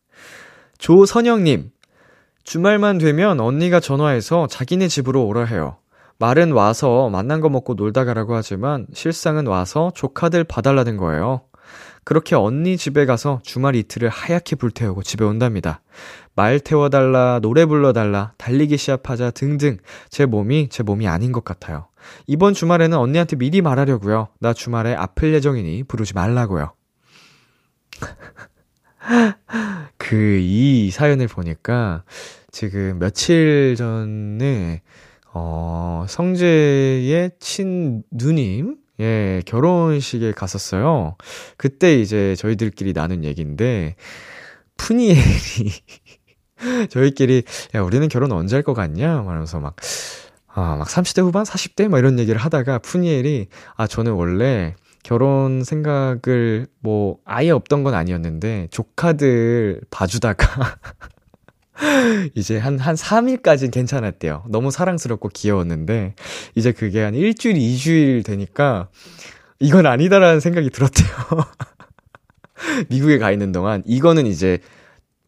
조선영님 0.78 1.70
주말만 2.42 2.98
되면 2.98 3.38
언니가 3.38 3.78
전화해서 3.78 4.48
자기네 4.48 4.88
집으로 4.88 5.24
오라 5.24 5.44
해요. 5.44 5.76
말은 6.18 6.50
와서 6.50 7.10
만난 7.10 7.40
거 7.40 7.48
먹고 7.48 7.74
놀다 7.74 8.04
가라고 8.04 8.34
하지만 8.34 8.88
실상은 8.92 9.46
와서 9.46 9.92
조카들 9.94 10.42
봐달라는 10.42 10.96
거예요. 10.96 11.42
그렇게 12.02 12.34
언니 12.34 12.76
집에 12.76 13.06
가서 13.06 13.38
주말 13.44 13.76
이틀을 13.76 14.08
하얗게 14.08 14.56
불태우고 14.56 15.04
집에 15.04 15.24
온답니다. 15.24 15.80
말 16.34 16.58
태워달라, 16.58 17.38
노래 17.40 17.66
불러달라, 17.66 18.32
달리기 18.36 18.76
시합하자 18.76 19.30
등등 19.30 19.76
제 20.10 20.26
몸이 20.26 20.70
제 20.70 20.82
몸이 20.82 21.06
아닌 21.06 21.30
것 21.30 21.44
같아요. 21.44 21.86
이번 22.26 22.54
주말에는 22.54 22.96
언니한테 22.98 23.36
미리 23.36 23.62
말하려고요. 23.62 24.28
나 24.40 24.52
주말에 24.52 24.94
아플 24.94 25.32
예정이니 25.34 25.84
부르지 25.84 26.14
말라고요. 26.14 26.72
그 29.98 30.38
이 30.40 30.90
사연을 30.90 31.28
보니까 31.28 32.04
지금 32.50 32.98
며칠 32.98 33.74
전에 33.76 34.82
어 35.32 36.04
성재의 36.08 37.30
친 37.40 38.02
누님 38.10 38.76
예, 39.00 39.42
결혼식에 39.46 40.32
갔었어요. 40.32 41.16
그때 41.56 41.98
이제 41.98 42.34
저희들끼리 42.36 42.92
나눈 42.92 43.24
얘기인데 43.24 43.96
푸니엘이 44.76 45.16
저희끼리 46.90 47.42
야 47.74 47.82
우리는 47.82 48.06
결혼 48.08 48.32
언제 48.32 48.56
할 48.56 48.62
것 48.62 48.74
같냐? 48.74 49.22
말하면서 49.22 49.60
막 49.60 49.76
아, 50.54 50.76
막 50.76 50.86
30대 50.86 51.22
후반, 51.22 51.44
40대? 51.44 51.88
막 51.88 51.98
이런 51.98 52.18
얘기를 52.18 52.38
하다가 52.38 52.78
푸니엘이, 52.80 53.48
아, 53.76 53.86
저는 53.86 54.12
원래 54.12 54.74
결혼 55.02 55.64
생각을 55.64 56.66
뭐 56.80 57.18
아예 57.24 57.50
없던 57.50 57.84
건 57.84 57.94
아니었는데, 57.94 58.68
조카들 58.70 59.80
봐주다가, 59.90 60.76
이제 62.34 62.58
한, 62.58 62.78
한 62.78 62.94
3일까지는 62.94 63.72
괜찮았대요. 63.72 64.44
너무 64.48 64.70
사랑스럽고 64.70 65.30
귀여웠는데, 65.30 66.14
이제 66.54 66.72
그게 66.72 67.00
한 67.00 67.14
일주일, 67.14 67.56
2주일 67.56 68.24
되니까, 68.24 68.88
이건 69.58 69.86
아니다라는 69.86 70.40
생각이 70.40 70.68
들었대요. 70.68 71.08
미국에 72.90 73.16
가 73.16 73.32
있는 73.32 73.52
동안, 73.52 73.82
이거는 73.86 74.26
이제, 74.26 74.58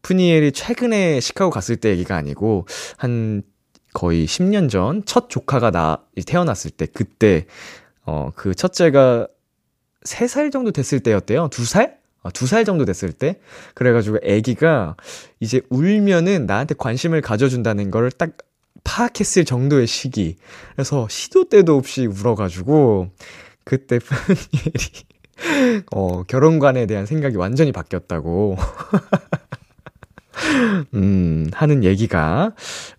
푸니엘이 0.03 0.51
최근에 0.51 1.19
시카고 1.19 1.49
갔을 1.49 1.77
때 1.77 1.89
얘기가 1.89 2.15
아니고, 2.15 2.67
한 2.97 3.41
거의 3.95 4.27
10년 4.27 4.69
전 4.69 5.03
첫 5.05 5.29
조카가 5.29 5.71
나 5.71 5.99
태어났을 6.27 6.71
때 6.71 6.85
그때 6.85 7.45
어 8.05 8.31
그 8.35 8.53
첫째가 8.53 9.27
3살 10.05 10.51
정도 10.51 10.71
됐을 10.71 10.99
때였대요. 10.99 11.49
2살? 11.49 11.95
어, 12.23 12.29
2살 12.29 12.65
정도 12.65 12.85
됐을 12.85 13.11
때. 13.13 13.39
그래가지고 13.73 14.17
아기가 14.23 14.95
이제 15.39 15.61
울면은 15.69 16.45
나한테 16.45 16.75
관심을 16.77 17.21
가져준다는 17.21 17.89
걸딱 17.91 18.37
파악했을 18.83 19.45
정도의 19.45 19.87
시기. 19.87 20.37
그래서 20.75 21.07
시도 21.09 21.49
때도 21.49 21.75
없이 21.77 22.05
울어가지고 22.05 23.09
그때 23.63 23.99
푸니엘이 23.99 25.85
어 25.91 26.23
결혼관에 26.23 26.85
대한 26.85 27.05
생각이 27.07 27.37
완전히 27.37 27.71
바뀌었다고. 27.71 28.57
음, 30.93 31.49
하는 31.53 31.83
얘기가, 31.83 32.51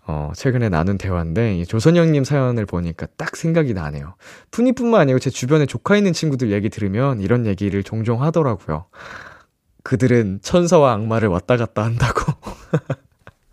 어, 0.05 0.31
최근에 0.35 0.69
나눈 0.69 0.97
대화인데, 0.97 1.63
조선영님 1.65 2.23
사연을 2.23 2.65
보니까 2.65 3.07
딱 3.17 3.35
생각이 3.35 3.73
나네요. 3.73 4.15
푸니뿐만 4.51 5.01
아니고 5.01 5.19
제 5.19 5.29
주변에 5.29 5.65
조카 5.65 5.97
있는 5.97 6.13
친구들 6.13 6.51
얘기 6.51 6.69
들으면 6.69 7.21
이런 7.21 7.45
얘기를 7.45 7.83
종종 7.83 8.23
하더라고요. 8.23 8.85
그들은 9.83 10.39
천사와 10.41 10.93
악마를 10.93 11.29
왔다 11.29 11.55
갔다 11.57 11.83
한다고. 11.83 12.33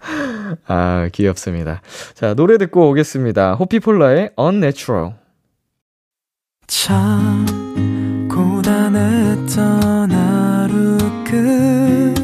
아, 0.67 1.09
귀엽습니다. 1.13 1.81
자, 2.15 2.35
노래 2.35 2.59
듣고 2.59 2.91
오겠습니다. 2.91 3.55
호피폴라의 3.55 4.33
Unnatural. 4.39 5.15
참, 6.67 7.47
고단했던 8.29 10.11
하루 10.11 10.99
끝. 11.25 12.24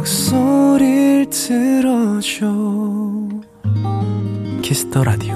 목소리를 0.00 1.26
들어줘 1.28 2.46
Kiss 4.62 4.86
the 4.86 5.04
Radio 5.04 5.34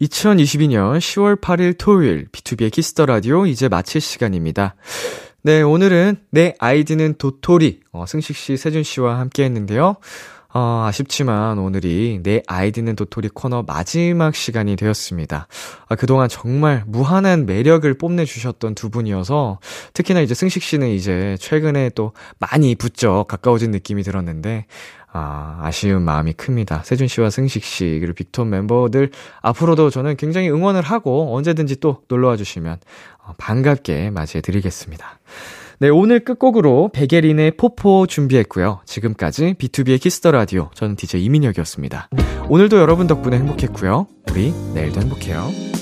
2022년 0.00 0.98
10월 0.98 1.40
8일 1.40 1.76
토요일 1.78 2.26
B2B의 2.32 2.72
키스터 2.72 3.06
라디오 3.06 3.46
이제 3.46 3.68
마칠 3.68 4.00
시간입니다. 4.00 4.74
네, 5.42 5.62
오늘은 5.62 6.16
내 6.30 6.54
아이디는 6.58 7.14
도토리 7.18 7.78
어, 7.92 8.06
승식 8.06 8.34
씨, 8.34 8.56
세준 8.56 8.82
씨와 8.82 9.20
함께 9.20 9.44
했는데요. 9.44 9.98
어, 10.54 10.84
아쉽지만 10.86 11.58
오늘이 11.58 12.20
내 12.22 12.42
아이디는 12.46 12.94
도토리 12.94 13.30
코너 13.30 13.62
마지막 13.62 14.34
시간이 14.34 14.76
되었습니다. 14.76 15.46
아, 15.88 15.94
그동안 15.94 16.28
정말 16.28 16.84
무한한 16.86 17.46
매력을 17.46 17.92
뽐내주셨던 17.94 18.74
두 18.74 18.90
분이어서 18.90 19.60
특히나 19.94 20.20
이제 20.20 20.34
승식 20.34 20.62
씨는 20.62 20.88
이제 20.88 21.36
최근에 21.40 21.90
또 21.94 22.12
많이 22.38 22.74
부쩍 22.74 23.28
가까워진 23.28 23.70
느낌이 23.70 24.02
들었는데 24.02 24.66
아, 25.14 25.58
아쉬운 25.62 26.02
마음이 26.02 26.34
큽니다. 26.34 26.82
세준 26.84 27.08
씨와 27.08 27.30
승식 27.30 27.64
씨, 27.64 27.98
그리고 28.00 28.14
빅톤 28.14 28.50
멤버들 28.50 29.10
앞으로도 29.40 29.90
저는 29.90 30.16
굉장히 30.16 30.50
응원을 30.50 30.82
하고 30.82 31.34
언제든지 31.34 31.80
또 31.80 32.02
놀러와 32.08 32.36
주시면 32.36 32.78
어, 33.24 33.32
반갑게 33.38 34.10
맞이해 34.10 34.42
드리겠습니다. 34.42 35.18
네, 35.82 35.88
오늘 35.88 36.20
끝곡으로 36.20 36.90
베게린의 36.92 37.56
포포 37.56 38.06
준비했고요. 38.06 38.82
지금까지 38.84 39.54
B2B의 39.54 40.00
키스터 40.00 40.30
라디오 40.30 40.70
저는 40.74 40.94
DJ 40.94 41.24
이민혁이었습니다. 41.24 42.08
오늘도 42.48 42.78
여러분 42.78 43.08
덕분에 43.08 43.38
행복했고요. 43.38 44.06
우리 44.30 44.52
내일도 44.74 45.00
행복해요. 45.00 45.81